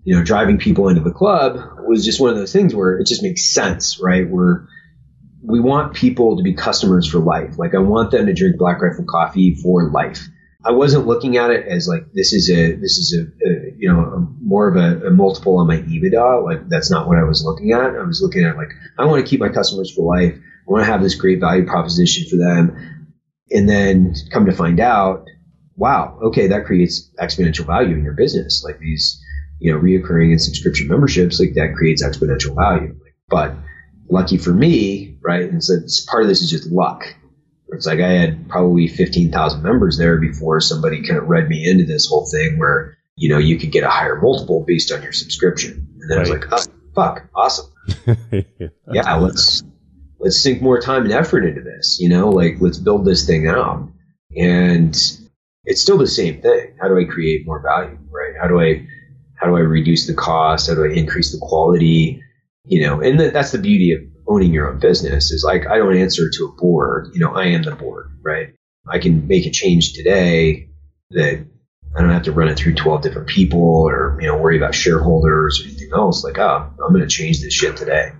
You 0.04 0.16
know, 0.16 0.24
driving 0.24 0.58
people 0.58 0.90
into 0.90 1.02
the 1.02 1.12
club 1.12 1.60
was 1.86 2.04
just 2.04 2.20
one 2.20 2.32
of 2.32 2.38
those 2.38 2.54
things 2.54 2.74
where 2.74 2.98
it 2.98 3.06
just 3.06 3.22
makes 3.22 3.44
sense, 3.44 4.00
right? 4.00 4.28
Where 4.28 4.68
we 5.44 5.60
want 5.60 5.94
people 5.94 6.38
to 6.38 6.44
be 6.44 6.54
customers 6.54 7.08
for 7.08 7.20
life. 7.20 7.58
Like 7.58 7.76
I 7.76 7.80
want 7.80 8.12
them 8.12 8.26
to 8.26 8.34
drink 8.34 8.58
Black 8.58 8.82
Rifle 8.82 9.06
coffee 9.08 9.56
for 9.56 9.90
life. 9.90 10.28
I 10.64 10.72
wasn't 10.72 11.08
looking 11.08 11.38
at 11.38 11.50
it 11.50 11.68
as 11.68 11.88
like 11.88 12.12
this 12.14 12.34
is 12.34 12.50
a 12.50 12.74
this 12.74 12.98
is 12.98 13.18
a, 13.18 13.22
a 13.48 13.74
you 13.78 13.92
know 13.92 14.00
a, 14.00 14.20
more 14.42 14.68
of 14.68 14.76
a, 14.76 15.08
a, 15.08 15.12
multiple 15.12 15.58
on 15.58 15.68
my 15.68 15.78
EBITDA. 15.78 16.44
Like 16.44 16.70
that's 16.70 16.92
not 16.92 17.08
what 17.08 17.18
I 17.18 17.24
was 17.24 17.44
looking 17.44 17.72
at. 17.72 17.96
I 17.96 18.04
was 18.04 18.22
looking 18.22 18.44
at 18.44 18.58
like 18.58 18.70
I 18.98 19.06
want 19.06 19.26
to 19.26 19.30
keep 19.30 19.40
my 19.40 19.50
customers 19.50 19.92
for 19.94 20.04
life. 20.16 20.36
I 20.36 20.72
want 20.72 20.86
to 20.86 20.92
have 20.92 21.02
this 21.02 21.16
great 21.16 21.40
value 21.40 21.66
proposition 21.66 22.30
for 22.30 22.38
them. 22.38 23.08
And 23.50 23.68
then 23.68 24.14
come 24.32 24.46
to 24.46 24.54
find 24.54 24.80
out, 24.80 25.26
wow, 25.76 26.18
okay, 26.24 26.48
that 26.48 26.66
creates 26.66 27.12
exponential 27.20 27.66
value 27.66 27.96
in 27.96 28.04
your 28.04 28.14
business. 28.14 28.64
Like 28.64 28.80
these, 28.80 29.20
you 29.60 29.74
know, 29.74 29.80
reoccurring 29.80 30.32
and 30.32 30.42
subscription 30.42 30.88
memberships, 30.88 31.40
like 31.40 31.56
that 31.56 31.74
creates 31.76 32.04
exponential 32.04 32.56
value. 32.56 32.96
But 33.30 33.56
lucky 34.10 34.38
for 34.38 34.54
me, 34.54 35.18
right? 35.22 35.50
And 35.50 35.64
so 35.64 35.74
part 36.08 36.24
of 36.24 36.30
this 36.30 36.42
is 36.42 36.50
just 36.50 36.72
luck. 36.72 37.04
It's 37.72 37.86
like 37.86 38.00
I 38.00 38.10
had 38.10 38.50
probably 38.50 38.88
15,000 38.88 39.64
members 39.64 39.98
there 39.98 40.18
before 40.18 40.60
somebody 40.60 41.06
kind 41.06 41.18
of 41.18 41.28
read 41.28 41.48
me 41.48 41.68
into 41.70 41.86
this 41.86 42.08
whole 42.08 42.28
thing 42.30 42.60
where, 42.60 42.98
you 43.16 43.30
know, 43.30 43.38
you 43.38 43.58
could 43.58 43.72
get 43.72 43.84
a 43.84 43.90
higher 43.90 44.20
multiple 44.22 44.64
based 44.68 44.92
on 44.92 45.02
your 45.02 45.14
subscription. 45.14 45.88
And 46.02 46.12
then 46.12 46.18
right. 46.18 46.28
I 46.28 46.30
was 46.30 46.68
like, 46.68 46.70
oh, 46.70 46.74
fuck, 46.94 47.30
awesome. 47.34 47.72
yeah, 48.92 49.16
let's 49.16 49.64
let's 50.20 50.40
sink 50.40 50.62
more 50.62 50.80
time 50.80 51.04
and 51.04 51.12
effort 51.12 51.46
into 51.46 51.62
this, 51.62 51.98
you 52.00 52.10
know, 52.10 52.30
like 52.30 52.58
let's 52.60 52.78
build 52.78 53.06
this 53.06 53.26
thing 53.26 53.48
out. 53.48 53.90
And 54.38 54.90
it's 55.66 55.82
still 55.82 55.98
the 55.98 56.08
same 56.08 56.42
thing. 56.42 56.76
How 56.80 56.88
do 56.88 56.98
I 56.98 57.06
create 57.06 57.46
more 57.46 57.62
value, 57.62 57.98
right? 58.10 58.34
How 58.40 58.48
do 58.48 58.60
I, 58.60 58.86
how 59.36 59.48
do 59.48 59.56
I 59.56 59.62
reduce 59.62 60.08
the 60.08 60.14
cost? 60.14 60.70
How 60.70 60.76
do 60.76 60.86
I 60.86 60.94
increase 60.94 61.32
the 61.32 61.40
quality? 61.40 62.22
You 62.66 62.86
know, 62.86 63.02
and 63.02 63.20
that's 63.20 63.52
the 63.52 63.58
beauty 63.58 63.92
of 63.92 64.02
owning 64.32 64.54
your 64.54 64.70
own 64.70 64.80
business 64.80 65.32
is 65.32 65.44
like, 65.44 65.68
I 65.68 65.78
don't 65.78 65.98
answer 65.98 66.30
to 66.30 66.46
a 66.46 66.52
board. 66.52 67.10
You 67.14 67.20
know, 67.20 67.34
I 67.34 67.48
am 67.48 67.64
the 67.64 67.76
board, 67.76 68.12
right? 68.22 68.54
I 68.88 69.00
can 69.00 69.28
make 69.28 69.46
a 69.46 69.52
change 69.52 69.94
today 69.94 70.70
that 71.12 71.46
I 71.96 72.02
don't 72.02 72.12
have 72.12 72.24
to 72.24 72.32
run 72.32 72.48
it 72.48 72.58
through 72.58 72.76
12 72.76 73.02
different 73.02 73.28
people 73.28 73.88
or, 73.90 74.18
you 74.22 74.28
know, 74.28 74.38
worry 74.38 74.58
about 74.58 74.74
shareholders 74.74 75.62
or 75.62 75.66
anything 75.66 75.90
else. 75.94 76.24
Like, 76.24 76.38
oh, 76.38 76.74
I'm 76.84 76.94
going 76.94 77.02
to 77.02 77.08
change 77.08 77.42
this 77.42 77.54
shit 77.54 77.78
today. 77.78 78.12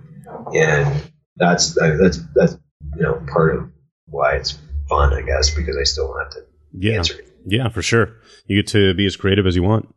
And 0.54 1.10
that's 1.36 1.74
that's 1.74 2.18
that's 2.34 2.56
you 2.96 3.02
know 3.02 3.22
part 3.32 3.56
of 3.56 3.70
why 4.06 4.36
it's 4.36 4.58
fun, 4.88 5.12
I 5.14 5.22
guess, 5.22 5.50
because 5.50 5.76
I 5.76 5.84
still 5.84 6.08
don't 6.08 6.18
have 6.18 6.32
to 6.32 6.40
yeah. 6.72 6.96
answer. 6.98 7.14
Yeah, 7.46 7.68
for 7.68 7.82
sure. 7.82 8.16
You 8.46 8.62
get 8.62 8.68
to 8.68 8.94
be 8.94 9.06
as 9.06 9.16
creative 9.16 9.46
as 9.46 9.56
you 9.56 9.62
want. 9.62 9.92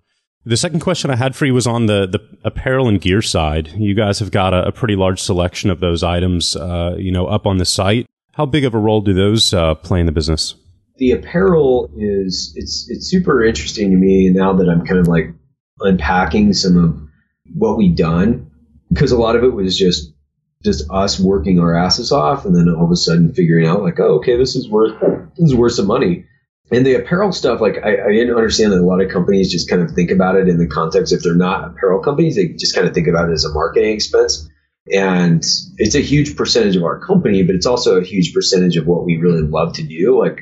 The 0.47 0.57
second 0.57 0.81
question 0.81 1.09
I 1.09 1.15
had 1.15 1.35
for 1.35 1.47
you 1.47 1.55
was 1.55 1.65
on 1.65 1.87
the, 1.87 2.05
the 2.05 2.19
apparel 2.43 2.87
and 2.87 3.01
gear 3.01 3.23
side. 3.23 3.69
You 3.75 3.95
guys 3.95 4.19
have 4.19 4.29
got 4.29 4.53
a, 4.53 4.67
a 4.67 4.71
pretty 4.71 4.95
large 4.95 5.19
selection 5.19 5.71
of 5.71 5.79
those 5.79 6.03
items, 6.03 6.55
uh, 6.55 6.95
you 6.99 7.11
know, 7.11 7.25
up 7.25 7.47
on 7.47 7.57
the 7.57 7.65
site. 7.65 8.05
How 8.33 8.45
big 8.45 8.63
of 8.63 8.75
a 8.75 8.77
role 8.77 9.01
do 9.01 9.13
those 9.13 9.53
uh, 9.55 9.73
play 9.73 9.99
in 9.99 10.05
the 10.05 10.11
business? 10.11 10.53
The 10.97 11.11
apparel 11.11 11.89
is 11.97 12.53
it's 12.55 12.87
it's 12.89 13.09
super 13.09 13.43
interesting 13.43 13.89
to 13.89 13.97
me 13.97 14.29
now 14.29 14.53
that 14.53 14.69
I'm 14.69 14.85
kind 14.85 14.99
of 14.99 15.07
like 15.07 15.33
unpacking 15.79 16.53
some 16.53 16.77
of 16.77 17.09
what 17.53 17.77
we've 17.77 17.95
done 17.95 18.51
because 18.91 19.11
a 19.11 19.17
lot 19.17 19.35
of 19.35 19.43
it 19.43 19.53
was 19.53 19.77
just 19.77 20.13
just 20.63 20.89
us 20.89 21.19
working 21.19 21.59
our 21.59 21.75
asses 21.75 22.11
off 22.11 22.45
and 22.45 22.55
then 22.55 22.73
all 22.73 22.85
of 22.85 22.91
a 22.91 22.95
sudden 22.95 23.33
figuring 23.33 23.67
out 23.67 23.81
like 23.81 23.99
oh 23.99 24.19
okay 24.19 24.37
this 24.37 24.55
is 24.55 24.69
worth 24.69 24.97
this 25.37 25.49
is 25.49 25.55
worth 25.55 25.73
some 25.73 25.87
money 25.87 26.25
and 26.71 26.85
the 26.85 26.95
apparel 26.95 27.31
stuff 27.31 27.61
like 27.61 27.77
I, 27.83 28.05
I 28.05 28.11
didn't 28.11 28.35
understand 28.35 28.71
that 28.71 28.79
a 28.79 28.85
lot 28.85 29.01
of 29.01 29.11
companies 29.11 29.51
just 29.51 29.69
kind 29.69 29.81
of 29.81 29.91
think 29.91 30.11
about 30.11 30.35
it 30.35 30.47
in 30.47 30.57
the 30.57 30.67
context 30.67 31.13
if 31.13 31.21
they're 31.21 31.35
not 31.35 31.65
apparel 31.65 32.01
companies 32.01 32.35
they 32.35 32.47
just 32.49 32.75
kind 32.75 32.87
of 32.87 32.93
think 32.93 33.07
about 33.07 33.29
it 33.29 33.33
as 33.33 33.45
a 33.45 33.53
marketing 33.53 33.93
expense. 33.93 34.49
And 34.93 35.43
it's 35.77 35.95
a 35.95 36.01
huge 36.01 36.35
percentage 36.35 36.75
of 36.75 36.83
our 36.83 36.99
company 36.99 37.43
but 37.43 37.55
it's 37.55 37.65
also 37.65 37.99
a 37.99 38.03
huge 38.03 38.33
percentage 38.33 38.77
of 38.77 38.87
what 38.87 39.05
we 39.05 39.17
really 39.17 39.41
love 39.41 39.73
to 39.73 39.83
do. 39.83 40.19
Like 40.19 40.41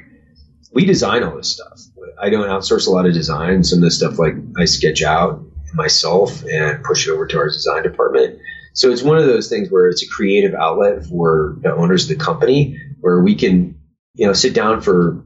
we 0.74 0.86
design 0.86 1.24
all 1.24 1.36
this 1.36 1.49
stuff. 1.49 1.80
I 2.21 2.30
don't 2.30 2.47
outsource 2.47 2.88
a 2.88 2.91
lot 2.91 3.05
of 3.05 3.13
design. 3.13 3.63
Some 3.63 3.80
of 3.80 3.84
the 3.84 3.91
stuff 3.91 4.17
like 4.17 4.34
i 4.57 4.65
sketch 4.65 5.01
out 5.01 5.43
myself 5.74 6.43
and 6.45 6.84
push 6.84 7.07
it 7.07 7.11
over 7.11 7.26
to 7.28 7.38
our 7.38 7.47
design 7.47 7.84
department. 7.84 8.39
So 8.74 8.91
it's 8.91 9.03
one 9.03 9.17
of 9.17 9.26
those 9.26 9.49
things 9.49 9.69
where 9.69 9.88
it's 9.88 10.03
a 10.03 10.07
creative 10.07 10.53
outlet 10.53 11.05
for 11.05 11.57
the 11.61 11.74
owners 11.74 12.09
of 12.09 12.17
the 12.17 12.24
company 12.24 12.80
where 13.01 13.21
we 13.21 13.36
can, 13.36 13.76
you 14.15 14.26
know, 14.26 14.34
sit 14.34 14.53
down 14.53 14.82
for 14.82 15.22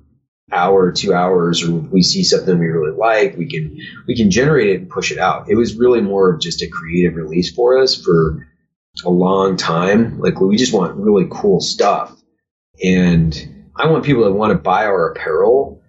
hour 0.52 0.92
two 0.92 1.14
hours 1.14 1.64
or 1.64 1.72
we 1.72 2.02
see 2.02 2.24
something 2.24 2.58
we 2.58 2.68
really 2.68 2.96
like, 2.96 3.38
we 3.38 3.48
can 3.50 3.78
we 4.08 4.16
can 4.16 4.32
generate 4.32 4.70
it 4.70 4.82
and 4.82 4.90
push 4.90 5.12
it 5.12 5.18
out. 5.18 5.50
It 5.50 5.56
was 5.56 5.76
really 5.76 6.02
more 6.02 6.34
of 6.34 6.42
just 6.42 6.62
a 6.62 6.68
creative 6.68 7.16
release 7.16 7.54
for 7.54 7.78
us 7.78 8.02
for 8.02 8.48
a 9.04 9.10
long 9.10 9.58
time. 9.58 10.20
Like 10.20 10.40
we 10.40 10.58
just 10.58 10.74
want 10.74 10.96
really 10.96 11.28
cool 11.30 11.60
stuff. 11.60 12.16
And 12.84 13.68
I 13.76 13.88
want 13.88 14.06
people 14.06 14.24
that 14.24 14.32
want 14.32 14.52
to 14.52 14.58
buy 14.58 14.86
our 14.86 15.12
apparel 15.12 15.82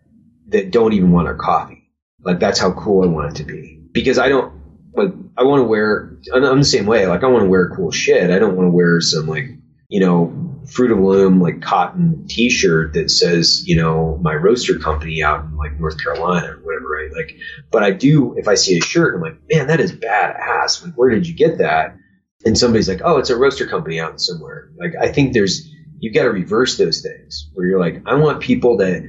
that 0.49 0.71
don't 0.71 0.93
even 0.93 1.13
want 1.13 1.29
our 1.29 1.37
coffee. 1.37 1.91
Like 2.21 2.41
that's 2.41 2.59
how 2.59 2.73
cool 2.73 3.05
I 3.05 3.07
want 3.07 3.33
it 3.33 3.37
to 3.37 3.45
be 3.45 3.81
because 3.93 4.19
I 4.19 4.29
don't 4.29 4.53
like 4.95 5.11
I 5.37 5.45
want 5.45 5.61
to 5.61 5.65
wear. 5.65 6.19
I'm 6.35 6.59
the 6.59 6.65
same 6.65 6.87
way. 6.87 7.07
Like 7.07 7.23
I 7.23 7.29
want 7.29 7.45
to 7.45 7.49
wear 7.49 7.71
cool 7.71 7.93
shit. 7.93 8.31
I 8.31 8.41
don't 8.41 8.57
want 8.57 8.67
to 8.67 8.73
wear 8.73 9.01
some 9.01 9.29
like 9.29 9.51
you 9.89 10.01
know 10.01 10.63
Fruit 10.73 10.91
of 10.91 10.99
Loom 10.99 11.41
like 11.41 11.63
cotton 11.63 12.27
T-shirt 12.29 12.93
that 12.93 13.11
says 13.11 13.67
you 13.67 13.77
know 13.77 14.19
my 14.23 14.35
roaster 14.35 14.79
company 14.79 15.23
out 15.23 15.45
in 15.45 15.57
like 15.57 15.79
North 15.81 16.03
Carolina 16.03 16.53
or 16.53 16.57
whatever. 16.57 16.89
Right? 16.89 17.11
Like, 17.13 17.37
but 17.71 17.83
I 17.83 17.91
do 17.93 18.37
if 18.37 18.49
I 18.49 18.55
see 18.55 18.79
a 18.79 18.83
shirt, 18.83 19.15
I'm 19.15 19.23
like, 19.23 19.39
man, 19.51 19.69
that 19.69 19.81
is 19.81 19.93
badass. 19.93 20.85
Like, 20.85 20.95
where 20.95 21.11
did 21.11 21.27
you 21.27 21.35
get 21.35 21.59
that? 21.59 21.97
And 22.45 22.57
somebody's 22.57 22.89
like, 22.89 23.01
oh, 23.05 23.19
it's 23.19 23.31
a 23.31 23.37
roaster 23.37 23.67
company 23.67 23.99
out 23.99 24.21
somewhere. 24.21 24.71
Like, 24.79 24.93
I 25.01 25.11
think 25.11 25.33
there's 25.33 25.69
you've 26.01 26.15
got 26.15 26.25
to 26.25 26.31
reverse 26.31 26.79
those 26.79 27.01
things 27.03 27.51
where 27.55 27.67
you're 27.67 27.81
like, 27.81 28.03
I 28.07 28.15
want 28.15 28.41
people 28.41 28.77
that 28.79 29.03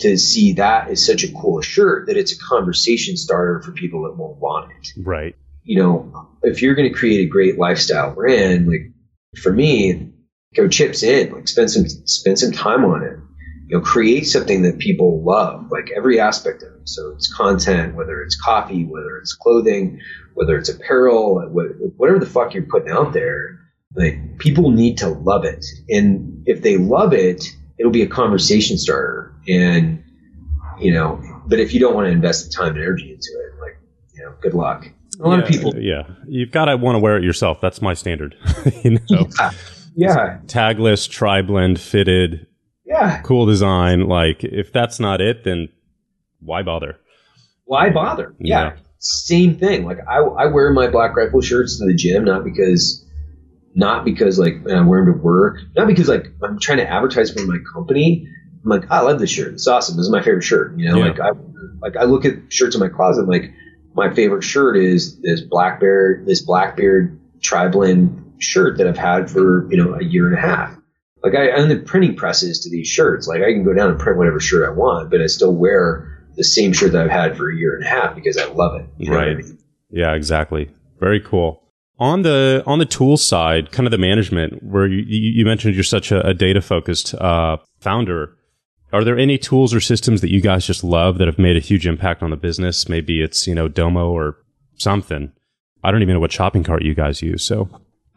to 0.00 0.16
see 0.16 0.52
that 0.54 0.90
is 0.90 1.04
such 1.04 1.24
a 1.24 1.32
cool 1.32 1.60
shirt 1.60 2.06
that 2.06 2.16
it's 2.16 2.32
a 2.32 2.38
conversation 2.38 3.16
starter 3.16 3.60
for 3.62 3.72
people 3.72 4.02
that 4.04 4.16
won't 4.16 4.38
want 4.38 4.70
it. 4.70 4.88
Right. 5.04 5.34
You 5.64 5.82
know, 5.82 6.28
if 6.42 6.62
you're 6.62 6.74
going 6.74 6.90
to 6.90 6.96
create 6.96 7.26
a 7.26 7.28
great 7.28 7.58
lifestyle 7.58 8.14
brand, 8.14 8.68
like 8.68 8.92
for 9.42 9.52
me, 9.52 10.12
go 10.58 10.68
chips 10.68 11.02
in, 11.02 11.32
like 11.32 11.48
spend 11.48 11.70
some 11.70 11.88
spend 11.88 12.38
some 12.38 12.52
time 12.52 12.84
on 12.84 13.02
it. 13.02 13.18
You 13.68 13.78
know, 13.78 13.84
create 13.84 14.26
something 14.26 14.62
that 14.62 14.78
people 14.78 15.22
love, 15.22 15.70
like 15.70 15.90
every 15.94 16.18
aspect 16.20 16.62
of 16.62 16.72
it. 16.74 16.88
So 16.88 17.10
it's 17.10 17.32
content, 17.32 17.94
whether 17.94 18.22
it's 18.22 18.40
coffee, 18.40 18.84
whether 18.84 19.18
it's 19.18 19.34
clothing, 19.34 20.00
whether 20.34 20.56
it's 20.56 20.70
apparel, 20.70 21.40
whatever 21.96 22.18
the 22.18 22.26
fuck 22.26 22.54
you're 22.54 22.64
putting 22.64 22.90
out 22.90 23.12
there. 23.12 23.58
Like 23.94 24.38
people 24.38 24.70
need 24.70 24.98
to 24.98 25.08
love 25.08 25.44
it, 25.44 25.64
and 25.88 26.42
if 26.46 26.62
they 26.62 26.76
love 26.76 27.12
it, 27.12 27.44
it'll 27.78 27.92
be 27.92 28.02
a 28.02 28.08
conversation 28.08 28.76
starter. 28.78 29.34
And, 29.46 30.02
you 30.78 30.92
know, 30.92 31.20
but 31.46 31.60
if 31.60 31.72
you 31.72 31.80
don't 31.80 31.94
want 31.94 32.06
to 32.06 32.10
invest 32.10 32.46
the 32.46 32.50
time 32.50 32.74
and 32.74 32.78
energy 32.78 33.10
into 33.12 33.28
it, 33.30 33.60
like, 33.60 33.78
you 34.14 34.22
know, 34.22 34.34
good 34.40 34.54
luck. 34.54 34.88
A 35.20 35.26
lot 35.26 35.38
yeah, 35.38 35.42
of 35.42 35.48
people. 35.48 35.76
Yeah. 35.76 36.02
You've 36.26 36.50
got 36.50 36.66
to 36.66 36.76
want 36.76 36.96
to 36.96 37.00
wear 37.00 37.16
it 37.16 37.24
yourself. 37.24 37.60
That's 37.60 37.80
my 37.80 37.94
standard. 37.94 38.36
you 38.84 38.92
know? 39.10 39.28
Yeah. 39.38 39.50
Yeah. 39.98 40.38
Tagless, 40.46 41.10
tri 41.10 41.42
blend, 41.42 41.80
fitted. 41.80 42.46
Yeah. 42.86 43.20
Cool 43.22 43.46
design. 43.46 44.08
Like, 44.08 44.44
if 44.44 44.72
that's 44.72 45.00
not 45.00 45.20
it, 45.20 45.42
then 45.42 45.68
why 46.40 46.62
bother? 46.62 46.96
Why 47.64 47.90
bother? 47.90 48.34
Yeah. 48.38 48.60
yeah. 48.60 48.76
Same 49.00 49.56
thing. 49.58 49.84
Like, 49.84 49.98
I, 50.08 50.18
I 50.18 50.46
wear 50.46 50.72
my 50.72 50.88
Black 50.88 51.16
Rifle 51.16 51.40
shirts 51.40 51.78
to 51.78 51.86
the 51.86 51.94
gym, 51.94 52.24
not 52.24 52.44
because 52.44 53.04
not 53.74 54.04
because 54.04 54.38
like 54.38 54.54
I 54.68 54.80
wear 54.80 55.04
them 55.04 55.14
to 55.14 55.20
work, 55.20 55.58
not 55.76 55.86
because 55.86 56.08
like 56.08 56.26
I'm 56.42 56.58
trying 56.58 56.78
to 56.78 56.88
advertise 56.88 57.30
for 57.30 57.44
my 57.46 57.58
company. 57.72 58.26
I'm 58.64 58.70
like, 58.70 58.84
oh, 58.90 58.94
I 58.94 59.00
love 59.00 59.18
this 59.18 59.30
shirt. 59.30 59.54
It's 59.54 59.66
awesome. 59.66 59.96
This 59.96 60.06
is 60.06 60.12
my 60.12 60.22
favorite 60.22 60.42
shirt. 60.42 60.76
You 60.78 60.90
know, 60.90 60.98
yeah. 60.98 61.04
like 61.04 61.20
I 61.20 61.30
like 61.80 61.96
I 61.96 62.04
look 62.04 62.24
at 62.24 62.52
shirts 62.52 62.74
in 62.74 62.80
my 62.80 62.88
closet. 62.88 63.22
I'm 63.22 63.28
like, 63.28 63.52
my 63.94 64.12
favorite 64.14 64.42
shirt 64.42 64.76
is 64.76 65.20
this 65.20 65.40
Blackbeard, 65.40 66.26
this 66.26 66.42
Blackbeard 66.42 67.20
tri-blend 67.40 68.27
shirt 68.38 68.78
that 68.78 68.86
I've 68.86 68.98
had 68.98 69.30
for 69.30 69.70
you 69.70 69.82
know 69.82 69.94
a 69.94 70.04
year 70.04 70.26
and 70.26 70.36
a 70.36 70.40
half. 70.40 70.76
Like 71.22 71.34
I 71.34 71.50
own 71.52 71.68
the 71.68 71.78
printing 71.78 72.14
presses 72.14 72.60
to 72.60 72.70
these 72.70 72.86
shirts. 72.86 73.26
Like 73.26 73.42
I 73.42 73.52
can 73.52 73.64
go 73.64 73.74
down 73.74 73.90
and 73.90 73.98
print 73.98 74.18
whatever 74.18 74.40
shirt 74.40 74.68
I 74.68 74.72
want, 74.72 75.10
but 75.10 75.20
I 75.20 75.26
still 75.26 75.54
wear 75.54 76.26
the 76.36 76.44
same 76.44 76.72
shirt 76.72 76.92
that 76.92 77.04
I've 77.04 77.10
had 77.10 77.36
for 77.36 77.50
a 77.50 77.56
year 77.56 77.74
and 77.74 77.84
a 77.84 77.88
half 77.88 78.14
because 78.14 78.38
I 78.38 78.46
love 78.46 78.80
it. 78.80 78.86
You 78.96 79.10
know 79.10 79.16
right. 79.16 79.28
I 79.30 79.34
mean? 79.34 79.58
Yeah, 79.90 80.14
exactly. 80.14 80.70
Very 81.00 81.20
cool. 81.20 81.62
On 81.98 82.22
the 82.22 82.62
on 82.64 82.78
the 82.78 82.86
tool 82.86 83.16
side, 83.16 83.72
kind 83.72 83.86
of 83.86 83.90
the 83.90 83.98
management, 83.98 84.62
where 84.62 84.86
you, 84.86 85.02
you 85.04 85.44
mentioned 85.44 85.74
you're 85.74 85.82
such 85.82 86.12
a, 86.12 86.24
a 86.24 86.32
data 86.32 86.60
focused 86.60 87.14
uh, 87.14 87.56
founder, 87.80 88.36
are 88.92 89.02
there 89.02 89.18
any 89.18 89.36
tools 89.36 89.74
or 89.74 89.80
systems 89.80 90.20
that 90.20 90.30
you 90.30 90.40
guys 90.40 90.64
just 90.64 90.84
love 90.84 91.18
that 91.18 91.26
have 91.26 91.38
made 91.38 91.56
a 91.56 91.60
huge 91.60 91.86
impact 91.86 92.22
on 92.22 92.30
the 92.30 92.36
business? 92.36 92.88
Maybe 92.88 93.20
it's 93.20 93.48
you 93.48 93.54
know 93.54 93.66
Domo 93.66 94.10
or 94.10 94.36
something. 94.76 95.32
I 95.82 95.90
don't 95.90 96.02
even 96.02 96.14
know 96.14 96.20
what 96.20 96.32
shopping 96.32 96.62
cart 96.62 96.82
you 96.82 96.94
guys 96.94 97.20
use. 97.20 97.44
So 97.44 97.68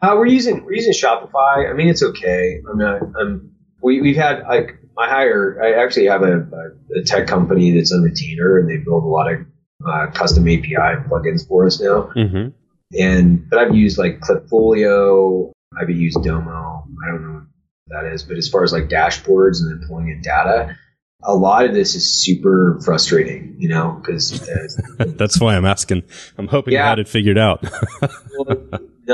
uh, 0.02 0.14
we're 0.16 0.26
using 0.26 0.64
we're 0.64 0.74
using 0.74 0.92
Shopify. 0.92 1.70
I 1.70 1.72
mean, 1.74 1.88
it's 1.88 2.02
okay. 2.02 2.60
I'm 2.68 2.78
not. 2.78 3.02
I'm. 3.18 3.54
We 3.80 4.00
we've 4.00 4.16
had 4.16 4.42
like 4.48 4.78
I 4.98 5.08
hire. 5.08 5.60
I 5.62 5.82
actually 5.82 6.06
have 6.06 6.22
a, 6.22 6.40
a, 6.40 7.00
a 7.00 7.04
tech 7.04 7.28
company 7.28 7.70
that's 7.70 7.92
on 7.92 8.02
retainer, 8.02 8.58
and 8.58 8.68
they 8.68 8.78
build 8.78 9.04
a 9.04 9.06
lot 9.06 9.32
of 9.32 9.40
uh, 9.86 10.10
custom 10.12 10.48
API 10.48 10.74
plugins 11.08 11.46
for 11.46 11.66
us 11.66 11.80
now. 11.80 12.10
Mm-hmm. 12.16 12.48
And 12.98 13.48
but 13.48 13.58
I've 13.60 13.74
used 13.74 13.96
like 13.96 14.20
Klipfolio. 14.20 15.52
I've 15.80 15.88
used 15.88 16.22
Domo. 16.22 16.84
I 17.04 17.10
don't 17.10 17.22
know 17.22 17.42
what 17.86 18.02
that 18.02 18.12
is, 18.12 18.24
but 18.24 18.36
as 18.36 18.48
far 18.48 18.64
as 18.64 18.72
like 18.72 18.88
dashboards 18.88 19.60
and 19.60 19.70
then 19.70 19.88
pulling 19.88 20.08
in 20.08 20.20
data, 20.20 20.76
a 21.22 21.34
lot 21.34 21.64
of 21.64 21.74
this 21.74 21.94
is 21.94 22.10
super 22.10 22.80
frustrating, 22.84 23.54
you 23.58 23.68
know, 23.68 24.00
because 24.00 24.46
uh, 24.48 25.04
that's 25.16 25.40
why 25.40 25.56
I'm 25.56 25.64
asking. 25.64 26.02
I'm 26.36 26.48
hoping 26.48 26.74
yeah. 26.74 26.82
you 26.82 26.88
had 26.88 26.98
it 26.98 27.08
figured 27.08 27.38
out. 27.38 27.64
well, 28.36 28.56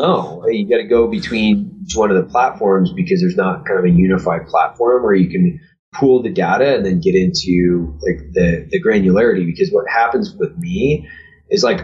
no, 0.01 0.47
you 0.47 0.69
got 0.69 0.79
to 0.79 0.89
go 0.89 1.09
between 1.09 1.81
each 1.85 1.97
one 1.97 2.11
of 2.11 2.17
the 2.17 2.31
platforms 2.31 2.93
because 2.93 3.21
there's 3.21 3.37
not 3.37 3.67
kind 3.67 3.79
of 3.79 3.85
a 3.85 3.91
unified 3.91 4.47
platform 4.47 5.03
where 5.03 5.15
you 5.15 5.31
can 5.31 5.61
pool 5.95 6.23
the 6.23 6.31
data 6.31 6.77
and 6.77 6.85
then 6.85 7.01
get 7.01 7.15
into 7.15 7.99
like 8.03 8.33
the 8.33 8.69
the 8.71 8.83
granularity. 8.83 9.47
Because 9.47 9.71
what 9.71 9.89
happens 9.89 10.35
with 10.39 10.57
me 10.57 11.09
is 11.51 11.65
like 11.65 11.81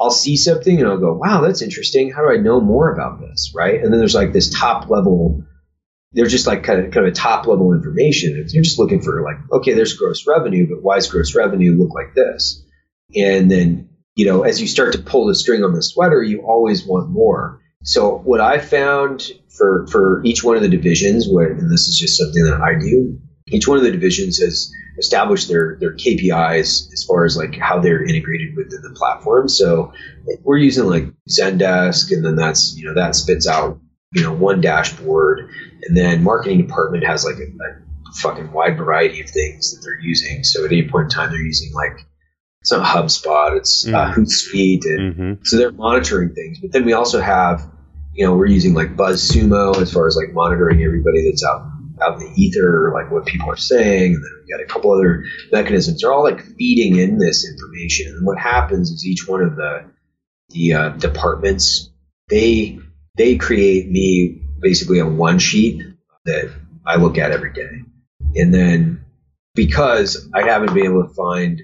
I'll 0.00 0.10
see 0.10 0.36
something 0.36 0.80
and 0.80 0.88
I'll 0.88 0.98
go, 0.98 1.12
wow, 1.12 1.42
that's 1.42 1.60
interesting. 1.60 2.10
How 2.10 2.22
do 2.22 2.32
I 2.32 2.38
know 2.38 2.60
more 2.60 2.92
about 2.92 3.20
this? 3.20 3.52
Right. 3.54 3.82
And 3.82 3.92
then 3.92 3.98
there's 4.00 4.14
like 4.14 4.32
this 4.32 4.48
top 4.48 4.88
level, 4.88 5.44
there's 6.12 6.32
just 6.32 6.46
like 6.46 6.64
kind 6.64 6.86
of, 6.86 6.92
kind 6.92 7.06
of 7.06 7.12
a 7.12 7.14
top 7.14 7.46
level 7.46 7.74
information. 7.74 8.32
You're 8.48 8.62
just 8.62 8.78
looking 8.78 9.02
for 9.02 9.22
like, 9.22 9.36
okay, 9.52 9.74
there's 9.74 9.92
gross 9.92 10.26
revenue, 10.26 10.66
but 10.68 10.82
why 10.82 10.96
does 10.96 11.10
gross 11.10 11.34
revenue 11.34 11.76
look 11.78 11.92
like 11.92 12.14
this? 12.14 12.64
And 13.14 13.50
then, 13.50 13.89
you 14.16 14.26
know, 14.26 14.42
as 14.42 14.60
you 14.60 14.66
start 14.66 14.92
to 14.92 14.98
pull 14.98 15.26
the 15.26 15.34
string 15.34 15.64
on 15.64 15.74
the 15.74 15.82
sweater, 15.82 16.22
you 16.22 16.42
always 16.42 16.84
want 16.84 17.10
more. 17.10 17.60
So 17.82 18.18
what 18.18 18.40
I 18.40 18.58
found 18.58 19.32
for, 19.56 19.86
for 19.86 20.22
each 20.24 20.44
one 20.44 20.56
of 20.56 20.62
the 20.62 20.68
divisions, 20.68 21.26
where, 21.28 21.50
and 21.50 21.70
this 21.70 21.88
is 21.88 21.98
just 21.98 22.18
something 22.18 22.44
that 22.44 22.60
I 22.60 22.78
do, 22.78 23.18
each 23.48 23.66
one 23.66 23.78
of 23.78 23.84
the 23.84 23.90
divisions 23.90 24.38
has 24.38 24.70
established 24.98 25.48
their 25.48 25.76
their 25.80 25.94
KPIs 25.94 26.92
as 26.92 27.04
far 27.08 27.24
as 27.24 27.36
like 27.36 27.56
how 27.56 27.80
they're 27.80 28.04
integrated 28.04 28.56
within 28.56 28.82
the 28.82 28.90
platform. 28.90 29.48
So 29.48 29.92
we're 30.42 30.58
using 30.58 30.84
like 30.84 31.06
Zendesk, 31.28 32.12
and 32.12 32.24
then 32.24 32.36
that's 32.36 32.76
you 32.76 32.86
know 32.86 32.94
that 32.94 33.16
spits 33.16 33.46
out 33.46 33.80
you 34.12 34.22
know 34.22 34.32
one 34.32 34.60
dashboard, 34.60 35.50
and 35.82 35.96
then 35.96 36.22
marketing 36.22 36.58
department 36.58 37.04
has 37.04 37.24
like 37.24 37.36
a, 37.36 37.46
a 37.46 38.12
fucking 38.16 38.52
wide 38.52 38.76
variety 38.76 39.20
of 39.20 39.30
things 39.30 39.72
that 39.72 39.80
they're 39.82 40.00
using. 40.00 40.44
So 40.44 40.64
at 40.64 40.72
any 40.72 40.88
point 40.88 41.04
in 41.04 41.10
time, 41.10 41.30
they're 41.30 41.40
using 41.40 41.72
like 41.72 42.06
it's 42.60 42.72
not 42.72 42.86
HubSpot, 42.86 43.56
it's 43.56 43.86
uh, 43.86 43.90
mm-hmm. 43.90 43.96
uh, 43.96 44.14
Hootsuite, 44.14 44.84
and 44.84 45.14
mm-hmm. 45.14 45.44
so 45.44 45.56
they're 45.56 45.72
monitoring 45.72 46.34
things. 46.34 46.58
But 46.60 46.72
then 46.72 46.84
we 46.84 46.92
also 46.92 47.20
have 47.20 47.70
you 48.12 48.26
know 48.26 48.36
we're 48.36 48.46
using 48.46 48.74
like 48.74 48.96
BuzzSumo 48.96 49.80
as 49.80 49.92
far 49.92 50.06
as 50.06 50.16
like 50.16 50.34
monitoring 50.34 50.82
everybody 50.82 51.28
that's 51.28 51.44
out 51.44 51.66
out 52.02 52.20
in 52.20 52.26
the 52.26 52.40
ether, 52.40 52.92
like 52.94 53.10
what 53.10 53.26
people 53.26 53.50
are 53.50 53.56
saying, 53.56 54.14
and 54.14 54.24
then 54.24 54.30
we 54.42 54.52
got 54.52 54.62
a 54.62 54.66
couple 54.66 54.92
other 54.92 55.24
mechanisms. 55.52 56.00
They're 56.00 56.12
all 56.12 56.22
like 56.22 56.42
feeding 56.56 56.98
in 56.98 57.18
this 57.18 57.48
information. 57.48 58.14
And 58.16 58.26
what 58.26 58.38
happens 58.38 58.90
is 58.90 59.06
each 59.06 59.26
one 59.26 59.42
of 59.42 59.56
the 59.56 59.90
the 60.50 60.72
uh, 60.74 60.88
departments 60.90 61.90
they 62.28 62.78
they 63.16 63.36
create 63.36 63.90
me 63.90 64.42
basically 64.60 64.98
a 64.98 65.06
one 65.06 65.38
sheet 65.38 65.82
that 66.26 66.52
I 66.86 66.96
look 66.96 67.16
at 67.16 67.30
every 67.30 67.52
day, 67.52 67.84
and 68.34 68.52
then 68.52 69.04
because 69.54 70.28
I 70.34 70.42
haven't 70.42 70.74
been 70.74 70.84
able 70.84 71.06
to 71.06 71.14
find 71.14 71.62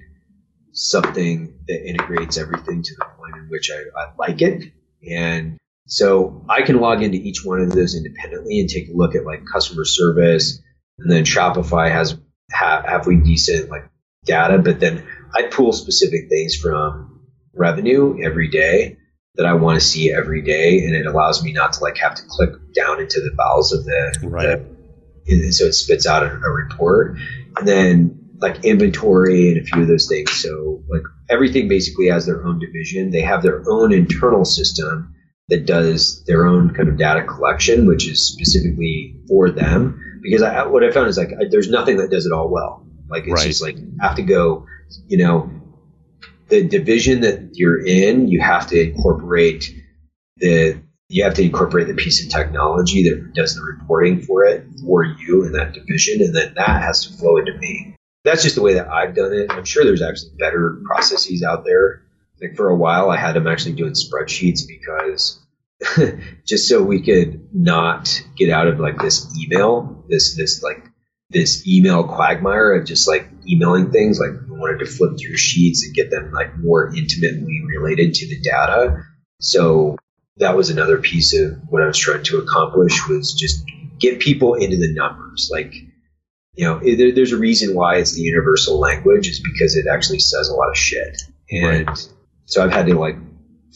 something 0.77 1.59
that 1.69 1.89
integrates 1.89 2.37
everything 2.37 2.83
to 2.83 2.95
the 2.99 3.07
point 3.19 3.37
in 3.37 3.49
which 3.49 3.71
I, 3.71 4.01
I 4.01 4.13
like 4.19 4.43
it, 4.43 4.73
and 5.09 5.57
so 5.89 6.45
I 6.49 6.63
can 6.63 6.81
log 6.81 7.03
into 7.03 7.19
each 7.19 7.45
one 7.45 7.61
of 7.61 7.71
those 7.71 7.95
independently 7.95 8.61
and 8.61 8.69
take 8.69 8.89
a 8.89 8.93
look 8.93 9.15
at 9.15 9.25
like 9.25 9.45
customer 9.51 9.85
service, 9.85 10.63
and 10.99 11.11
then 11.11 11.25
Shopify 11.25 11.91
has 11.91 12.19
half, 12.51 12.85
halfway 12.85 13.17
decent 13.17 13.71
like 13.71 13.89
data, 14.25 14.59
but 14.59 14.81
then 14.81 15.07
I 15.35 15.45
pull 15.45 15.73
specific 15.73 16.29
things 16.29 16.57
from 16.57 17.21
revenue 17.55 18.19
every 18.23 18.49
day 18.49 18.99
that 19.37 19.47
I 19.47 19.55
want 19.55 19.81
to 19.81 19.87
see 19.87 20.13
every 20.13 20.43
day, 20.43 20.85
and 20.85 20.95
it 20.95 21.07
allows 21.07 21.43
me 21.43 21.53
not 21.53 21.75
to 21.75 21.83
like 21.83 21.99
have 21.99 22.15
to 22.17 22.23
click 22.29 22.51
down 22.75 23.01
into 23.01 23.21
the 23.21 23.35
bowels 23.37 23.73
of 23.73 23.85
the, 23.85 24.19
right. 24.23 24.59
the 24.59 24.77
and 25.29 25.55
so 25.55 25.65
it 25.65 25.73
spits 25.73 26.07
out 26.07 26.23
a, 26.23 26.31
a 26.31 26.51
report, 26.51 27.17
and 27.57 27.67
then 27.67 28.16
like 28.41 28.65
inventory 28.65 29.49
and 29.53 29.59
a 29.59 29.65
few 29.65 29.83
of 29.83 29.89
those 29.89 30.09
things. 30.09 30.31
So 30.33 30.83
like 30.89 31.03
everything 31.29 31.69
basically 31.69 32.09
has 32.09 32.27
their 32.27 32.47
own 32.47 32.59
division. 32.59 33.11
They 33.11 33.23
have 33.23 33.43
their 33.43 33.63
own 33.69 33.93
internal 33.93 34.45
system 34.45 35.15
that 35.49 35.67
does 35.67 36.25
their 36.25 36.47
own 36.47 36.75
kind 36.75 36.89
of 36.89 36.97
data 36.97 37.25
collection, 37.25 37.87
which 37.87 38.09
is 38.09 38.27
specifically 38.27 39.21
for 39.29 39.51
them. 39.51 40.01
Because 40.23 40.43
I, 40.43 40.67
what 40.67 40.83
I 40.83 40.91
found 40.91 41.09
is 41.09 41.17
like 41.17 41.31
I, 41.31 41.45
there's 41.51 41.71
nothing 41.71 41.99
that 41.99 42.11
does 42.11 42.27
it 42.27 42.33
all 42.33 42.49
well. 42.49 42.85
Like 43.09 43.25
it's 43.25 43.33
Right. 43.33 43.47
just 43.47 43.63
like 43.63 43.77
have 44.01 44.17
to 44.17 44.23
go, 44.23 44.67
you 45.07 45.19
know, 45.19 45.51
the 46.49 46.67
division 46.67 47.21
that 47.23 47.51
you're 47.55 47.85
in, 47.85 48.29
you 48.29 48.41
have 48.41 48.67
to 48.69 48.81
incorporate 48.91 49.73
the 50.39 50.81
you 51.09 51.23
have 51.23 51.35
to 51.35 51.43
incorporate 51.43 51.87
the 51.87 51.95
piece 51.95 52.25
of 52.25 52.31
technology 52.31 53.09
that 53.09 53.33
does 53.33 53.55
the 53.55 53.63
reporting 53.63 54.23
for 54.23 54.45
it 54.45 54.67
for 54.85 55.05
you 55.05 55.45
in 55.45 55.53
that 55.53 55.73
division, 55.73 56.21
and 56.21 56.35
then 56.35 56.55
that 56.57 56.83
has 56.83 57.07
to 57.07 57.17
flow 57.17 57.37
into 57.37 57.57
me. 57.59 57.96
That's 58.27 58.43
just 58.43 58.57
the 58.57 58.63
way 58.63 58.75
that 58.75 58.89
I've 58.89 59.15
done 59.15 59.33
it. 59.33 59.53
I'm 59.53 59.65
sure 59.65 59.85
there's 59.85 60.03
actually 60.03 60.33
better 60.37 60.81
processes 60.85 61.45
out 61.45 61.65
there. 61.65 62.03
Like 62.43 62.57
for 62.57 62.69
a 62.69 62.77
while, 62.77 63.09
I 63.09 63.17
had 63.17 63.37
them 63.37 63.47
actually 63.47 63.77
doing 63.77 63.93
spreadsheets 63.93 64.63
because 64.67 65.41
just 66.45 66.69
so 66.69 66.83
we 66.83 67.03
could 67.03 67.55
not 67.55 68.23
get 68.37 68.51
out 68.51 68.67
of 68.67 68.81
like 68.81 68.99
this 68.99 69.33
email, 69.39 70.05
this 70.09 70.37
this 70.37 70.61
like 70.61 70.85
this 71.31 71.69
email 71.69 72.03
quagmire 72.03 72.73
of 72.75 72.85
just 72.85 73.07
like 73.07 73.29
emailing 73.49 73.93
things. 73.93 74.19
Like 74.19 74.33
we 74.49 74.59
wanted 74.59 74.81
to 74.81 74.87
flip 74.87 75.13
through 75.21 75.37
sheets 75.37 75.85
and 75.85 75.95
get 75.95 76.11
them 76.11 76.33
like 76.33 76.59
more 76.59 76.95
intimately 76.95 77.63
related 77.65 78.15
to 78.15 78.29
the 78.29 78.41
data. 78.41 79.05
So 79.41 79.97
that 80.39 80.57
was 80.57 80.71
another 80.71 80.99
piece 80.99 81.33
of 81.33 81.59
what 81.69 81.83
I 81.83 81.87
was 81.87 81.99
trying 81.99 82.25
to 82.25 82.39
accomplish 82.39 83.07
was 83.09 83.35
just 83.35 83.65
get 84.01 84.19
people 84.19 84.55
into 84.55 84.77
the 84.77 84.93
numbers. 84.93 85.49
Like, 85.53 85.75
you 86.57 86.65
know, 86.65 86.79
there, 86.79 87.13
there's 87.13 87.33
a 87.33 87.39
reason 87.39 87.75
why 87.75 87.97
it's 87.97 88.13
the 88.13 88.23
universal 88.23 88.81
language 88.81 89.29
is 89.29 89.41
because 89.41 89.77
it 89.77 89.87
actually 89.87 90.19
says 90.21 90.49
a 90.49 90.55
lot 90.55 90.71
of 90.71 90.77
shit. 90.77 91.23
And 91.51 91.89
so 92.47 92.65
I've 92.65 92.73
had 92.73 92.87
to 92.87 92.99
like 92.99 93.17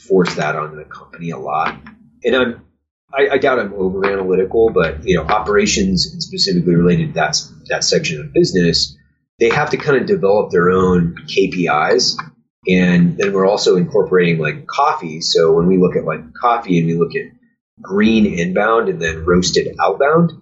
force 0.09 0.35
that 0.37 0.57
onto 0.57 0.76
the 0.76 0.85
company 0.85 1.31
a 1.31 1.39
lot. 1.39 1.78
And 2.24 2.35
I'm, 2.35 2.64
I, 3.12 3.28
I 3.33 3.39
doubt 3.39 3.59
I'm 3.59 3.74
over 3.74 4.07
analytical, 4.07 4.70
but 4.70 5.07
you 5.07 5.16
know, 5.16 5.24
operations 5.24 6.11
and 6.11 6.22
specifically 6.22 6.74
related 6.74 7.09
to 7.09 7.12
that, 7.14 7.37
that 7.68 7.85
section 7.85 8.20
of 8.20 8.33
business, 8.33 8.97
they 9.39 9.51
have 9.51 9.70
to 9.70 9.76
kind 9.76 9.99
of 9.99 10.07
develop 10.07 10.51
their 10.51 10.70
own 10.70 11.16
KPIs. 11.26 12.16
And 12.68 13.18
then 13.18 13.33
we're 13.33 13.47
also 13.47 13.76
incorporating 13.76 14.39
like 14.39 14.66
coffee. 14.66 15.20
So 15.20 15.53
when 15.53 15.66
we 15.66 15.76
look 15.76 15.97
at 15.97 16.05
like 16.05 16.33
coffee 16.35 16.78
and 16.78 16.87
we 16.87 16.95
look 16.95 17.14
at 17.14 17.26
green 17.83 18.26
inbound 18.26 18.89
and 18.89 19.01
then 19.01 19.24
roasted 19.24 19.74
outbound, 19.81 20.33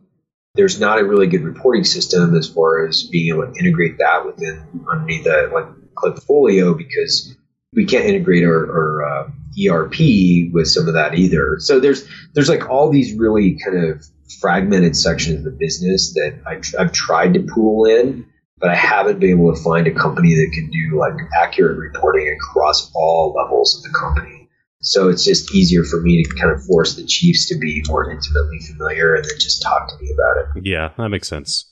there's 0.55 0.81
not 0.81 0.99
a 0.99 1.05
really 1.05 1.27
good 1.27 1.43
reporting 1.43 1.85
system 1.85 2.35
as 2.35 2.49
far 2.49 2.87
as 2.87 3.05
being 3.05 3.29
able 3.29 3.47
to 3.47 3.59
integrate 3.59 3.99
that 3.99 4.27
within 4.27 4.63
underneath 4.91 5.25
the 5.25 5.51
like 5.53 5.67
Klipfolio 5.95 6.77
because 6.77 7.37
we 7.75 7.85
can't 7.85 8.07
integrate 8.07 8.45
our, 8.45 8.67
our 8.67 9.05
uh, 9.05 9.31
ERP 9.69 10.53
with 10.53 10.69
some 10.69 10.89
of 10.89 10.95
that 10.95 11.15
either. 11.15 11.57
So 11.59 11.81
there's 11.81 12.09
there's 12.35 12.49
like 12.49 12.69
all 12.69 12.91
these 12.91 13.15
really 13.15 13.59
kind 13.65 13.85
of 13.85 14.05
fragmented 14.41 14.97
sections 14.97 15.39
of 15.39 15.45
the 15.45 15.51
business 15.51 16.13
that 16.15 16.41
I, 16.47 16.61
I've 16.81 16.93
tried 16.93 17.35
to 17.35 17.41
pool 17.41 17.87
in, 17.87 18.27
but 18.59 18.71
I 18.71 18.75
haven't 18.75 19.21
been 19.21 19.31
able 19.31 19.55
to 19.55 19.63
find 19.63 19.87
a 19.87 19.93
company 19.93 20.35
that 20.35 20.51
can 20.55 20.71
do 20.71 20.99
like 20.99 21.15
accurate 21.41 21.79
reporting 21.79 22.29
across 22.35 22.91
all 22.95 23.35
levels 23.37 23.77
of 23.77 23.83
the 23.91 23.99
company. 23.99 24.38
So 24.81 25.09
it's 25.09 25.25
just 25.25 25.53
easier 25.55 25.85
for 25.85 26.01
me 26.01 26.23
to 26.23 26.35
kind 26.37 26.53
of 26.53 26.65
force 26.65 26.95
the 26.95 27.05
chiefs 27.05 27.49
to 27.49 27.59
be 27.59 27.83
more 27.89 28.11
intimately 28.11 28.61
familiar 28.61 29.15
and 29.15 29.25
then 29.25 29.39
just 29.39 29.61
talk 29.63 29.89
to 29.89 30.03
me 30.03 30.11
about 30.13 30.57
it. 30.57 30.65
Yeah, 30.65 30.91
that 30.97 31.09
makes 31.09 31.29
sense. 31.29 31.65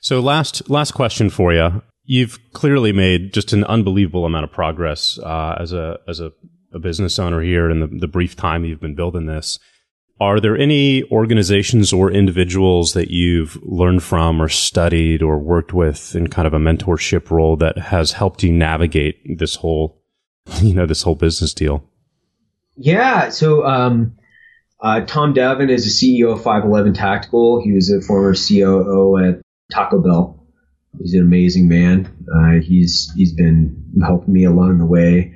So 0.00 0.20
last 0.20 0.68
last 0.70 0.92
question 0.92 1.30
for 1.30 1.52
you. 1.52 1.82
You've 2.04 2.38
clearly 2.52 2.92
made 2.92 3.32
just 3.32 3.52
an 3.52 3.64
unbelievable 3.64 4.26
amount 4.26 4.44
of 4.44 4.52
progress 4.52 5.18
uh, 5.18 5.56
as 5.58 5.72
a 5.72 5.98
as 6.06 6.20
a, 6.20 6.30
a 6.72 6.78
business 6.78 7.18
owner 7.18 7.40
here 7.40 7.70
in 7.70 7.80
the, 7.80 7.86
the 7.86 8.08
brief 8.08 8.36
time 8.36 8.64
you've 8.64 8.80
been 8.80 8.94
building 8.94 9.26
this. 9.26 9.58
Are 10.20 10.38
there 10.38 10.56
any 10.56 11.02
organizations 11.10 11.92
or 11.92 12.10
individuals 12.10 12.92
that 12.92 13.10
you've 13.10 13.58
learned 13.62 14.04
from 14.04 14.40
or 14.40 14.48
studied 14.48 15.22
or 15.22 15.38
worked 15.38 15.72
with 15.72 16.14
in 16.14 16.28
kind 16.28 16.46
of 16.46 16.54
a 16.54 16.58
mentorship 16.58 17.30
role 17.32 17.56
that 17.56 17.78
has 17.78 18.12
helped 18.12 18.44
you 18.44 18.52
navigate 18.52 19.38
this 19.38 19.56
whole, 19.56 20.00
you 20.62 20.72
know, 20.72 20.86
this 20.86 21.02
whole 21.02 21.16
business 21.16 21.52
deal? 21.52 21.82
Yeah. 22.76 23.28
So, 23.30 23.64
um, 23.64 24.16
uh, 24.80 25.00
Tom 25.02 25.34
Davin 25.34 25.70
is 25.70 25.84
the 25.84 25.90
CEO 26.20 26.32
of 26.32 26.42
511 26.42 26.94
Tactical. 26.94 27.62
He 27.62 27.72
was 27.72 27.90
a 27.90 28.00
former 28.00 28.34
COO 28.34 29.16
at 29.16 29.40
Taco 29.72 30.02
Bell. 30.02 30.46
He's 30.98 31.14
an 31.14 31.20
amazing 31.20 31.68
man. 31.68 32.06
Uh, 32.32 32.60
he's 32.60 33.10
he's 33.16 33.34
been 33.34 33.92
helping 34.04 34.32
me 34.32 34.44
along 34.44 34.78
the 34.78 34.86
way. 34.86 35.34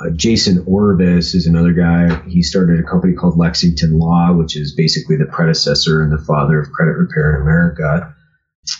Uh, 0.00 0.10
Jason 0.10 0.64
Orvis 0.66 1.34
is 1.34 1.46
another 1.46 1.72
guy. 1.72 2.22
He 2.28 2.42
started 2.42 2.78
a 2.78 2.82
company 2.82 3.14
called 3.14 3.38
Lexington 3.38 3.98
Law, 3.98 4.32
which 4.34 4.56
is 4.56 4.74
basically 4.74 5.16
the 5.16 5.26
predecessor 5.26 6.02
and 6.02 6.12
the 6.12 6.22
father 6.24 6.60
of 6.60 6.70
credit 6.70 6.96
repair 6.96 7.34
in 7.36 7.42
America. 7.42 8.14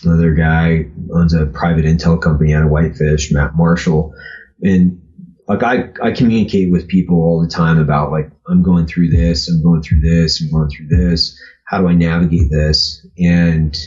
Another 0.03 0.33
guy 0.33 0.85
owns 1.13 1.33
a 1.33 1.45
private 1.45 1.85
intel 1.85 2.21
company 2.21 2.53
out 2.53 2.63
of 2.63 2.69
Whitefish, 2.69 3.31
Matt 3.31 3.55
Marshall. 3.55 4.13
And 4.61 5.01
like 5.47 5.63
I, 5.63 5.89
I 6.01 6.11
communicate 6.11 6.71
with 6.71 6.87
people 6.87 7.21
all 7.21 7.41
the 7.41 7.47
time 7.47 7.79
about 7.79 8.11
like 8.11 8.29
I'm 8.47 8.63
going 8.63 8.85
through 8.85 9.09
this, 9.09 9.49
I'm 9.49 9.63
going 9.63 9.81
through 9.81 10.01
this, 10.01 10.41
I'm 10.41 10.51
going 10.51 10.69
through 10.69 10.87
this. 10.87 11.39
How 11.65 11.81
do 11.81 11.87
I 11.87 11.93
navigate 11.93 12.49
this? 12.49 13.05
And 13.17 13.77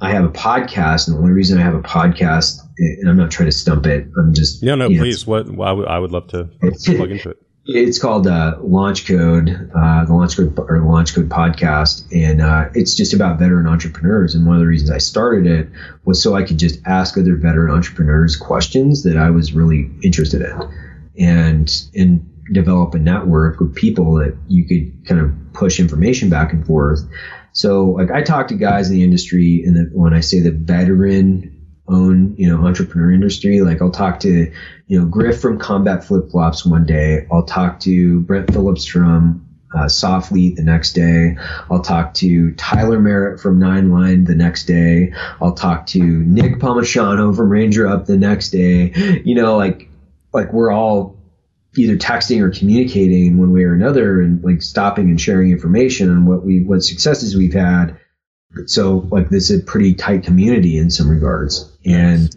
I 0.00 0.10
have 0.10 0.24
a 0.24 0.28
podcast, 0.28 1.06
and 1.06 1.16
the 1.16 1.20
only 1.20 1.32
reason 1.32 1.58
I 1.58 1.62
have 1.62 1.74
a 1.74 1.82
podcast, 1.82 2.58
and 2.78 3.08
I'm 3.08 3.16
not 3.16 3.30
trying 3.30 3.48
to 3.48 3.56
stump 3.56 3.86
it, 3.86 4.08
I'm 4.18 4.34
just 4.34 4.62
No, 4.62 4.74
no, 4.74 4.88
you 4.88 4.96
know, 4.96 5.02
please. 5.02 5.26
What 5.26 5.46
I 5.60 5.72
would 5.72 5.86
I 5.86 5.98
would 5.98 6.10
love 6.10 6.28
to 6.28 6.50
plug 6.60 7.10
into 7.10 7.30
it. 7.30 7.38
it's 7.66 7.98
called 7.98 8.26
uh, 8.26 8.58
Launch 8.60 9.06
Code, 9.06 9.48
uh, 9.74 10.04
the 10.04 10.12
Launch 10.12 10.36
Code 10.36 10.58
or 10.58 10.78
the 10.78 10.84
Launch 10.84 11.14
Code 11.14 11.28
podcast, 11.28 12.04
and 12.12 12.42
uh, 12.42 12.68
it's 12.74 12.94
just 12.94 13.14
about 13.14 13.38
veteran 13.38 13.66
entrepreneurs. 13.66 14.34
And 14.34 14.46
one 14.46 14.56
of 14.56 14.60
the 14.60 14.66
reasons 14.66 14.90
I 14.90 14.98
started 14.98 15.46
it 15.46 15.68
was 16.04 16.22
so 16.22 16.34
I 16.34 16.42
could 16.42 16.58
just 16.58 16.80
ask 16.84 17.16
other 17.16 17.36
veteran 17.36 17.72
entrepreneurs 17.72 18.36
questions 18.36 19.04
that 19.04 19.16
I 19.16 19.30
was 19.30 19.52
really 19.54 19.90
interested 20.02 20.42
in, 20.42 20.60
and 21.18 21.70
and 21.94 22.30
develop 22.52 22.94
a 22.94 22.98
network 22.98 23.60
of 23.60 23.74
people 23.74 24.14
that 24.14 24.36
you 24.48 24.66
could 24.66 25.06
kind 25.06 25.20
of 25.20 25.32
push 25.52 25.80
information 25.80 26.28
back 26.28 26.52
and 26.52 26.66
forth. 26.66 27.00
So 27.52 27.86
like 27.90 28.10
I 28.10 28.22
talk 28.22 28.48
to 28.48 28.54
guys 28.54 28.90
in 28.90 28.96
the 28.96 29.02
industry, 29.02 29.62
and 29.64 29.76
the, 29.76 29.90
when 29.92 30.12
I 30.12 30.20
say 30.20 30.40
the 30.40 30.50
veteran 30.50 31.50
own 31.86 32.34
you 32.36 32.48
know 32.48 32.66
entrepreneur 32.66 33.12
industry, 33.12 33.60
like 33.60 33.80
I'll 33.80 33.90
talk 33.90 34.20
to 34.20 34.52
you 34.86 34.98
know, 34.98 35.06
Griff 35.06 35.40
from 35.40 35.58
Combat 35.58 36.04
Flip 36.04 36.30
Flops 36.30 36.66
one 36.66 36.84
day. 36.84 37.26
I'll 37.32 37.44
talk 37.44 37.80
to 37.80 38.20
Brent 38.20 38.52
Phillips 38.52 38.84
from 38.84 39.46
uh, 39.74 39.86
Softlead 39.86 40.56
the 40.56 40.62
next 40.62 40.92
day. 40.92 41.36
I'll 41.70 41.82
talk 41.82 42.14
to 42.14 42.52
Tyler 42.54 43.00
Merritt 43.00 43.40
from 43.40 43.58
Nine 43.58 43.90
Line 43.90 44.24
the 44.24 44.34
next 44.34 44.64
day. 44.66 45.12
I'll 45.40 45.54
talk 45.54 45.86
to 45.86 46.00
Nick 46.00 46.58
Palmisciano 46.58 47.34
from 47.34 47.48
Ranger 47.48 47.86
Up 47.86 48.06
the 48.06 48.16
next 48.16 48.50
day. 48.50 48.92
You 49.24 49.34
know, 49.34 49.56
like 49.56 49.88
like 50.34 50.52
we're 50.52 50.70
all 50.70 51.16
either 51.76 51.96
texting 51.96 52.40
or 52.40 52.50
communicating 52.50 53.26
in 53.26 53.38
one 53.38 53.52
way 53.52 53.62
or 53.62 53.74
another, 53.74 54.20
and 54.20 54.44
like 54.44 54.60
stopping 54.60 55.08
and 55.08 55.20
sharing 55.20 55.50
information 55.50 56.10
on 56.10 56.26
what 56.26 56.44
we 56.44 56.62
what 56.64 56.82
successes 56.82 57.36
we've 57.36 57.54
had. 57.54 57.98
So 58.66 59.08
like 59.10 59.30
this 59.30 59.50
is 59.50 59.60
a 59.60 59.64
pretty 59.64 59.94
tight 59.94 60.24
community 60.24 60.76
in 60.78 60.90
some 60.90 61.08
regards, 61.10 61.76
and 61.84 62.34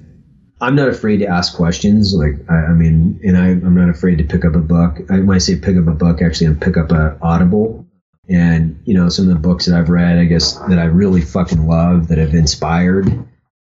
I'm 0.59 0.75
not 0.75 0.89
afraid 0.89 1.17
to 1.17 1.27
ask 1.27 1.55
questions. 1.55 2.15
Like, 2.15 2.33
I, 2.49 2.55
I 2.55 2.73
mean, 2.73 3.19
and 3.23 3.37
I, 3.37 3.49
I'm 3.49 3.75
not 3.75 3.89
afraid 3.89 4.17
to 4.17 4.23
pick 4.23 4.43
up 4.43 4.55
a 4.55 4.59
book. 4.59 4.97
I, 5.11 5.19
when 5.19 5.35
I 5.35 5.37
say 5.37 5.55
pick 5.55 5.77
up 5.77 5.87
a 5.87 5.91
book, 5.91 6.19
actually, 6.21 6.47
I'm 6.47 6.59
pick 6.59 6.77
up 6.77 6.91
a 6.91 7.15
Audible 7.21 7.85
And, 8.29 8.81
you 8.83 8.93
know, 8.93 9.09
some 9.09 9.29
of 9.29 9.33
the 9.33 9.39
books 9.39 9.65
that 9.65 9.77
I've 9.77 9.89
read, 9.89 10.17
I 10.17 10.25
guess, 10.25 10.53
that 10.53 10.79
I 10.79 10.85
really 10.85 11.21
fucking 11.21 11.65
love, 11.65 12.09
that 12.09 12.17
have 12.17 12.33
inspired, 12.33 13.07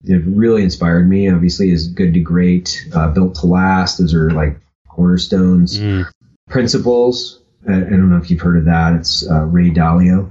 that 0.05 0.21
really 0.21 0.63
inspired 0.63 1.09
me, 1.09 1.31
obviously, 1.31 1.71
is 1.71 1.89
Good 1.89 2.15
to 2.15 2.21
Great, 2.21 2.89
uh, 2.95 3.09
Built 3.09 3.37
to 3.37 3.47
Last. 3.47 3.99
Those 3.99 4.15
are 4.15 4.31
like 4.31 4.59
cornerstones. 4.89 5.79
Mm. 5.79 6.11
Principles, 6.49 7.41
I, 7.69 7.77
I, 7.77 7.81
don't 7.81 8.11
know 8.11 8.19
if 8.19 8.31
you've 8.31 8.41
heard 8.41 8.59
of 8.59 8.67
that. 8.67 8.95
It's 8.95 9.29
uh, 9.29 9.45
Ray 9.45 9.71
Dalio. 9.71 10.31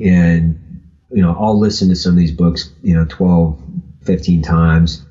And, 0.00 0.82
you 1.10 1.22
know, 1.22 1.36
I'll 1.38 1.58
listen 1.58 1.88
to 1.88 1.96
some 1.96 2.12
of 2.12 2.18
these 2.18 2.32
books, 2.32 2.70
you 2.82 2.94
know, 2.94 3.06
12, 3.08 3.60
15 4.04 4.42
times. 4.42 5.04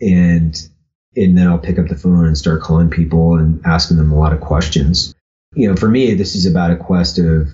And, 0.00 0.56
and 1.14 1.36
then 1.36 1.46
I'll 1.46 1.58
pick 1.58 1.78
up 1.78 1.88
the 1.88 1.96
phone 1.96 2.26
and 2.26 2.38
start 2.38 2.62
calling 2.62 2.88
people 2.88 3.34
and 3.34 3.60
asking 3.66 3.98
them 3.98 4.12
a 4.12 4.18
lot 4.18 4.32
of 4.32 4.40
questions 4.40 5.14
you 5.54 5.68
know, 5.68 5.76
for 5.76 5.88
me, 5.88 6.14
this 6.14 6.34
is 6.34 6.46
about 6.46 6.70
a 6.70 6.76
quest 6.76 7.18
of, 7.18 7.48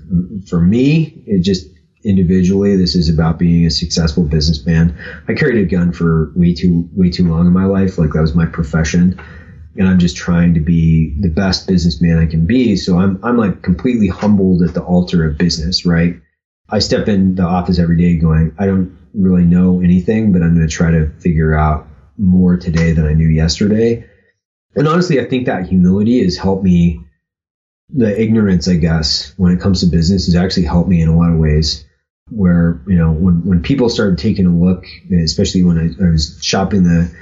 for 0.49 0.61
me, 0.61 1.23
it 1.27 1.43
just 1.43 1.67
individually, 2.07 2.77
this 2.77 2.95
is 2.95 3.09
about 3.09 3.39
being 3.39 3.67
a 3.67 3.71
successful 3.71 4.23
businessman. 4.23 4.97
I 5.29 5.35
carried 5.35 5.59
a 5.59 5.67
gun 5.67 5.93
for 5.93 6.33
way 6.35 6.55
too, 6.55 6.89
way 6.93 7.11
too 7.11 7.29
long 7.29 7.47
in 7.47 7.53
my 7.53 7.65
life. 7.65 7.99
Like 7.99 8.13
that 8.13 8.21
was 8.21 8.35
my 8.35 8.47
profession. 8.47 9.21
And 9.77 9.89
I'm 9.89 9.99
just 9.99 10.17
trying 10.17 10.55
to 10.55 10.61
be 10.61 11.15
the 11.21 11.29
best 11.29 11.67
businessman 11.67 12.19
I 12.19 12.27
can 12.27 12.47
be. 12.47 12.77
So 12.77 12.99
I'm, 12.99 13.19
I'm 13.23 13.37
like 13.37 13.63
completely 13.63 14.09
humbled 14.09 14.63
at 14.63 14.73
the 14.73 14.83
altar 14.83 15.27
of 15.27 15.37
business, 15.37 15.85
right? 15.85 16.17
I 16.69 16.79
step 16.79 17.09
in 17.09 17.35
the 17.35 17.45
office 17.45 17.79
every 17.79 17.97
day 17.97 18.17
going, 18.17 18.55
I 18.59 18.67
don't 18.67 18.97
really 19.13 19.45
know 19.45 19.81
anything, 19.81 20.33
but 20.33 20.43
I'm 20.43 20.55
going 20.55 20.67
to 20.67 20.73
try 20.73 20.91
to 20.91 21.11
figure 21.21 21.55
out 21.55 21.89
more 22.19 22.57
today 22.57 22.93
than 22.93 23.07
I 23.07 23.13
knew 23.13 23.29
yesterday. 23.29 24.09
And 24.75 24.89
honestly, 24.89 25.21
I 25.21 25.25
think 25.25 25.47
that 25.47 25.69
humility 25.69 26.23
has 26.23 26.37
helped 26.37 26.65
me 26.65 27.01
the 27.89 28.21
ignorance, 28.21 28.69
I 28.69 28.77
guess, 28.77 29.33
when 29.37 29.53
it 29.53 29.61
comes 29.61 29.81
to 29.81 29.87
business 29.87 30.27
has 30.27 30.35
actually 30.35 30.65
helped 30.65 30.89
me 30.89 31.01
in 31.01 31.09
a 31.09 31.17
lot 31.17 31.31
of 31.31 31.39
ways. 31.39 31.86
Where 32.31 32.81
you 32.87 32.97
know 32.97 33.13
when 33.13 33.45
when 33.45 33.63
people 33.63 33.89
started 33.89 34.19
taking 34.19 34.47
a 34.47 34.51
look, 34.51 34.85
especially 35.23 35.63
when 35.63 35.79
I, 35.79 36.05
I 36.05 36.11
was 36.11 36.39
shopping 36.43 36.83
the 36.83 37.15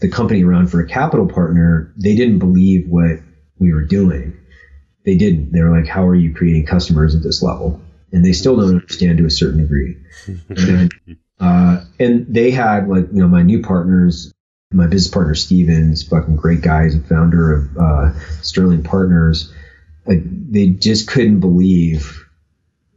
the 0.00 0.08
company 0.08 0.44
around 0.44 0.68
for 0.68 0.80
a 0.80 0.86
capital 0.86 1.26
partner, 1.26 1.92
they 1.96 2.14
didn't 2.14 2.38
believe 2.38 2.88
what 2.88 3.18
we 3.58 3.72
were 3.72 3.84
doing. 3.84 4.36
They 5.04 5.16
didn't. 5.16 5.52
They 5.52 5.62
were 5.62 5.76
like, 5.76 5.88
"How 5.88 6.06
are 6.06 6.14
you 6.14 6.32
creating 6.32 6.66
customers 6.66 7.14
at 7.14 7.22
this 7.22 7.42
level?" 7.42 7.80
And 8.12 8.24
they 8.24 8.32
still 8.32 8.56
don't 8.56 8.68
understand 8.68 9.18
to 9.18 9.26
a 9.26 9.30
certain 9.30 9.62
degree. 9.62 9.96
and, 10.48 10.92
uh, 11.40 11.84
and 11.98 12.26
they 12.32 12.52
had 12.52 12.88
like 12.88 13.08
you 13.12 13.20
know 13.20 13.28
my 13.28 13.42
new 13.42 13.62
partners 13.62 14.32
my 14.72 14.86
business 14.86 15.12
partner 15.12 15.34
Steven's 15.34 16.02
fucking 16.02 16.36
great 16.36 16.62
guy. 16.62 16.84
He's 16.84 16.96
a 16.96 17.00
founder 17.00 17.52
of 17.52 17.76
uh, 17.76 18.18
Sterling 18.42 18.82
Partners 18.82 19.52
like 20.06 20.22
they 20.24 20.68
just 20.68 21.08
couldn't 21.08 21.40
believe 21.40 22.28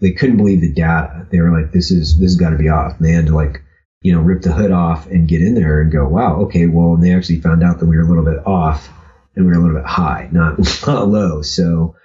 they 0.01 0.11
couldn't 0.11 0.37
believe 0.37 0.61
the 0.61 0.71
data. 0.71 1.27
They 1.31 1.39
were 1.39 1.51
like, 1.51 1.71
"This 1.71 1.91
is 1.91 2.17
this 2.19 2.31
has 2.31 2.35
got 2.35 2.51
to 2.51 2.57
be 2.57 2.69
off." 2.69 2.97
And 2.97 3.05
they 3.05 3.11
had 3.11 3.27
to 3.27 3.35
like 3.35 3.61
you 4.01 4.13
know 4.13 4.21
rip 4.21 4.41
the 4.41 4.53
hood 4.53 4.71
off 4.71 5.07
and 5.07 5.27
get 5.27 5.41
in 5.41 5.55
there 5.55 5.81
and 5.81 5.91
go, 5.91 6.07
"Wow, 6.07 6.41
okay." 6.41 6.67
Well, 6.67 6.95
and 6.95 7.03
they 7.03 7.13
actually 7.13 7.41
found 7.41 7.63
out 7.63 7.79
that 7.79 7.85
we 7.85 7.97
were 7.97 8.03
a 8.03 8.07
little 8.07 8.25
bit 8.25 8.45
off 8.45 8.89
and 9.35 9.45
we 9.45 9.51
were 9.51 9.57
a 9.57 9.61
little 9.61 9.77
bit 9.77 9.85
high, 9.85 10.29
not, 10.31 10.57
not 10.87 11.09
low. 11.09 11.41
So 11.41 11.95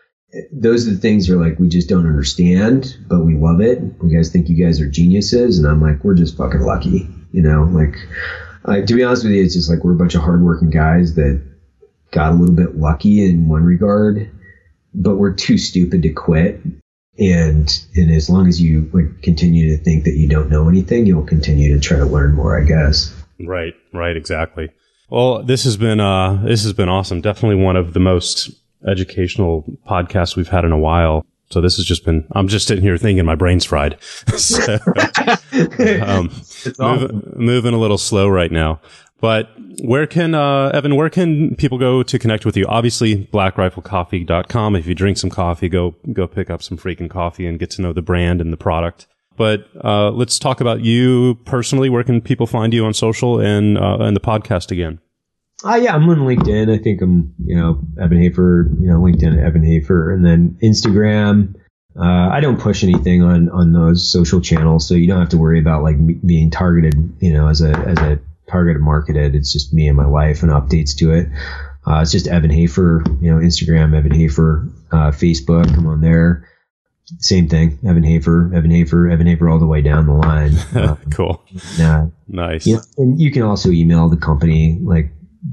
those 0.52 0.86
are 0.86 0.92
the 0.92 0.98
things 0.98 1.30
are 1.30 1.36
like 1.36 1.58
we 1.58 1.68
just 1.68 1.88
don't 1.88 2.06
understand, 2.06 2.96
but 3.08 3.24
we 3.24 3.34
love 3.34 3.60
it. 3.60 3.80
You 3.80 4.16
guys 4.16 4.30
think 4.30 4.48
you 4.48 4.62
guys 4.62 4.80
are 4.80 4.88
geniuses, 4.88 5.58
and 5.58 5.66
I'm 5.66 5.80
like, 5.80 6.04
we're 6.04 6.14
just 6.14 6.36
fucking 6.36 6.60
lucky, 6.60 7.08
you 7.32 7.42
know. 7.42 7.64
Like, 7.64 7.96
uh, 8.64 8.84
to 8.86 8.94
be 8.94 9.02
honest 9.02 9.24
with 9.24 9.32
you, 9.32 9.42
it's 9.42 9.54
just 9.54 9.70
like 9.70 9.84
we're 9.84 9.94
a 9.94 9.98
bunch 9.98 10.14
of 10.14 10.22
hardworking 10.22 10.70
guys 10.70 11.14
that 11.14 11.42
got 12.12 12.32
a 12.32 12.34
little 12.34 12.54
bit 12.54 12.76
lucky 12.76 13.28
in 13.28 13.48
one 13.48 13.64
regard 13.64 14.30
but 14.94 15.16
we're 15.16 15.34
too 15.34 15.58
stupid 15.58 16.02
to 16.02 16.10
quit. 16.10 16.60
And 17.20 17.70
and 17.94 18.10
as 18.10 18.30
long 18.30 18.48
as 18.48 18.60
you 18.60 18.90
like 18.92 19.22
continue 19.22 19.76
to 19.76 19.82
think 19.82 20.04
that 20.04 20.14
you 20.14 20.26
don't 20.26 20.48
know 20.48 20.68
anything, 20.68 21.06
you'll 21.06 21.26
continue 21.26 21.72
to 21.74 21.80
try 21.80 21.98
to 21.98 22.06
learn 22.06 22.34
more, 22.34 22.58
I 22.58 22.64
guess. 22.64 23.14
Right, 23.38 23.74
right, 23.92 24.16
exactly. 24.16 24.70
Well, 25.10 25.42
this 25.42 25.64
has 25.64 25.76
been 25.76 26.00
uh 26.00 26.42
this 26.44 26.62
has 26.62 26.72
been 26.72 26.88
awesome. 26.88 27.20
Definitely 27.20 27.62
one 27.62 27.76
of 27.76 27.92
the 27.92 28.00
most 28.00 28.50
educational 28.86 29.64
podcasts 29.86 30.36
we've 30.36 30.48
had 30.48 30.64
in 30.64 30.72
a 30.72 30.78
while. 30.78 31.26
So 31.50 31.60
this 31.60 31.76
has 31.76 31.84
just 31.84 32.04
been, 32.04 32.24
I'm 32.32 32.46
just 32.46 32.68
sitting 32.68 32.82
here 32.82 32.96
thinking 32.96 33.24
my 33.24 33.34
brain's 33.34 33.64
fried. 33.64 34.00
so, 34.36 34.72
um, 36.00 36.30
awesome. 36.78 37.32
moving 37.34 37.74
a 37.74 37.78
little 37.78 37.98
slow 37.98 38.28
right 38.28 38.52
now. 38.52 38.80
But 39.20 39.50
where 39.82 40.06
can, 40.06 40.34
uh, 40.34 40.68
Evan, 40.68 40.96
where 40.96 41.10
can 41.10 41.54
people 41.56 41.78
go 41.78 42.02
to 42.02 42.18
connect 42.18 42.46
with 42.46 42.56
you? 42.56 42.64
Obviously, 42.66 43.26
blackriflecoffee.com. 43.26 44.76
If 44.76 44.86
you 44.86 44.94
drink 44.94 45.18
some 45.18 45.30
coffee, 45.30 45.68
go, 45.68 45.94
go 46.12 46.26
pick 46.26 46.50
up 46.50 46.62
some 46.62 46.78
freaking 46.78 47.10
coffee 47.10 47.46
and 47.46 47.58
get 47.58 47.70
to 47.72 47.82
know 47.82 47.92
the 47.92 48.02
brand 48.02 48.40
and 48.40 48.52
the 48.52 48.56
product. 48.56 49.06
But, 49.36 49.68
uh, 49.82 50.10
let's 50.10 50.38
talk 50.38 50.60
about 50.60 50.80
you 50.80 51.36
personally. 51.44 51.88
Where 51.88 52.04
can 52.04 52.20
people 52.20 52.46
find 52.46 52.74
you 52.74 52.84
on 52.84 52.94
social 52.94 53.40
and, 53.40 53.78
uh, 53.78 53.98
and 54.00 54.16
the 54.16 54.20
podcast 54.20 54.70
again? 54.70 55.00
Uh, 55.62 55.74
yeah, 55.74 55.94
I'm 55.94 56.08
on 56.08 56.20
LinkedIn. 56.20 56.72
I 56.72 56.82
think 56.82 57.02
I'm, 57.02 57.34
you 57.44 57.56
know, 57.56 57.80
Evan 58.00 58.20
Hafer, 58.20 58.70
you 58.80 58.88
know, 58.88 58.98
LinkedIn, 58.98 59.38
Evan 59.38 59.64
Hafer, 59.64 60.10
and 60.12 60.24
then 60.24 60.56
Instagram. 60.62 61.54
Uh, 61.98 62.30
I 62.30 62.40
don't 62.40 62.58
push 62.58 62.82
anything 62.82 63.22
on, 63.22 63.50
on 63.50 63.72
those 63.72 64.10
social 64.10 64.40
channels, 64.40 64.88
so 64.88 64.94
you 64.94 65.06
don't 65.06 65.20
have 65.20 65.28
to 65.30 65.36
worry 65.36 65.58
about 65.58 65.82
like 65.82 65.96
being 66.24 66.50
targeted, 66.50 66.94
you 67.20 67.32
know, 67.32 67.48
as 67.48 67.60
a, 67.60 67.70
as 67.70 67.98
a 67.98 68.18
targeted 68.50 68.82
marketed. 68.82 69.34
It's 69.34 69.52
just 69.52 69.72
me 69.72 69.88
and 69.88 69.96
my 69.96 70.06
wife 70.06 70.42
and 70.42 70.50
updates 70.50 70.96
to 70.98 71.12
it. 71.12 71.28
Uh, 71.86 72.00
it's 72.00 72.12
just 72.12 72.26
Evan 72.26 72.50
Hafer, 72.50 73.02
you 73.20 73.30
know, 73.30 73.38
Instagram, 73.38 73.96
Evan 73.96 74.12
Hafer, 74.12 74.68
uh, 74.92 75.10
Facebook, 75.10 75.76
I'm 75.76 75.86
on 75.86 76.00
there. 76.00 76.46
Same 77.18 77.48
thing, 77.48 77.78
Evan 77.84 78.04
Hafer, 78.04 78.52
Evan 78.54 78.70
Hafer, 78.70 79.08
Evan 79.08 79.26
Hafer, 79.26 79.48
all 79.48 79.58
the 79.58 79.66
way 79.66 79.80
down 79.80 80.06
the 80.06 80.12
line. 80.12 80.52
Um, 80.74 80.98
cool. 81.10 81.42
Uh, 81.80 82.06
nice. 82.28 82.66
You 82.66 82.76
know, 82.76 82.82
and 82.98 83.20
you 83.20 83.32
can 83.32 83.42
also 83.42 83.70
email 83.70 84.08
the 84.08 84.16
company. 84.16 84.78
Like 84.80 85.10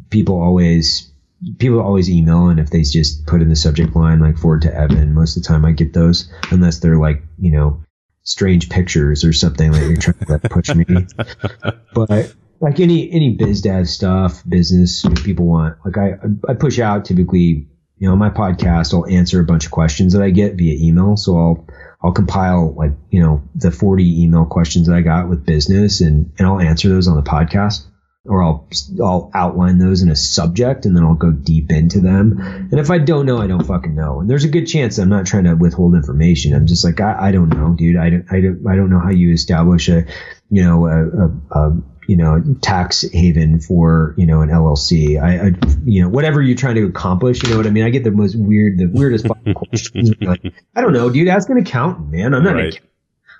people 0.09 0.39
always, 0.39 1.11
people 1.57 1.81
always 1.81 2.09
email, 2.09 2.49
and 2.49 2.59
if 2.59 2.69
they 2.69 2.83
just 2.83 3.25
put 3.25 3.41
in 3.41 3.49
the 3.49 3.55
subject 3.55 3.95
line 3.95 4.19
like 4.19 4.37
forward 4.37 4.61
to 4.63 4.73
Evan, 4.73 5.13
most 5.13 5.35
of 5.35 5.43
the 5.43 5.47
time 5.47 5.65
I 5.65 5.71
get 5.71 5.93
those, 5.93 6.31
unless 6.51 6.79
they're 6.79 6.99
like, 6.99 7.23
you 7.39 7.51
know, 7.51 7.81
strange 8.23 8.69
pictures 8.69 9.23
or 9.23 9.33
something 9.33 9.71
that 9.71 9.87
you're 9.87 9.97
trying 9.97 10.39
to 10.39 10.49
push 10.49 10.75
me. 10.75 10.85
but 11.93 12.35
like 12.59 12.79
any 12.79 13.11
any 13.11 13.31
biz 13.31 13.61
dev 13.61 13.87
stuff, 13.87 14.43
business 14.47 15.05
people 15.23 15.45
want. 15.45 15.77
Like 15.85 15.97
I 15.97 16.17
I 16.47 16.53
push 16.53 16.79
out 16.79 17.05
typically, 17.05 17.67
you 17.97 18.09
know, 18.09 18.15
my 18.15 18.29
podcast. 18.29 18.93
I'll 18.93 19.05
answer 19.05 19.39
a 19.39 19.45
bunch 19.45 19.65
of 19.65 19.71
questions 19.71 20.13
that 20.13 20.21
I 20.21 20.29
get 20.29 20.55
via 20.55 20.75
email. 20.75 21.17
So 21.17 21.37
I'll 21.37 21.67
I'll 22.01 22.11
compile 22.11 22.73
like 22.73 22.91
you 23.09 23.21
know 23.21 23.43
the 23.55 23.71
40 23.71 24.23
email 24.23 24.45
questions 24.45 24.87
that 24.87 24.95
I 24.95 25.01
got 25.01 25.29
with 25.29 25.45
business, 25.45 26.01
and 26.01 26.31
and 26.37 26.47
I'll 26.47 26.59
answer 26.59 26.89
those 26.89 27.07
on 27.07 27.15
the 27.15 27.23
podcast, 27.23 27.85
or 28.25 28.43
I'll 28.43 28.67
I'll 29.03 29.31
outline 29.33 29.77
those 29.77 30.01
in 30.01 30.09
a 30.09 30.15
subject, 30.15 30.85
and 30.85 30.95
then 30.95 31.03
I'll 31.03 31.15
go 31.15 31.31
deep 31.31 31.71
into 31.71 31.99
them. 31.99 32.39
And 32.71 32.79
if 32.79 32.89
I 32.89 32.97
don't 32.97 33.25
know, 33.25 33.37
I 33.37 33.47
don't 33.47 33.65
fucking 33.65 33.95
know. 33.95 34.19
And 34.19 34.29
there's 34.29 34.45
a 34.45 34.49
good 34.49 34.65
chance 34.65 34.97
I'm 34.97 35.09
not 35.09 35.25
trying 35.25 35.45
to 35.45 35.53
withhold 35.55 35.95
information. 35.95 36.53
I'm 36.53 36.67
just 36.67 36.83
like 36.83 36.99
I, 37.01 37.27
I 37.27 37.31
don't 37.31 37.49
know, 37.49 37.73
dude. 37.73 37.97
I 37.97 38.09
don't 38.09 38.25
I 38.31 38.41
don't 38.41 38.67
I 38.67 38.75
don't 38.75 38.89
know 38.89 38.99
how 38.99 39.11
you 39.11 39.31
establish 39.31 39.89
a 39.89 40.05
you 40.49 40.63
know 40.63 40.85
a, 40.87 41.07
a, 41.07 41.59
a 41.59 41.77
you 42.07 42.15
know, 42.15 42.41
tax 42.61 43.01
haven 43.11 43.59
for, 43.59 44.15
you 44.17 44.25
know, 44.25 44.41
an 44.41 44.49
LLC. 44.49 45.21
I, 45.21 45.47
I, 45.47 45.51
you 45.85 46.01
know, 46.01 46.09
whatever 46.09 46.41
you're 46.41 46.57
trying 46.57 46.75
to 46.75 46.85
accomplish, 46.85 47.43
you 47.43 47.49
know 47.49 47.57
what 47.57 47.67
I 47.67 47.69
mean? 47.69 47.83
I 47.83 47.89
get 47.89 48.03
the 48.03 48.11
most 48.11 48.35
weird, 48.35 48.77
the 48.77 48.87
weirdest 48.87 49.27
questions. 49.55 50.13
Like, 50.21 50.41
I 50.75 50.81
don't 50.81 50.93
know, 50.93 51.09
dude, 51.09 51.27
ask 51.27 51.49
an 51.49 51.57
accountant, 51.57 52.09
man. 52.09 52.33
I'm 52.33 52.43
not 52.43 52.55
right. 52.55 52.75
an 52.75 52.81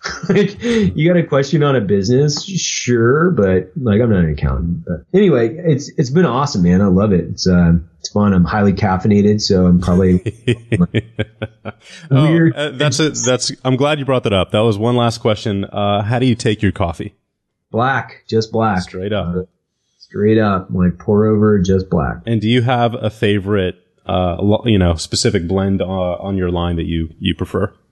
like, 0.29 0.61
you 0.61 1.07
got 1.07 1.17
a 1.17 1.25
question 1.25 1.63
on 1.63 1.75
a 1.75 1.81
business? 1.81 2.43
Sure, 2.43 3.31
but 3.31 3.71
like, 3.77 4.01
I'm 4.01 4.09
not 4.09 4.25
an 4.25 4.31
accountant. 4.31 4.85
But 4.85 5.05
anyway, 5.13 5.55
it's, 5.55 5.89
it's 5.97 6.09
been 6.09 6.25
awesome, 6.25 6.63
man. 6.63 6.81
I 6.81 6.87
love 6.87 7.13
it. 7.13 7.25
It's, 7.25 7.47
uh, 7.47 7.73
it's 7.99 8.09
fun. 8.09 8.33
I'm 8.33 8.43
highly 8.43 8.73
caffeinated, 8.73 9.41
so 9.41 9.65
I'm 9.65 9.79
probably 9.79 10.21
oh, 12.11 12.31
weird. 12.31 12.55
Uh, 12.55 12.71
that's 12.71 12.99
it. 12.99 13.17
That's, 13.25 13.51
I'm 13.63 13.77
glad 13.77 13.99
you 13.99 14.05
brought 14.05 14.23
that 14.23 14.33
up. 14.33 14.51
That 14.51 14.59
was 14.59 14.77
one 14.77 14.95
last 14.97 15.19
question. 15.19 15.63
Uh, 15.65 16.03
how 16.03 16.19
do 16.19 16.25
you 16.25 16.35
take 16.35 16.61
your 16.61 16.73
coffee? 16.73 17.15
Black, 17.71 18.23
just 18.27 18.51
black. 18.51 18.81
Straight 18.81 19.13
up. 19.13 19.35
Uh, 19.35 19.41
straight 19.97 20.37
up. 20.37 20.67
Like 20.69 20.97
pour 20.99 21.25
over, 21.25 21.59
just 21.59 21.89
black. 21.89 22.17
And 22.25 22.41
do 22.41 22.47
you 22.47 22.61
have 22.61 22.93
a 22.93 23.09
favorite, 23.09 23.75
uh, 24.05 24.37
you 24.65 24.77
know, 24.77 24.95
specific 24.95 25.47
blend 25.47 25.81
uh, 25.81 25.85
on 25.85 26.37
your 26.37 26.49
line 26.51 26.77
that 26.77 26.85
you, 26.85 27.09
you 27.19 27.35
prefer? 27.35 27.73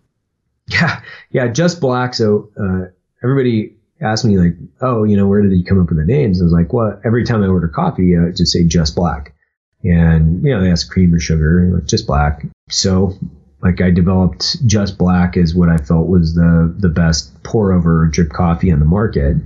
Yeah. 0.68 1.02
Yeah. 1.30 1.48
Just 1.50 1.80
black. 1.80 2.16
So, 2.16 2.50
uh, 2.60 2.90
everybody 3.24 3.76
asked 4.02 4.26
me 4.26 4.40
like, 4.40 4.56
oh, 4.82 5.04
you 5.04 5.16
know, 5.16 5.28
where 5.28 5.44
did 5.44 5.52
you 5.52 5.64
come 5.64 5.80
up 5.80 5.90
with 5.90 6.00
the 6.00 6.06
names? 6.06 6.42
I 6.42 6.44
was 6.44 6.52
like, 6.52 6.74
well, 6.74 7.00
every 7.06 7.24
time 7.24 7.44
I 7.44 7.48
order 7.48 7.68
coffee, 7.68 8.16
I 8.18 8.32
just 8.32 8.52
say 8.52 8.64
just 8.66 8.96
black. 8.96 9.36
And, 9.84 10.44
you 10.44 10.50
know, 10.50 10.62
they 10.62 10.72
ask 10.72 10.90
cream 10.90 11.14
or 11.14 11.20
sugar, 11.20 11.70
like 11.72 11.86
just 11.86 12.08
black. 12.08 12.48
So 12.70 13.14
like 13.62 13.82
I 13.82 13.92
developed 13.92 14.66
just 14.66 14.98
black 14.98 15.38
as 15.38 15.54
what 15.54 15.70
I 15.70 15.78
felt 15.78 16.08
was 16.08 16.34
the, 16.34 16.74
the 16.78 16.90
best 16.90 17.44
pour 17.44 17.72
over 17.72 18.08
drip 18.08 18.32
coffee 18.32 18.72
on 18.72 18.80
the 18.80 18.86
market. 18.86 19.38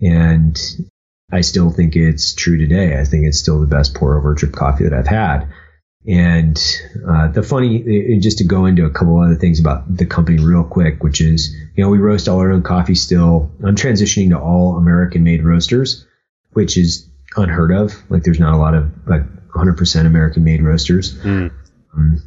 And 0.00 0.58
I 1.30 1.42
still 1.42 1.70
think 1.70 1.96
it's 1.96 2.34
true 2.34 2.56
today. 2.56 2.98
I 2.98 3.04
think 3.04 3.26
it's 3.26 3.38
still 3.38 3.60
the 3.60 3.66
best 3.66 3.94
pour 3.94 4.16
over 4.16 4.34
drip 4.34 4.52
coffee 4.52 4.84
that 4.84 4.94
I've 4.94 5.06
had. 5.06 5.48
And 6.06 6.58
uh, 7.06 7.28
the 7.28 7.42
funny, 7.42 8.18
just 8.20 8.38
to 8.38 8.44
go 8.44 8.64
into 8.64 8.86
a 8.86 8.90
couple 8.90 9.20
other 9.20 9.34
things 9.34 9.60
about 9.60 9.94
the 9.94 10.06
company 10.06 10.38
real 10.38 10.64
quick, 10.64 11.02
which 11.02 11.20
is, 11.20 11.54
you 11.74 11.84
know, 11.84 11.90
we 11.90 11.98
roast 11.98 12.28
all 12.28 12.38
our 12.38 12.50
own 12.50 12.62
coffee 12.62 12.94
still. 12.94 13.50
I'm 13.62 13.74
transitioning 13.74 14.30
to 14.30 14.38
all 14.38 14.76
American 14.78 15.22
made 15.22 15.44
roasters, 15.44 16.06
which 16.52 16.78
is 16.78 17.06
unheard 17.36 17.72
of. 17.72 17.94
Like 18.08 18.22
there's 18.22 18.40
not 18.40 18.54
a 18.54 18.56
lot 18.56 18.74
of 18.74 18.90
like 19.06 19.22
100% 19.48 20.06
American 20.06 20.44
made 20.44 20.62
roasters. 20.62 21.14
Mm. 21.18 21.50
Um, 21.94 22.22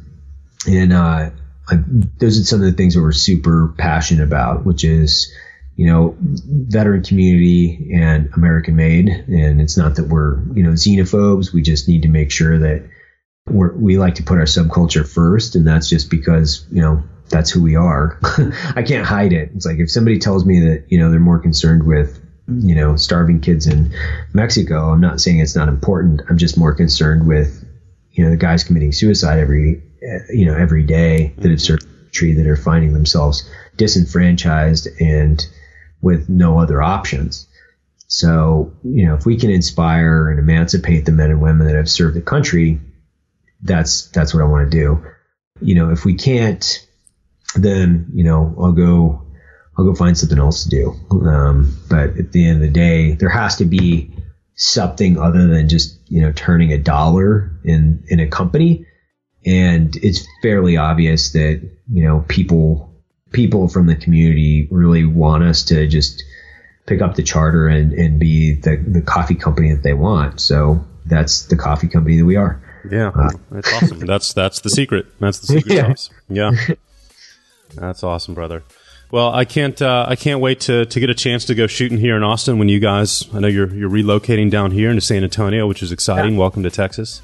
and 0.68 0.92
uh, 0.92 1.30
I, 1.68 1.76
those 2.20 2.38
are 2.38 2.44
some 2.44 2.60
of 2.60 2.66
the 2.66 2.72
things 2.72 2.94
that 2.94 3.02
we're 3.02 3.12
super 3.12 3.74
passionate 3.76 4.22
about, 4.22 4.64
which 4.64 4.84
is, 4.84 5.32
you 5.76 5.86
know, 5.86 6.16
veteran 6.18 7.02
community 7.02 7.90
and 7.94 8.28
American 8.34 8.76
made. 8.76 9.08
And 9.08 9.60
it's 9.60 9.76
not 9.76 9.96
that 9.96 10.04
we're, 10.04 10.42
you 10.54 10.62
know, 10.62 10.70
xenophobes. 10.70 11.52
We 11.52 11.62
just 11.62 11.88
need 11.88 12.02
to 12.02 12.08
make 12.08 12.30
sure 12.30 12.58
that 12.58 12.88
we're, 13.46 13.72
we 13.72 13.98
like 13.98 14.16
to 14.16 14.22
put 14.22 14.38
our 14.38 14.44
subculture 14.44 15.06
first. 15.06 15.56
And 15.56 15.66
that's 15.66 15.88
just 15.88 16.10
because, 16.10 16.66
you 16.70 16.82
know, 16.82 17.02
that's 17.30 17.50
who 17.50 17.62
we 17.62 17.76
are. 17.76 18.18
I 18.76 18.82
can't 18.82 19.06
hide 19.06 19.32
it. 19.32 19.50
It's 19.54 19.64
like 19.64 19.78
if 19.78 19.90
somebody 19.90 20.18
tells 20.18 20.44
me 20.44 20.60
that, 20.60 20.84
you 20.88 20.98
know, 20.98 21.10
they're 21.10 21.20
more 21.20 21.38
concerned 21.38 21.84
with, 21.84 22.20
you 22.48 22.74
know, 22.74 22.96
starving 22.96 23.40
kids 23.40 23.66
in 23.66 23.94
Mexico, 24.34 24.90
I'm 24.90 25.00
not 25.00 25.20
saying 25.20 25.38
it's 25.38 25.56
not 25.56 25.68
important. 25.68 26.20
I'm 26.28 26.36
just 26.36 26.58
more 26.58 26.74
concerned 26.74 27.26
with, 27.26 27.64
you 28.10 28.24
know, 28.24 28.30
the 28.30 28.36
guys 28.36 28.62
committing 28.62 28.92
suicide 28.92 29.38
every, 29.38 29.82
you 30.30 30.44
know, 30.44 30.54
every 30.54 30.82
day 30.82 31.32
that 31.38 31.50
have 31.50 31.60
served 31.60 31.82
that 32.20 32.46
are 32.46 32.56
finding 32.56 32.92
themselves 32.92 33.48
disenfranchised 33.76 34.86
and 35.00 35.46
with 36.02 36.28
no 36.28 36.58
other 36.58 36.82
options. 36.82 37.46
So, 38.08 38.74
you 38.82 39.06
know, 39.06 39.14
if 39.14 39.24
we 39.24 39.38
can 39.38 39.48
inspire 39.48 40.28
and 40.28 40.38
emancipate 40.38 41.06
the 41.06 41.12
men 41.12 41.30
and 41.30 41.40
women 41.40 41.66
that 41.66 41.76
have 41.76 41.88
served 41.88 42.14
the 42.14 42.20
country, 42.20 42.78
that's 43.62 44.08
that's 44.08 44.34
what 44.34 44.42
I 44.42 44.46
want 44.46 44.70
to 44.70 44.78
do. 44.78 45.06
You 45.62 45.76
know, 45.76 45.90
if 45.90 46.04
we 46.04 46.14
can't, 46.14 46.86
then 47.54 48.10
you 48.12 48.24
know, 48.24 48.54
I'll 48.58 48.72
go 48.72 49.22
I'll 49.78 49.86
go 49.86 49.94
find 49.94 50.18
something 50.18 50.38
else 50.38 50.64
to 50.64 50.68
do. 50.68 50.94
Um, 51.26 51.74
but 51.88 52.18
at 52.18 52.32
the 52.32 52.46
end 52.46 52.56
of 52.56 52.62
the 52.62 52.68
day, 52.68 53.12
there 53.12 53.30
has 53.30 53.56
to 53.56 53.64
be 53.64 54.10
something 54.54 55.18
other 55.18 55.46
than 55.46 55.68
just 55.68 55.98
you 56.08 56.20
know 56.20 56.32
turning 56.32 56.72
a 56.72 56.78
dollar 56.78 57.52
in 57.64 58.04
in 58.08 58.20
a 58.20 58.28
company. 58.28 58.86
And 59.46 59.96
it's 59.96 60.26
fairly 60.42 60.76
obvious 60.76 61.32
that 61.32 61.62
you 61.90 62.04
know 62.04 62.24
people 62.28 62.91
people 63.32 63.68
from 63.68 63.86
the 63.86 63.96
community 63.96 64.68
really 64.70 65.04
want 65.04 65.42
us 65.42 65.62
to 65.64 65.86
just 65.86 66.22
pick 66.86 67.00
up 67.00 67.14
the 67.14 67.22
charter 67.22 67.68
and, 67.68 67.92
and 67.92 68.18
be 68.18 68.54
the, 68.54 68.76
the 68.76 69.00
coffee 69.00 69.34
company 69.34 69.72
that 69.72 69.82
they 69.82 69.94
want. 69.94 70.40
So 70.40 70.84
that's 71.06 71.46
the 71.46 71.56
coffee 71.56 71.88
company 71.88 72.18
that 72.18 72.24
we 72.24 72.36
are. 72.36 72.60
Yeah, 72.90 73.08
uh, 73.14 73.30
that's 73.50 73.72
awesome. 73.72 73.98
that's 74.06 74.32
that's 74.32 74.60
the 74.60 74.70
secret. 74.70 75.06
That's 75.20 75.38
the 75.38 75.46
secret 75.46 75.74
yeah. 75.74 75.88
sauce. 75.88 76.10
Yeah, 76.28 76.52
that's 77.74 78.02
awesome, 78.02 78.34
brother. 78.34 78.64
Well, 79.12 79.32
I 79.32 79.44
can't 79.44 79.80
uh, 79.80 80.06
I 80.08 80.16
can't 80.16 80.40
wait 80.40 80.60
to, 80.62 80.86
to 80.86 81.00
get 81.00 81.10
a 81.10 81.14
chance 81.14 81.44
to 81.44 81.54
go 81.54 81.66
shooting 81.66 81.98
here 81.98 82.16
in 82.16 82.22
Austin 82.22 82.58
when 82.58 82.68
you 82.68 82.80
guys. 82.80 83.28
I 83.32 83.40
know 83.40 83.48
you're 83.48 83.72
you're 83.72 83.90
relocating 83.90 84.50
down 84.50 84.72
here 84.72 84.90
into 84.90 85.02
San 85.02 85.22
Antonio, 85.22 85.66
which 85.66 85.82
is 85.82 85.92
exciting. 85.92 86.32
Yeah. 86.32 86.40
Welcome 86.40 86.62
to 86.64 86.70
Texas. 86.70 87.22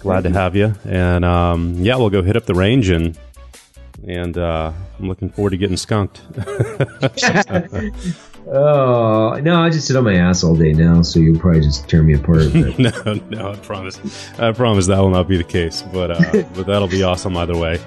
Glad 0.00 0.24
to 0.24 0.30
have 0.30 0.54
you. 0.54 0.74
And 0.84 1.24
um, 1.24 1.76
yeah, 1.78 1.96
we'll 1.96 2.10
go 2.10 2.22
hit 2.22 2.36
up 2.36 2.44
the 2.44 2.54
range 2.54 2.90
and 2.90 3.18
and 4.06 4.38
uh, 4.38 4.72
I'm 4.98 5.08
looking 5.08 5.28
forward 5.30 5.50
to 5.50 5.56
getting 5.56 5.76
skunked. 5.76 6.20
oh 8.46 9.40
no, 9.42 9.60
I 9.60 9.70
just 9.70 9.88
sit 9.88 9.96
on 9.96 10.04
my 10.04 10.14
ass 10.14 10.44
all 10.44 10.54
day 10.54 10.72
now, 10.72 11.02
so 11.02 11.18
you'll 11.18 11.38
probably 11.38 11.60
just 11.60 11.88
tear 11.88 12.02
me 12.02 12.14
apart. 12.14 12.54
no, 12.78 13.20
no, 13.28 13.52
I 13.52 13.56
promise. 13.56 14.00
I 14.38 14.52
promise 14.52 14.86
that 14.86 15.00
will 15.00 15.10
not 15.10 15.26
be 15.28 15.36
the 15.36 15.44
case, 15.44 15.82
but 15.82 16.12
uh, 16.12 16.20
but 16.54 16.66
that'll 16.66 16.88
be 16.88 17.02
awesome 17.02 17.36
either 17.36 17.56
way. 17.56 17.80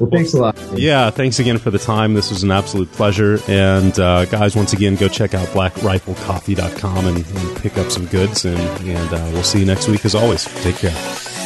Well, 0.00 0.10
thanks 0.10 0.32
a 0.32 0.38
lot. 0.38 0.56
Yeah, 0.74 1.10
thanks 1.10 1.40
again 1.40 1.58
for 1.58 1.70
the 1.72 1.78
time. 1.78 2.14
This 2.14 2.30
was 2.30 2.44
an 2.44 2.52
absolute 2.52 2.90
pleasure. 2.92 3.40
And 3.48 3.98
uh, 3.98 4.26
guys, 4.26 4.54
once 4.54 4.72
again, 4.72 4.94
go 4.94 5.08
check 5.08 5.34
out 5.34 5.48
blackriflecoffee.com 5.48 7.06
and, 7.06 7.16
and 7.16 7.56
pick 7.56 7.76
up 7.78 7.90
some 7.90 8.06
goods. 8.06 8.44
And, 8.44 8.60
and 8.88 9.12
uh, 9.12 9.30
we'll 9.32 9.42
see 9.42 9.58
you 9.58 9.66
next 9.66 9.88
week 9.88 10.04
as 10.04 10.14
always. 10.14 10.44
Take 10.62 10.76
care. 10.76 11.37